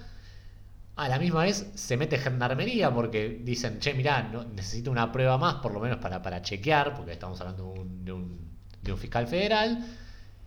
A 0.97 1.07
la 1.07 1.19
misma 1.19 1.43
vez 1.43 1.71
se 1.75 1.95
mete 1.95 2.17
gendarmería 2.17 2.93
porque 2.93 3.39
dicen, 3.43 3.79
che, 3.79 3.93
mirá, 3.93 4.23
no, 4.23 4.43
necesito 4.43 4.91
una 4.91 5.11
prueba 5.11 5.37
más 5.37 5.55
por 5.55 5.71
lo 5.73 5.79
menos 5.79 5.99
para, 5.99 6.21
para 6.21 6.41
chequear, 6.41 6.93
porque 6.95 7.13
estamos 7.13 7.39
hablando 7.39 7.71
de 7.73 7.79
un, 7.79 8.05
de 8.05 8.11
un, 8.11 8.46
un 8.91 8.99
fiscal 8.99 9.27
federal. 9.27 9.85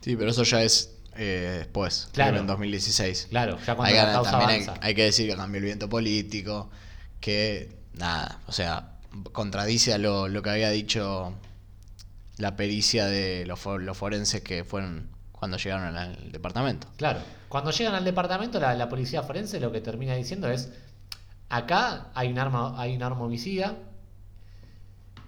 Sí, 0.01 0.17
pero 0.17 0.31
eso 0.31 0.43
ya 0.45 0.63
es 0.63 0.97
eh, 1.17 1.57
después, 1.59 2.09
Claro. 2.13 2.39
en 2.39 2.47
2016. 2.47 3.27
Claro, 3.31 3.59
ya 3.67 3.75
cuando 3.75 3.95
Hay, 3.95 3.95
la 4.07 4.13
causa 4.13 4.31
también 4.31 4.51
hay, 4.51 4.63
avanza. 4.65 4.81
hay 4.87 4.95
que 4.95 5.05
decir 5.05 5.29
que 5.29 5.37
cambió 5.37 5.59
el 5.59 5.65
viento 5.65 5.89
político, 5.89 6.71
que 7.21 7.77
nada, 7.95 8.39
o 8.47 8.53
sea, 8.53 8.93
contradice 9.33 9.93
a 9.93 9.99
lo, 9.99 10.29
lo 10.29 10.41
que 10.43 10.51
había 10.51 10.71
dicho 10.71 11.35
la 12.39 12.57
pericia 12.57 13.07
de 13.07 13.45
los, 13.47 13.61
los 13.67 13.97
forenses 13.99 14.41
que 14.41 14.65
fueron 14.65 15.11
cuando 15.33 15.57
llegaron 15.59 15.97
al 15.97 16.33
departamento. 16.33 16.87
Claro, 16.97 17.21
cuando 17.49 17.71
llegan 17.71 17.95
al 17.95 18.05
departamento, 18.05 18.59
la, 18.61 18.75
la 18.75 18.89
policía 18.89 19.23
forense 19.23 19.59
lo 19.61 19.73
que 19.73 19.81
termina 19.81 20.15
diciendo 20.15 20.49
es, 20.49 20.71
acá 21.51 22.07
hay 22.15 22.29
un 22.31 22.39
arma, 22.39 22.81
hay 22.81 22.95
un 22.97 23.03
arma 23.03 23.23
homicida, 23.23 23.75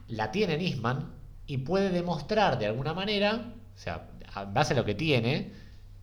la 0.08 0.30
tiene 0.30 0.56
Nisman 0.56 1.10
y 1.46 1.58
puede 1.58 1.90
demostrar 1.90 2.58
de 2.58 2.66
alguna 2.66 2.94
manera, 2.94 3.52
o 3.74 3.78
sea, 3.78 4.08
a 4.34 4.44
base 4.44 4.74
a 4.74 4.76
lo 4.76 4.84
que 4.84 4.94
tiene, 4.94 5.52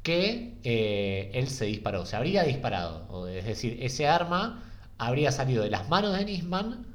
que 0.03 0.57
eh, 0.63 1.31
él 1.33 1.49
se 1.49 1.65
disparó, 1.65 2.05
se 2.05 2.15
habría 2.15 2.43
disparado. 2.43 3.27
Es 3.27 3.45
decir, 3.45 3.77
ese 3.81 4.07
arma 4.07 4.63
habría 4.97 5.31
salido 5.31 5.63
de 5.63 5.69
las 5.69 5.89
manos 5.89 6.17
de 6.17 6.25
Nisman, 6.25 6.85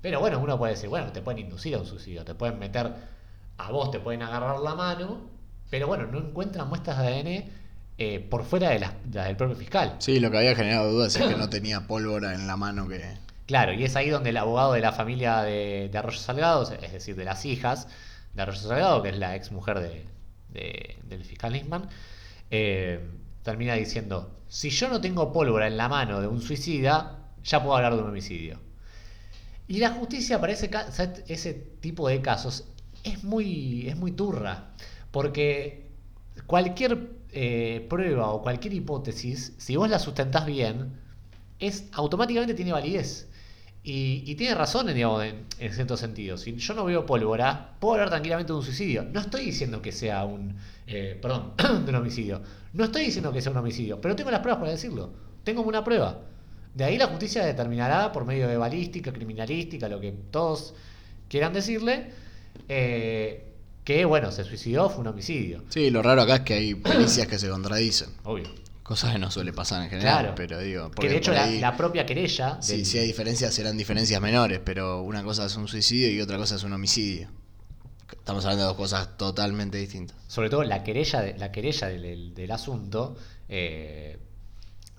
pero 0.00 0.20
bueno, 0.20 0.38
uno 0.38 0.58
puede 0.58 0.74
decir, 0.74 0.88
bueno, 0.88 1.12
te 1.12 1.22
pueden 1.22 1.40
inducir 1.40 1.74
a 1.74 1.78
un 1.78 1.86
suicidio, 1.86 2.24
te 2.24 2.34
pueden 2.34 2.58
meter 2.58 2.92
a 3.56 3.70
vos, 3.72 3.90
te 3.90 3.98
pueden 3.98 4.22
agarrar 4.22 4.60
la 4.60 4.74
mano, 4.74 5.28
pero 5.70 5.86
bueno, 5.86 6.06
no 6.06 6.18
encuentran 6.18 6.68
muestras 6.68 6.98
de 6.98 7.06
ADN 7.06 7.50
eh, 7.98 8.20
por 8.20 8.44
fuera 8.44 8.70
de 8.70 8.78
las 8.78 8.92
del 9.04 9.36
propio 9.36 9.56
fiscal. 9.56 9.96
Sí, 9.98 10.20
lo 10.20 10.30
que 10.30 10.38
había 10.38 10.54
generado 10.54 10.92
dudas 10.92 11.16
es 11.16 11.26
que 11.26 11.36
no 11.36 11.50
tenía 11.50 11.86
pólvora 11.86 12.34
en 12.34 12.46
la 12.46 12.56
mano 12.56 12.86
que... 12.88 13.27
Claro, 13.48 13.72
y 13.72 13.82
es 13.84 13.96
ahí 13.96 14.10
donde 14.10 14.30
el 14.30 14.36
abogado 14.36 14.74
de 14.74 14.80
la 14.80 14.92
familia 14.92 15.40
de, 15.42 15.90
Arroyo 15.94 16.18
Salgado, 16.18 16.70
es 16.70 16.92
decir, 16.92 17.16
de 17.16 17.24
las 17.24 17.44
hijas 17.46 17.88
de 18.34 18.42
Arroyo 18.42 18.60
Salgado, 18.60 19.02
que 19.02 19.08
es 19.08 19.18
la 19.18 19.34
ex 19.36 19.50
mujer 19.52 19.80
de, 19.80 20.06
de- 20.50 20.98
del 21.04 21.24
fiscal 21.24 21.52
Nisman, 21.52 21.88
eh, 22.50 23.00
termina 23.42 23.74
diciendo, 23.74 24.38
si 24.48 24.70
yo 24.70 24.88
no 24.88 25.00
tengo 25.00 25.32
pólvora 25.32 25.66
en 25.66 25.76
la 25.78 25.88
mano 25.88 26.20
de 26.20 26.28
un 26.28 26.40
suicida, 26.42 27.30
ya 27.44 27.62
puedo 27.62 27.76
hablar 27.76 27.96
de 27.96 28.02
un 28.02 28.08
homicidio. 28.10 28.60
Y 29.66 29.78
la 29.78 29.90
justicia 29.90 30.40
para 30.40 30.52
ese 30.52 31.54
tipo 31.80 32.08
de 32.08 32.22
casos 32.22 32.64
es 33.04 33.22
muy, 33.24 33.86
es 33.88 33.96
muy 33.96 34.12
turra, 34.12 34.70
porque 35.10 35.90
cualquier 36.46 37.10
eh, 37.32 37.86
prueba 37.90 38.30
o 38.30 38.42
cualquier 38.42 38.72
hipótesis, 38.74 39.54
si 39.58 39.76
vos 39.76 39.90
la 39.90 39.98
sustentás 39.98 40.46
bien, 40.46 40.98
es 41.58 41.84
automáticamente 41.92 42.54
tiene 42.54 42.72
validez. 42.72 43.27
Y, 43.84 44.24
y 44.26 44.34
tiene 44.34 44.54
razón, 44.54 44.86
digamos, 44.92 45.24
en, 45.24 45.46
en 45.58 45.72
cierto 45.72 45.96
sentido. 45.96 46.36
Si 46.36 46.54
yo 46.56 46.74
no 46.74 46.84
veo 46.84 47.06
pólvora, 47.06 47.76
puedo 47.80 47.94
hablar 47.94 48.10
tranquilamente 48.10 48.52
de 48.52 48.58
un 48.58 48.64
suicidio. 48.64 49.04
No 49.04 49.20
estoy 49.20 49.44
diciendo 49.46 49.80
que 49.80 49.92
sea 49.92 50.24
un. 50.24 50.56
eh, 50.86 51.18
perdón, 51.20 51.52
de 51.84 51.90
un 51.90 51.94
homicidio. 51.94 52.42
No 52.74 52.84
estoy 52.84 53.06
diciendo 53.06 53.32
que 53.32 53.40
sea 53.40 53.52
un 53.52 53.58
homicidio, 53.58 54.00
pero 54.00 54.14
tengo 54.14 54.30
las 54.30 54.40
pruebas 54.40 54.60
para 54.60 54.72
decirlo. 54.72 55.10
Tengo 55.44 55.62
una 55.62 55.82
prueba. 55.84 56.20
De 56.74 56.84
ahí 56.84 56.98
la 56.98 57.06
justicia 57.06 57.44
determinará 57.44 58.12
por 58.12 58.24
medio 58.26 58.46
de 58.46 58.56
balística, 58.58 59.12
criminalística, 59.12 59.88
lo 59.88 60.00
que 60.00 60.12
todos 60.30 60.74
quieran 61.28 61.52
decirle, 61.54 62.10
eh, 62.68 63.44
que 63.84 64.04
bueno, 64.04 64.30
se 64.30 64.44
suicidó, 64.44 64.90
fue 64.90 65.00
un 65.00 65.06
homicidio. 65.08 65.62
Sí, 65.70 65.90
lo 65.90 66.02
raro 66.02 66.22
acá 66.22 66.36
es 66.36 66.40
que 66.42 66.54
hay 66.54 66.74
pericias 66.74 67.26
que 67.26 67.38
se 67.38 67.48
contradicen. 67.48 68.10
Obvio. 68.24 68.48
Cosas 68.88 69.12
que 69.12 69.18
no 69.18 69.30
suele 69.30 69.52
pasar 69.52 69.82
en 69.82 69.90
general, 69.90 70.20
Claro. 70.20 70.34
pero 70.34 70.58
digo... 70.60 70.88
Que 70.88 70.94
porque 70.96 71.08
de 71.10 71.16
hecho 71.18 71.32
la, 71.32 71.76
propia 71.76 72.06
querella. 72.06 72.56
Sí, 72.62 72.78
del- 72.78 72.86
sí 72.86 72.98
hay 72.98 73.06
diferencias, 73.06 73.52
serán 73.52 73.76
diferencias 73.76 74.18
menores, 74.20 74.60
pero 74.64 75.02
una 75.02 75.22
cosa 75.22 75.44
es 75.44 75.54
un 75.56 75.68
suicidio 75.68 76.10
y 76.10 76.18
otra 76.22 76.38
cosa 76.38 76.54
es 76.54 76.62
un 76.62 76.72
homicidio. 76.72 77.28
Estamos 78.10 78.44
hablando 78.46 78.62
de 78.64 78.68
dos 78.68 78.76
cosas 78.78 79.18
totalmente 79.18 79.76
distintas. 79.76 80.16
Sobre 80.26 80.48
todo 80.48 80.64
la 80.64 80.82
querella, 80.84 81.20
de- 81.20 81.36
la 81.36 81.52
querella 81.52 81.88
del, 81.88 82.00
del- 82.02 82.34
del 82.34 82.50
asunto, 82.50 83.14
eh, 83.50 84.18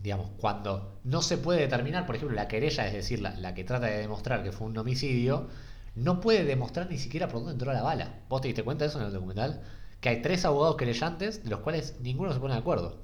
digamos, 0.04 0.30
cuando 0.38 1.00
no 1.04 1.24
se 1.24 1.40
puede 1.40 1.62
determinar, 1.62 2.06
por 2.06 2.16
ejemplo, 2.16 2.36
la 2.36 2.48
querella, 2.48 2.86
es 2.86 2.94
decir, 2.94 3.22
la, 3.22 3.32
la 3.38 3.56
que 3.56 3.64
trata 3.64 3.88
de 3.88 3.98
demostrar 3.98 4.44
que 4.44 4.52
fue 4.52 4.68
un 4.68 4.78
homicidio, 4.78 5.48
no 5.96 6.22
puede 6.22 6.44
demostrar 6.46 6.88
ni 6.92 7.00
siquiera 7.00 7.28
por 7.28 7.40
dónde 7.40 7.54
entró 7.54 7.74
la 7.74 7.82
bala. 7.82 8.20
¿Vos 8.30 8.42
te 8.42 8.50
diste 8.50 8.62
cuenta 8.64 8.84
de 8.86 8.90
eso 8.90 9.00
en 9.00 9.08
el 9.08 9.14
documental? 9.14 9.64
Que 10.00 10.10
hay 10.10 10.22
tres 10.22 10.46
abogados 10.46 10.78
querellantes, 10.78 11.44
de 11.44 11.50
los 11.50 11.62
cuales 11.62 11.96
ninguno 12.02 12.32
se 12.34 12.40
pone 12.40 12.54
de 12.54 12.60
acuerdo. 12.60 13.02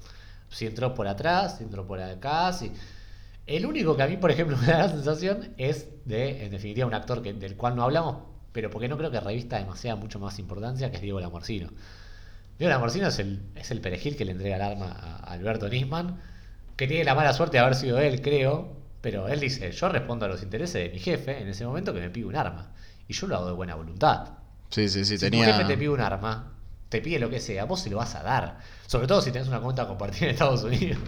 Si 0.48 0.66
entró 0.66 0.94
por 0.94 1.08
atrás, 1.08 1.58
si 1.58 1.64
entró 1.64 1.86
por 1.86 2.00
acá, 2.00 2.52
si... 2.52 2.72
El 3.46 3.64
único 3.64 3.96
que 3.96 4.02
a 4.02 4.08
mí, 4.08 4.16
por 4.16 4.30
ejemplo, 4.30 4.56
me 4.60 4.66
da 4.66 4.78
la 4.78 4.88
sensación 4.88 5.54
es 5.56 5.88
de, 6.04 6.44
en 6.44 6.50
definitiva, 6.50 6.86
un 6.86 6.94
actor 6.94 7.22
que, 7.22 7.32
del 7.32 7.56
cual 7.56 7.76
no 7.76 7.84
hablamos, 7.84 8.18
pero 8.52 8.70
porque 8.70 8.88
no 8.88 8.96
creo 8.96 9.10
que 9.10 9.20
revista 9.20 9.58
demasiada 9.58 9.96
mucho 9.96 10.18
más 10.18 10.38
importancia, 10.38 10.90
que 10.90 10.96
es 10.96 11.02
Diego 11.02 11.20
Lamorcino. 11.20 11.70
Diego 12.58 12.70
Lamorcino 12.70 13.08
es 13.08 13.18
el, 13.18 13.42
es 13.54 13.70
el 13.70 13.80
perejil 13.80 14.16
que 14.16 14.24
le 14.24 14.32
entrega 14.32 14.56
el 14.56 14.62
arma 14.62 14.90
a 14.90 15.32
Alberto 15.32 15.68
Nisman, 15.68 16.20
que 16.76 16.86
tiene 16.86 17.04
la 17.04 17.14
mala 17.14 17.32
suerte 17.32 17.58
de 17.58 17.62
haber 17.62 17.74
sido 17.74 17.98
él, 17.98 18.20
creo, 18.20 18.76
pero 19.00 19.28
él 19.28 19.40
dice, 19.40 19.70
yo 19.70 19.88
respondo 19.88 20.24
a 20.26 20.28
los 20.28 20.42
intereses 20.42 20.82
de 20.82 20.90
mi 20.90 20.98
jefe 20.98 21.40
en 21.40 21.48
ese 21.48 21.64
momento 21.64 21.94
que 21.94 22.00
me 22.00 22.10
pide 22.10 22.26
un 22.26 22.36
arma, 22.36 22.72
y 23.06 23.12
yo 23.12 23.26
lo 23.26 23.36
hago 23.36 23.46
de 23.46 23.52
buena 23.52 23.74
voluntad. 23.74 24.30
Sí, 24.70 24.88
sí, 24.88 25.04
sí, 25.04 25.18
si 25.18 25.24
tenía... 25.24 25.46
jefe 25.46 25.64
te 25.64 25.76
pide 25.76 25.90
un 25.90 26.00
arma, 26.00 26.55
te 26.88 27.00
pide 27.00 27.18
lo 27.18 27.30
que 27.30 27.40
sea, 27.40 27.64
vos 27.64 27.80
se 27.80 27.90
lo 27.90 27.96
vas 27.96 28.14
a 28.14 28.22
dar. 28.22 28.58
Sobre 28.86 29.06
todo 29.06 29.20
si 29.20 29.32
tenés 29.32 29.48
una 29.48 29.60
cuenta 29.60 29.86
compartida 29.88 30.26
en 30.26 30.30
Estados 30.32 30.62
Unidos. 30.62 30.98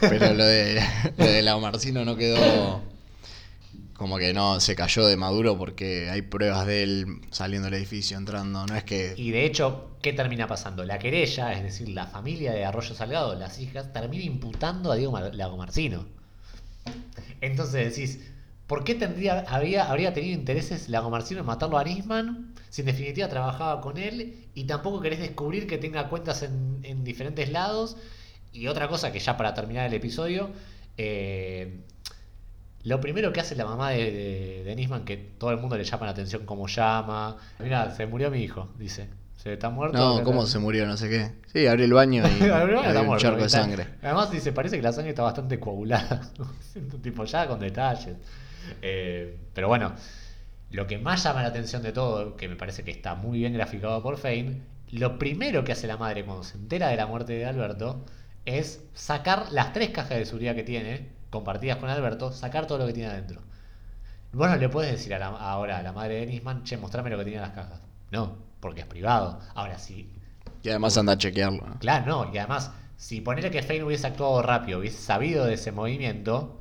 Pero 0.00 0.34
lo 0.34 0.44
de, 0.44 0.82
lo 1.16 1.24
de 1.24 1.42
la 1.42 1.56
Marcino 1.58 2.04
no 2.04 2.16
quedó. 2.16 2.82
Como 3.94 4.16
que 4.18 4.32
no, 4.32 4.60
se 4.60 4.76
cayó 4.76 5.04
de 5.06 5.16
Maduro 5.16 5.58
porque 5.58 6.08
hay 6.08 6.22
pruebas 6.22 6.66
de 6.66 6.84
él 6.84 7.06
saliendo 7.32 7.66
del 7.66 7.74
edificio, 7.74 8.16
entrando. 8.16 8.64
No 8.66 8.76
es 8.76 8.84
que. 8.84 9.14
Y 9.16 9.32
de 9.32 9.44
hecho, 9.44 9.90
¿qué 10.02 10.12
termina 10.12 10.46
pasando? 10.46 10.84
La 10.84 11.00
querella, 11.00 11.52
es 11.52 11.64
decir, 11.64 11.88
la 11.88 12.06
familia 12.06 12.52
de 12.52 12.64
Arroyo 12.64 12.94
Salgado, 12.94 13.34
las 13.34 13.58
hijas, 13.58 13.92
termina 13.92 14.22
imputando 14.24 14.92
a 14.92 14.94
Diego 14.96 15.10
Mar- 15.12 15.34
Lagomarcino. 15.34 16.06
Entonces 17.40 17.96
decís, 17.96 18.20
¿por 18.66 18.84
qué 18.84 18.94
tendría, 18.94 19.40
había, 19.48 19.90
habría 19.90 20.12
tenido 20.12 20.34
intereses 20.38 20.88
Lagomarcino 20.88 21.40
en 21.40 21.46
matarlo 21.46 21.78
a 21.78 21.84
Nisman 21.84 22.54
si 22.70 22.82
en 22.82 22.86
definitiva 22.86 23.28
trabajaba 23.28 23.80
con 23.80 23.96
él 23.98 24.47
y 24.58 24.64
tampoco 24.64 25.00
querés 25.00 25.20
descubrir 25.20 25.68
que 25.68 25.78
tenga 25.78 26.08
cuentas 26.08 26.42
en, 26.42 26.80
en 26.82 27.04
diferentes 27.04 27.48
lados? 27.52 27.96
Y 28.52 28.66
otra 28.66 28.88
cosa 28.88 29.12
que 29.12 29.20
ya 29.20 29.36
para 29.36 29.54
terminar 29.54 29.86
el 29.86 29.94
episodio, 29.94 30.50
eh, 30.96 31.78
lo 32.82 33.00
primero 33.00 33.32
que 33.32 33.38
hace 33.38 33.54
la 33.54 33.64
mamá 33.64 33.90
de, 33.90 34.10
de, 34.10 34.64
de 34.64 34.74
Nisman, 34.74 35.04
que 35.04 35.16
todo 35.16 35.52
el 35.52 35.58
mundo 35.58 35.78
le 35.78 35.84
llama 35.84 36.06
la 36.06 36.10
atención 36.10 36.44
cómo 36.44 36.66
llama. 36.66 37.36
Mira, 37.60 37.94
se 37.94 38.06
murió 38.06 38.32
mi 38.32 38.42
hijo, 38.42 38.68
dice. 38.76 39.08
Se 39.36 39.52
está 39.52 39.70
muerto. 39.70 39.96
No, 39.96 40.24
¿cómo 40.24 40.44
se 40.44 40.58
murió? 40.58 40.86
No 40.86 40.96
sé 40.96 41.08
qué. 41.08 41.30
Sí, 41.52 41.68
abrió 41.68 41.84
el 41.84 41.92
baño 41.92 42.24
y 42.26 42.42
Abrió, 42.50 42.80
un 42.80 43.06
muerto, 43.06 43.18
charco 43.18 43.44
de 43.44 43.48
sangre. 43.48 43.86
Además 44.02 44.32
dice, 44.32 44.50
parece 44.50 44.74
que 44.74 44.82
la 44.82 44.92
sangre 44.92 45.10
está 45.10 45.22
bastante 45.22 45.60
coagulada. 45.60 46.20
tipo 47.02 47.24
ya 47.26 47.46
con 47.46 47.60
detalles. 47.60 48.16
Eh, 48.82 49.38
pero 49.54 49.68
bueno, 49.68 49.92
lo 50.70 50.86
que 50.86 50.98
más 50.98 51.22
llama 51.24 51.42
la 51.42 51.48
atención 51.48 51.82
de 51.82 51.92
todo, 51.92 52.36
que 52.36 52.48
me 52.48 52.56
parece 52.56 52.84
que 52.84 52.90
está 52.90 53.14
muy 53.14 53.38
bien 53.38 53.52
graficado 53.54 54.02
por 54.02 54.18
Fein, 54.18 54.64
lo 54.90 55.18
primero 55.18 55.64
que 55.64 55.72
hace 55.72 55.86
la 55.86 55.96
madre 55.96 56.24
cuando 56.24 56.44
se 56.44 56.56
entera 56.58 56.88
de 56.88 56.96
la 56.96 57.06
muerte 57.06 57.34
de 57.34 57.46
Alberto 57.46 58.04
es 58.44 58.82
sacar 58.94 59.52
las 59.52 59.72
tres 59.72 59.90
cajas 59.90 60.18
de 60.18 60.24
seguridad 60.26 60.54
que 60.54 60.64
tiene, 60.64 61.08
compartidas 61.30 61.76
con 61.78 61.90
Alberto, 61.90 62.32
sacar 62.32 62.66
todo 62.66 62.78
lo 62.78 62.86
que 62.86 62.92
tiene 62.94 63.10
adentro. 63.10 63.42
Vos 64.32 64.48
no 64.50 64.56
le 64.56 64.68
puedes 64.70 64.92
decir 64.92 65.14
a 65.14 65.18
la- 65.18 65.26
ahora 65.28 65.78
a 65.78 65.82
la 65.82 65.92
madre 65.92 66.16
de 66.20 66.26
Nisman, 66.26 66.62
che, 66.64 66.76
mostrame 66.78 67.10
lo 67.10 67.18
que 67.18 67.24
tiene 67.24 67.36
en 67.38 67.42
las 67.42 67.52
cajas. 67.52 67.80
No, 68.10 68.38
porque 68.60 68.80
es 68.82 68.86
privado. 68.86 69.40
Ahora 69.54 69.78
sí, 69.78 70.10
Y 70.62 70.68
además 70.68 70.96
anda 70.96 71.14
a 71.14 71.18
chequearlo. 71.18 71.66
¿no? 71.66 71.80
Claro, 71.80 72.06
no, 72.26 72.34
y 72.34 72.38
además, 72.38 72.72
si 72.96 73.20
ponele 73.20 73.50
que 73.50 73.62
Fein 73.62 73.82
hubiese 73.84 74.06
actuado 74.06 74.42
rápido, 74.42 74.78
hubiese 74.80 74.98
sabido 75.00 75.44
de 75.46 75.54
ese 75.54 75.72
movimiento, 75.72 76.57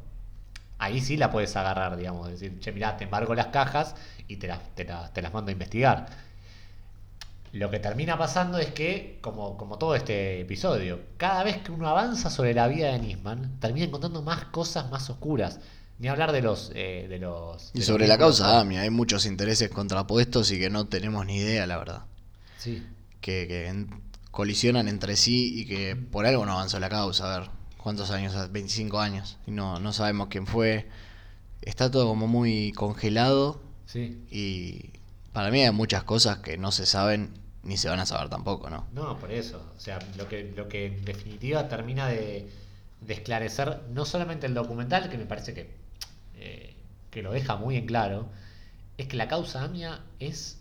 ahí 0.80 1.02
sí 1.02 1.18
la 1.18 1.32
puedes 1.32 1.56
agarrar, 1.56 1.98
digamos, 1.98 2.30
decir, 2.30 2.60
che, 2.60 2.72
mirá, 2.72 2.98
te 2.98 3.06
embargo 3.06 3.36
las 3.36 3.48
cajas 3.48 3.96
y 4.28 4.38
te 4.38 4.48
las, 4.48 4.60
te 4.76 4.84
las, 4.86 5.14
te 5.14 5.22
las 5.22 5.34
mando 5.34 5.50
a 5.50 5.54
investigar. 5.54 6.08
Lo 7.54 7.70
que 7.72 7.80
termina 7.80 8.18
pasando 8.18 8.58
es 8.60 8.68
que, 8.74 9.20
como, 9.22 9.58
como 9.58 9.78
todo 9.78 9.96
este 9.96 10.42
episodio, 10.42 11.00
cada 11.18 11.44
vez 11.44 11.58
que 11.58 11.72
uno 11.72 11.88
avanza 11.88 12.30
sobre 12.30 12.54
la 12.54 12.68
vida 12.68 12.92
de 12.92 13.00
Nisman, 13.00 13.60
termina 13.60 13.86
encontrando 13.86 14.22
más 14.22 14.46
cosas 14.46 14.90
más 14.92 15.10
oscuras. 15.10 15.60
Ni 16.00 16.10
hablar 16.10 16.32
de 16.32 16.42
los... 16.42 16.72
eh, 16.76 17.08
de 17.10 17.18
los 17.20 17.72
Y 17.74 17.80
de 17.80 17.86
sobre 17.86 18.04
los 18.04 18.10
la 18.10 18.18
causa 18.20 18.46
con- 18.46 18.56
AMIA 18.58 18.82
hay 18.82 18.90
muchos 18.92 19.26
intereses 19.26 19.70
contrapuestos 19.70 20.52
y 20.52 20.60
que 20.60 20.70
no 20.70 20.88
tenemos 20.88 21.26
ni 21.26 21.38
idea, 21.38 21.66
la 21.66 21.78
verdad. 21.78 22.02
Sí. 22.58 22.86
Que, 23.22 23.48
que 23.48 23.68
en- 23.68 24.02
colisionan 24.32 24.88
entre 24.88 25.16
sí 25.16 25.62
y 25.62 25.66
que 25.66 25.96
por 25.96 26.26
algo 26.28 26.46
no 26.46 26.52
avanzó 26.54 26.80
la 26.80 26.90
causa. 26.90 27.34
A 27.36 27.40
ver, 27.40 27.50
¿cuántos 27.88 28.12
años? 28.12 28.52
25 28.52 29.00
años. 29.00 29.38
Y 29.48 29.52
no, 29.52 29.80
no 29.80 29.94
sabemos 29.94 30.28
quién 30.28 30.46
fue. 30.46 30.90
Está 31.62 31.90
todo 31.90 32.06
como 32.10 32.28
muy 32.28 32.74
congelado 32.74 33.62
Sí. 33.86 34.26
y 34.30 34.92
para 35.32 35.52
mí 35.52 35.62
hay 35.64 35.72
muchas 35.72 36.04
cosas 36.04 36.40
que 36.40 36.58
no 36.58 36.74
se 36.74 36.86
saben 36.86 37.30
ni 37.64 37.78
se 37.78 37.88
van 37.88 38.02
a 38.02 38.06
saber 38.06 38.28
tampoco, 38.28 38.70
¿no? 38.70 38.86
No, 38.92 39.18
por 39.18 39.32
eso. 39.32 39.72
O 39.78 39.80
sea, 39.80 40.00
lo 40.18 40.28
que, 40.28 40.52
lo 40.54 40.68
que 40.68 40.88
en 40.88 41.06
definitiva 41.06 41.70
termina 41.70 42.08
de, 42.10 42.50
de 43.00 43.14
esclarecer 43.14 43.82
no 43.94 44.04
solamente 44.04 44.48
el 44.48 44.54
documental, 44.54 45.10
que 45.10 45.18
me 45.18 45.26
parece 45.26 45.54
que, 45.54 45.74
eh, 46.36 46.76
que 47.10 47.22
lo 47.24 47.32
deja 47.32 47.56
muy 47.56 47.78
en 47.78 47.86
claro, 47.86 48.28
es 48.98 49.08
que 49.08 49.16
la 49.16 49.30
causa 49.30 49.64
AMIA 49.64 50.02
es, 50.20 50.60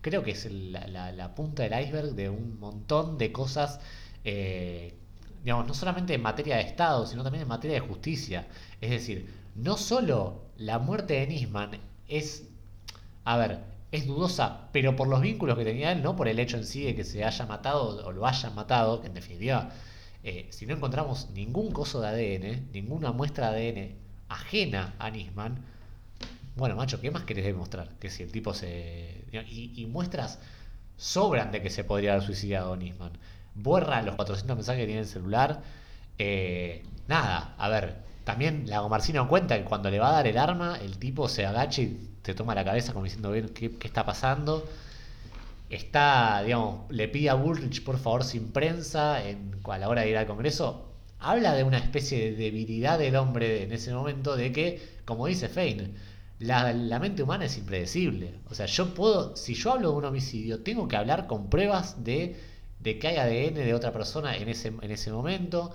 creo 0.00 0.22
que 0.22 0.30
es 0.30 0.44
el- 0.46 0.70
la, 0.70 0.86
la- 0.86 1.10
la 1.10 1.34
punta 1.34 1.64
del 1.64 1.80
iceberg 1.84 2.12
de 2.14 2.28
un 2.30 2.60
montón 2.60 3.18
de 3.18 3.32
cosas, 3.32 3.80
eh, 4.24 4.94
digamos, 5.42 5.66
no 5.66 5.74
solamente 5.74 6.14
en 6.14 6.22
materia 6.22 6.56
de 6.56 6.62
Estado, 6.62 7.06
sino 7.06 7.22
también 7.22 7.42
en 7.42 7.48
materia 7.48 7.80
de 7.80 7.86
justicia. 7.86 8.46
Es 8.80 8.90
decir, 8.90 9.32
no 9.54 9.76
solo 9.76 10.42
la 10.56 10.78
muerte 10.78 11.14
de 11.14 11.26
Nisman 11.26 11.78
es 12.08 12.44
a 13.24 13.36
ver, 13.36 13.60
es 13.92 14.06
dudosa, 14.06 14.68
pero 14.72 14.96
por 14.96 15.08
los 15.08 15.20
vínculos 15.20 15.56
que 15.56 15.64
tenía 15.64 15.92
él, 15.92 16.02
no 16.02 16.16
por 16.16 16.28
el 16.28 16.38
hecho 16.38 16.56
en 16.56 16.64
sí 16.64 16.82
de 16.84 16.94
que 16.94 17.04
se 17.04 17.24
haya 17.24 17.46
matado 17.46 18.04
o 18.06 18.12
lo 18.12 18.26
hayan 18.26 18.54
matado, 18.54 19.00
que 19.00 19.08
en 19.08 19.14
definitiva, 19.14 19.70
eh, 20.24 20.48
si 20.50 20.66
no 20.66 20.74
encontramos 20.74 21.30
ningún 21.30 21.72
coso 21.72 22.00
de 22.00 22.08
ADN, 22.08 22.72
ninguna 22.72 23.12
muestra 23.12 23.52
de 23.52 23.70
ADN 23.70 23.96
ajena 24.28 24.94
a 24.98 25.10
Nisman, 25.10 25.64
bueno, 26.56 26.76
macho, 26.76 27.00
¿qué 27.00 27.10
más 27.10 27.24
querés 27.24 27.44
demostrar? 27.44 27.88
Que 27.98 28.10
si 28.10 28.22
el 28.22 28.30
tipo 28.30 28.52
se... 28.52 29.24
Y, 29.32 29.72
y 29.76 29.86
muestras 29.86 30.38
sobran 30.96 31.50
de 31.50 31.62
que 31.62 31.70
se 31.70 31.84
podría 31.84 32.12
haber 32.12 32.24
suicidado 32.24 32.76
Nisman. 32.76 33.12
Borra 33.54 34.02
los 34.02 34.14
400 34.16 34.56
mensajes 34.56 34.80
que 34.80 34.86
tiene 34.86 35.00
en 35.00 35.06
el 35.06 35.10
celular. 35.10 35.62
Eh, 36.18 36.82
nada, 37.08 37.54
a 37.58 37.68
ver, 37.68 37.96
también 38.24 38.64
la 38.68 38.80
Gomarcino 38.80 39.28
cuenta 39.28 39.58
que 39.58 39.64
cuando 39.64 39.90
le 39.90 39.98
va 39.98 40.10
a 40.10 40.12
dar 40.12 40.26
el 40.26 40.38
arma, 40.38 40.78
el 40.80 40.98
tipo 40.98 41.28
se 41.28 41.46
agacha 41.46 41.82
y 41.82 42.10
te 42.22 42.34
toma 42.34 42.54
la 42.54 42.64
cabeza 42.64 42.92
como 42.92 43.04
diciendo, 43.04 43.30
"Ven, 43.30 43.48
¿qué, 43.50 43.76
qué 43.78 43.86
está 43.88 44.04
pasando? 44.06 44.64
Está, 45.70 46.42
digamos, 46.44 46.90
le 46.90 47.08
pide 47.08 47.30
a 47.30 47.34
Bullrich 47.34 47.82
por 47.82 47.98
favor 47.98 48.24
sin 48.24 48.52
prensa 48.52 49.26
en, 49.26 49.56
a 49.64 49.78
la 49.78 49.88
hora 49.88 50.02
de 50.02 50.10
ir 50.10 50.16
al 50.18 50.26
Congreso. 50.26 50.92
Habla 51.18 51.54
de 51.54 51.64
una 51.64 51.78
especie 51.78 52.18
de 52.18 52.36
debilidad 52.36 52.98
del 52.98 53.16
hombre 53.16 53.62
en 53.62 53.72
ese 53.72 53.92
momento 53.94 54.36
de 54.36 54.52
que, 54.52 54.80
como 55.04 55.26
dice 55.26 55.48
Fein, 55.48 55.94
la, 56.38 56.72
la 56.72 56.98
mente 56.98 57.22
humana 57.22 57.46
es 57.46 57.56
impredecible. 57.56 58.34
O 58.50 58.54
sea, 58.54 58.66
yo 58.66 58.92
puedo, 58.94 59.34
si 59.36 59.54
yo 59.54 59.72
hablo 59.72 59.92
de 59.92 59.96
un 59.98 60.04
homicidio, 60.04 60.62
tengo 60.62 60.88
que 60.88 60.96
hablar 60.96 61.26
con 61.26 61.48
pruebas 61.48 62.04
de, 62.04 62.36
de 62.82 62.98
que 62.98 63.08
hay 63.08 63.16
ADN 63.16 63.64
de 63.64 63.74
otra 63.74 63.92
persona 63.92 64.36
en 64.36 64.48
ese, 64.48 64.68
en 64.68 64.90
ese 64.90 65.12
momento. 65.12 65.72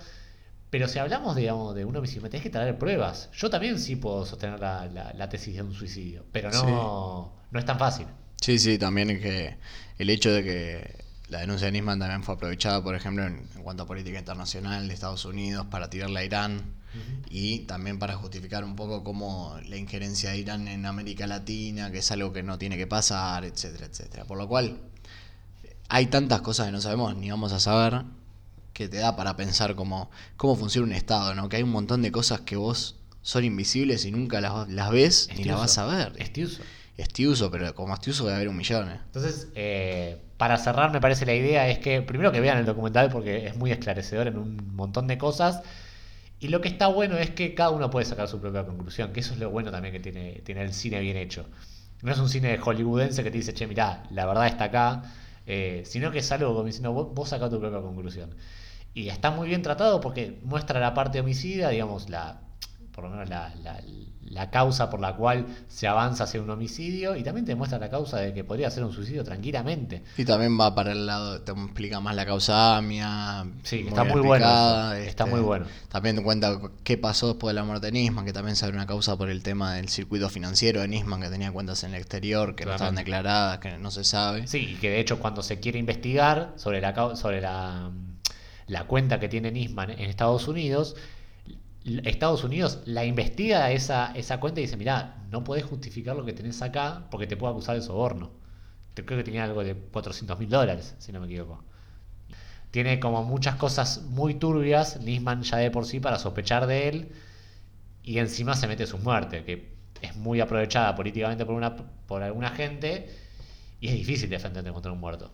Pero 0.70 0.86
si 0.88 0.98
hablamos, 0.98 1.34
digamos, 1.36 1.74
de 1.74 1.84
un 1.86 1.96
homicidio, 1.96 2.22
me 2.22 2.28
tenés 2.30 2.42
que 2.44 2.50
traer 2.50 2.76
pruebas. 2.78 3.30
Yo 3.32 3.48
también 3.48 3.78
sí 3.78 3.96
puedo 3.96 4.26
sostener 4.26 4.60
la, 4.60 4.86
la- 4.86 5.12
la 5.14 5.28
tesis 5.28 5.54
de 5.56 5.62
un 5.62 5.72
suicidio, 5.74 6.26
pero 6.32 6.50
no, 6.50 7.32
no 7.50 7.58
es 7.58 7.64
tan 7.64 7.78
fácil. 7.78 8.06
Sí, 8.40 8.58
sí, 8.58 8.78
también 8.78 9.10
es 9.10 9.20
que 9.20 9.56
el 9.98 10.10
hecho 10.10 10.30
de 10.32 10.44
que 10.44 11.04
la 11.28 11.40
denuncia 11.40 11.66
de 11.66 11.72
Nisman 11.72 11.98
también 11.98 12.22
fue 12.22 12.34
aprovechada, 12.34 12.82
por 12.82 12.94
ejemplo, 12.94 13.26
en, 13.26 13.48
en 13.56 13.62
cuanto 13.62 13.82
a 13.84 13.86
política 13.86 14.18
internacional 14.18 14.86
de 14.88 14.94
Estados 14.94 15.24
Unidos 15.24 15.66
para 15.70 15.88
tirarle 15.90 16.20
a 16.20 16.24
Irán 16.24 16.74
y 17.30 17.60
también 17.60 17.98
para 17.98 18.14
justificar 18.16 18.64
un 18.64 18.76
poco 18.76 19.04
cómo 19.04 19.58
la 19.66 19.76
injerencia 19.76 20.30
de 20.30 20.38
Irán 20.38 20.68
en 20.68 20.86
América 20.86 21.26
Latina, 21.26 21.90
que 21.90 21.98
es 21.98 22.10
algo 22.10 22.32
que 22.32 22.42
no 22.42 22.58
tiene 22.58 22.76
que 22.76 22.86
pasar, 22.86 23.44
etcétera, 23.44 23.86
etcétera. 23.86 24.24
Por 24.24 24.38
lo 24.38 24.48
cual, 24.48 24.78
hay 25.88 26.06
tantas 26.06 26.40
cosas 26.42 26.66
que 26.66 26.72
no 26.72 26.80
sabemos 26.80 27.16
ni 27.16 27.30
vamos 27.30 27.52
a 27.52 27.60
saber 27.60 28.02
que 28.72 28.88
te 28.88 28.98
da 28.98 29.16
para 29.16 29.36
pensar 29.36 29.74
cómo, 29.74 30.10
cómo 30.36 30.54
funciona 30.54 30.86
un 30.86 30.92
Estado, 30.92 31.34
¿no? 31.34 31.48
Que 31.48 31.56
hay 31.56 31.62
un 31.62 31.70
montón 31.70 32.02
de 32.02 32.12
cosas 32.12 32.42
que 32.42 32.56
vos 32.56 32.96
son 33.22 33.44
invisibles 33.44 34.04
y 34.04 34.12
nunca 34.12 34.40
las, 34.40 34.68
las 34.68 34.90
ves 34.90 35.28
ni 35.36 35.44
las 35.44 35.58
vas 35.58 35.78
a 35.78 35.86
ver. 35.86 36.12
Estiuso. 36.16 36.62
Estiuso, 36.96 37.50
pero 37.50 37.74
como 37.74 37.94
Estiuso 37.94 38.24
debe 38.24 38.36
haber 38.36 38.48
un 38.48 38.56
millón. 38.56 38.88
¿eh? 38.88 39.00
Entonces, 39.06 39.48
eh, 39.54 40.20
para 40.36 40.56
cerrar, 40.58 40.92
me 40.92 41.00
parece 41.00 41.26
la 41.26 41.34
idea 41.34 41.68
es 41.68 41.78
que 41.78 42.02
primero 42.02 42.30
que 42.30 42.40
vean 42.40 42.58
el 42.58 42.66
documental 42.66 43.10
porque 43.10 43.46
es 43.46 43.56
muy 43.56 43.72
esclarecedor 43.72 44.28
en 44.28 44.38
un 44.38 44.74
montón 44.76 45.08
de 45.08 45.18
cosas. 45.18 45.62
Y 46.40 46.48
lo 46.48 46.60
que 46.60 46.68
está 46.68 46.86
bueno 46.86 47.16
es 47.16 47.30
que 47.30 47.54
cada 47.54 47.70
uno 47.70 47.90
puede 47.90 48.06
sacar 48.06 48.28
su 48.28 48.40
propia 48.40 48.64
conclusión, 48.64 49.12
que 49.12 49.20
eso 49.20 49.32
es 49.32 49.40
lo 49.40 49.50
bueno 49.50 49.72
también 49.72 49.92
que 49.92 50.00
tiene, 50.00 50.40
tiene 50.44 50.62
el 50.62 50.72
cine 50.72 51.00
bien 51.00 51.16
hecho. 51.16 51.46
No 52.02 52.12
es 52.12 52.18
un 52.18 52.28
cine 52.28 52.58
hollywoodense 52.58 53.24
que 53.24 53.30
te 53.32 53.38
dice, 53.38 53.54
che, 53.54 53.66
mirá, 53.66 54.04
la 54.10 54.24
verdad 54.24 54.46
está 54.46 54.64
acá. 54.64 55.02
Eh, 55.48 55.82
sino 55.86 56.10
que 56.12 56.18
es 56.20 56.30
algo 56.32 56.54
como 56.54 56.64
diciendo, 56.64 56.92
vos, 56.92 57.14
vos 57.14 57.30
sacá 57.30 57.50
tu 57.50 57.58
propia 57.58 57.80
conclusión. 57.80 58.36
Y 58.94 59.08
está 59.08 59.30
muy 59.30 59.48
bien 59.48 59.62
tratado 59.62 60.00
porque 60.00 60.38
muestra 60.44 60.80
la 60.80 60.94
parte 60.94 61.20
homicida, 61.20 61.70
digamos, 61.70 62.10
la 62.10 62.47
por 62.98 63.04
lo 63.04 63.10
menos 63.10 63.28
la, 63.28 63.54
la- 63.62 63.80
la 64.30 64.50
causa 64.50 64.90
por 64.90 65.00
la 65.00 65.14
cual 65.16 65.46
se 65.68 65.86
avanza 65.86 66.24
hacia 66.24 66.42
un 66.42 66.50
homicidio 66.50 67.16
y 67.16 67.22
también 67.22 67.46
te 67.46 67.54
muestra 67.54 67.78
la 67.78 67.88
causa 67.88 68.18
de 68.18 68.34
que 68.34 68.44
podría 68.44 68.70
ser 68.70 68.84
un 68.84 68.92
suicidio 68.92 69.22
tranquilamente. 69.24 70.02
Y 70.18 70.24
también 70.24 70.58
va 70.60 70.74
para 70.74 70.92
el 70.92 71.06
lado, 71.06 71.40
te 71.40 71.52
explica 71.52 72.00
más 72.00 72.14
la 72.14 72.26
causa 72.26 72.76
AMIA. 72.76 73.46
Sí, 73.62 73.86
está 73.88 74.02
muy 74.04 74.20
bueno 74.20 74.92
está 74.96 75.24
muy 75.26 75.40
bueno. 75.40 75.64
También 75.88 76.16
te 76.16 76.22
cuenta 76.22 76.60
qué 76.82 76.98
pasó 76.98 77.28
después 77.28 77.54
de 77.54 77.60
la 77.60 77.64
muerte 77.64 77.86
de 77.86 77.92
Nisman, 77.92 78.26
que 78.26 78.32
también 78.34 78.56
sabe 78.56 78.72
una 78.74 78.86
causa 78.86 79.16
por 79.16 79.30
el 79.30 79.42
tema 79.42 79.74
del 79.74 79.88
circuito 79.88 80.28
financiero 80.28 80.80
de 80.82 80.88
Nisman, 80.88 81.20
que 81.22 81.28
tenía 81.28 81.50
cuentas 81.52 81.84
en 81.84 81.94
el 81.94 82.00
exterior, 82.00 82.54
que 82.56 82.66
no 82.66 82.72
estaban 82.72 82.96
Claramente. 82.96 83.10
declaradas, 83.10 83.58
que 83.60 83.78
no 83.78 83.90
se 83.92 84.02
sabe. 84.04 84.46
Sí, 84.46 84.72
y 84.72 84.74
que 84.74 84.90
de 84.90 85.00
hecho 85.00 85.20
cuando 85.20 85.42
se 85.42 85.58
quiere 85.58 85.78
investigar 85.78 86.52
sobre 86.56 86.82
la, 86.82 87.16
sobre 87.16 87.40
la, 87.40 87.90
la 88.66 88.84
cuenta 88.84 89.18
que 89.20 89.28
tiene 89.30 89.50
Nisman 89.52 89.90
en 89.92 90.00
Estados 90.00 90.48
Unidos, 90.48 90.96
Estados 92.04 92.44
Unidos 92.44 92.80
la 92.84 93.04
investiga 93.04 93.70
esa, 93.70 94.12
esa 94.14 94.40
cuenta 94.40 94.60
y 94.60 94.64
dice, 94.64 94.76
mirá, 94.76 95.24
no 95.30 95.44
podés 95.44 95.64
justificar 95.64 96.16
lo 96.16 96.24
que 96.24 96.32
tenés 96.32 96.62
acá 96.62 97.06
porque 97.10 97.26
te 97.26 97.36
puedo 97.36 97.52
acusar 97.52 97.76
de 97.76 97.82
soborno. 97.82 98.30
Creo 98.94 99.18
que 99.18 99.24
tenía 99.24 99.44
algo 99.44 99.62
de 99.62 99.74
400 99.74 100.38
mil 100.38 100.48
dólares, 100.48 100.94
si 100.98 101.12
no 101.12 101.20
me 101.20 101.26
equivoco. 101.26 101.62
Tiene 102.70 103.00
como 103.00 103.22
muchas 103.24 103.56
cosas 103.56 104.02
muy 104.02 104.34
turbias, 104.34 105.00
Nisman 105.00 105.42
ya 105.42 105.58
de 105.58 105.70
por 105.70 105.86
sí, 105.86 106.00
para 106.00 106.18
sospechar 106.18 106.66
de 106.66 106.88
él, 106.88 107.12
y 108.02 108.18
encima 108.18 108.54
se 108.54 108.66
mete 108.66 108.86
su 108.86 108.98
muerte, 108.98 109.44
que 109.44 109.72
es 110.02 110.16
muy 110.16 110.40
aprovechada 110.40 110.94
políticamente 110.94 111.46
por, 111.46 111.54
una, 111.54 111.76
por 111.76 112.22
alguna 112.22 112.50
gente, 112.50 113.08
y 113.80 113.88
es 113.88 113.94
difícil 113.94 114.28
defenderte 114.28 114.72
contra 114.72 114.92
un 114.92 115.00
muerto. 115.00 115.30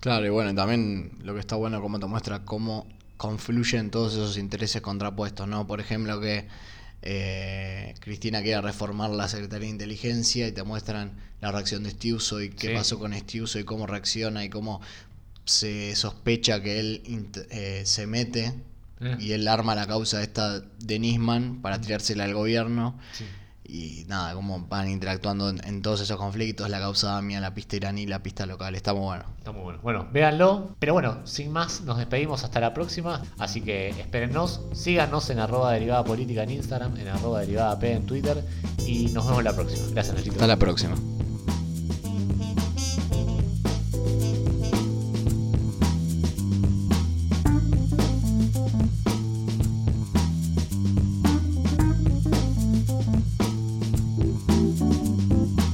Claro, 0.00 0.26
y 0.26 0.30
bueno, 0.30 0.54
también 0.54 1.12
lo 1.22 1.34
que 1.34 1.40
está 1.40 1.56
bueno 1.56 1.80
como 1.80 1.98
te 2.00 2.06
muestra 2.06 2.44
cómo 2.44 2.86
confluyen 3.16 3.90
todos 3.90 4.14
esos 4.14 4.36
intereses 4.38 4.82
contrapuestos, 4.82 5.46
¿no? 5.48 5.66
Por 5.66 5.80
ejemplo, 5.80 6.20
que 6.20 6.46
eh, 7.02 7.94
Cristina 8.00 8.42
quiere 8.42 8.60
reformar 8.62 9.10
la 9.10 9.28
Secretaría 9.28 9.66
de 9.66 9.72
Inteligencia 9.72 10.48
y 10.48 10.52
te 10.52 10.62
muestran 10.62 11.12
la 11.40 11.52
reacción 11.52 11.82
de 11.82 11.90
Stiuso 11.90 12.40
y 12.40 12.48
qué 12.50 12.68
Sí. 12.68 12.74
pasó 12.74 12.98
con 12.98 13.12
Stiuso 13.14 13.58
y 13.58 13.64
cómo 13.64 13.86
reacciona 13.86 14.44
y 14.44 14.48
cómo 14.48 14.80
se 15.44 15.94
sospecha 15.96 16.62
que 16.62 16.80
él 16.80 17.02
eh, 17.50 17.82
se 17.84 18.06
mete 18.06 18.54
Eh. 19.00 19.16
y 19.20 19.32
él 19.32 19.46
arma 19.48 19.74
la 19.74 19.86
causa 19.86 20.22
esta 20.22 20.60
de 20.60 20.98
Nisman 20.98 21.60
para 21.60 21.78
tirársela 21.80 22.24
al 22.24 22.32
gobierno. 22.32 22.98
Sí. 23.12 23.24
Y 23.66 24.04
nada, 24.08 24.34
cómo 24.34 24.66
van 24.68 24.90
interactuando 24.90 25.48
en, 25.48 25.64
en 25.64 25.80
todos 25.80 26.00
esos 26.00 26.18
conflictos, 26.18 26.68
la 26.68 26.80
causa 26.80 27.16
AMIA, 27.16 27.40
la 27.40 27.54
pista 27.54 27.76
iraní, 27.76 28.06
la 28.06 28.22
pista 28.22 28.44
local, 28.44 28.74
está 28.74 28.92
muy 28.92 29.04
bueno. 29.04 29.24
Está 29.38 29.52
muy 29.52 29.62
bueno. 29.62 29.78
Bueno, 29.82 30.08
véanlo. 30.12 30.76
Pero 30.78 30.92
bueno, 30.92 31.18
sin 31.24 31.50
más, 31.50 31.80
nos 31.80 31.98
despedimos 31.98 32.44
hasta 32.44 32.60
la 32.60 32.74
próxima. 32.74 33.22
Así 33.38 33.62
que 33.62 33.88
espérennos. 33.88 34.60
Síganos 34.72 35.30
en 35.30 35.38
arroba 35.38 35.72
derivada 35.72 36.04
política 36.04 36.42
en 36.42 36.50
Instagram, 36.50 36.96
en 36.98 37.08
arroba 37.08 37.40
derivada 37.40 37.78
P 37.78 37.92
en 37.92 38.06
Twitter. 38.06 38.44
Y 38.86 39.06
nos 39.08 39.26
vemos 39.26 39.42
la 39.42 39.54
próxima. 39.54 39.86
Gracias, 39.90 40.14
Nachito. 40.14 40.34
Hasta 40.34 40.46
la 40.46 40.56
próxima. 40.56 40.96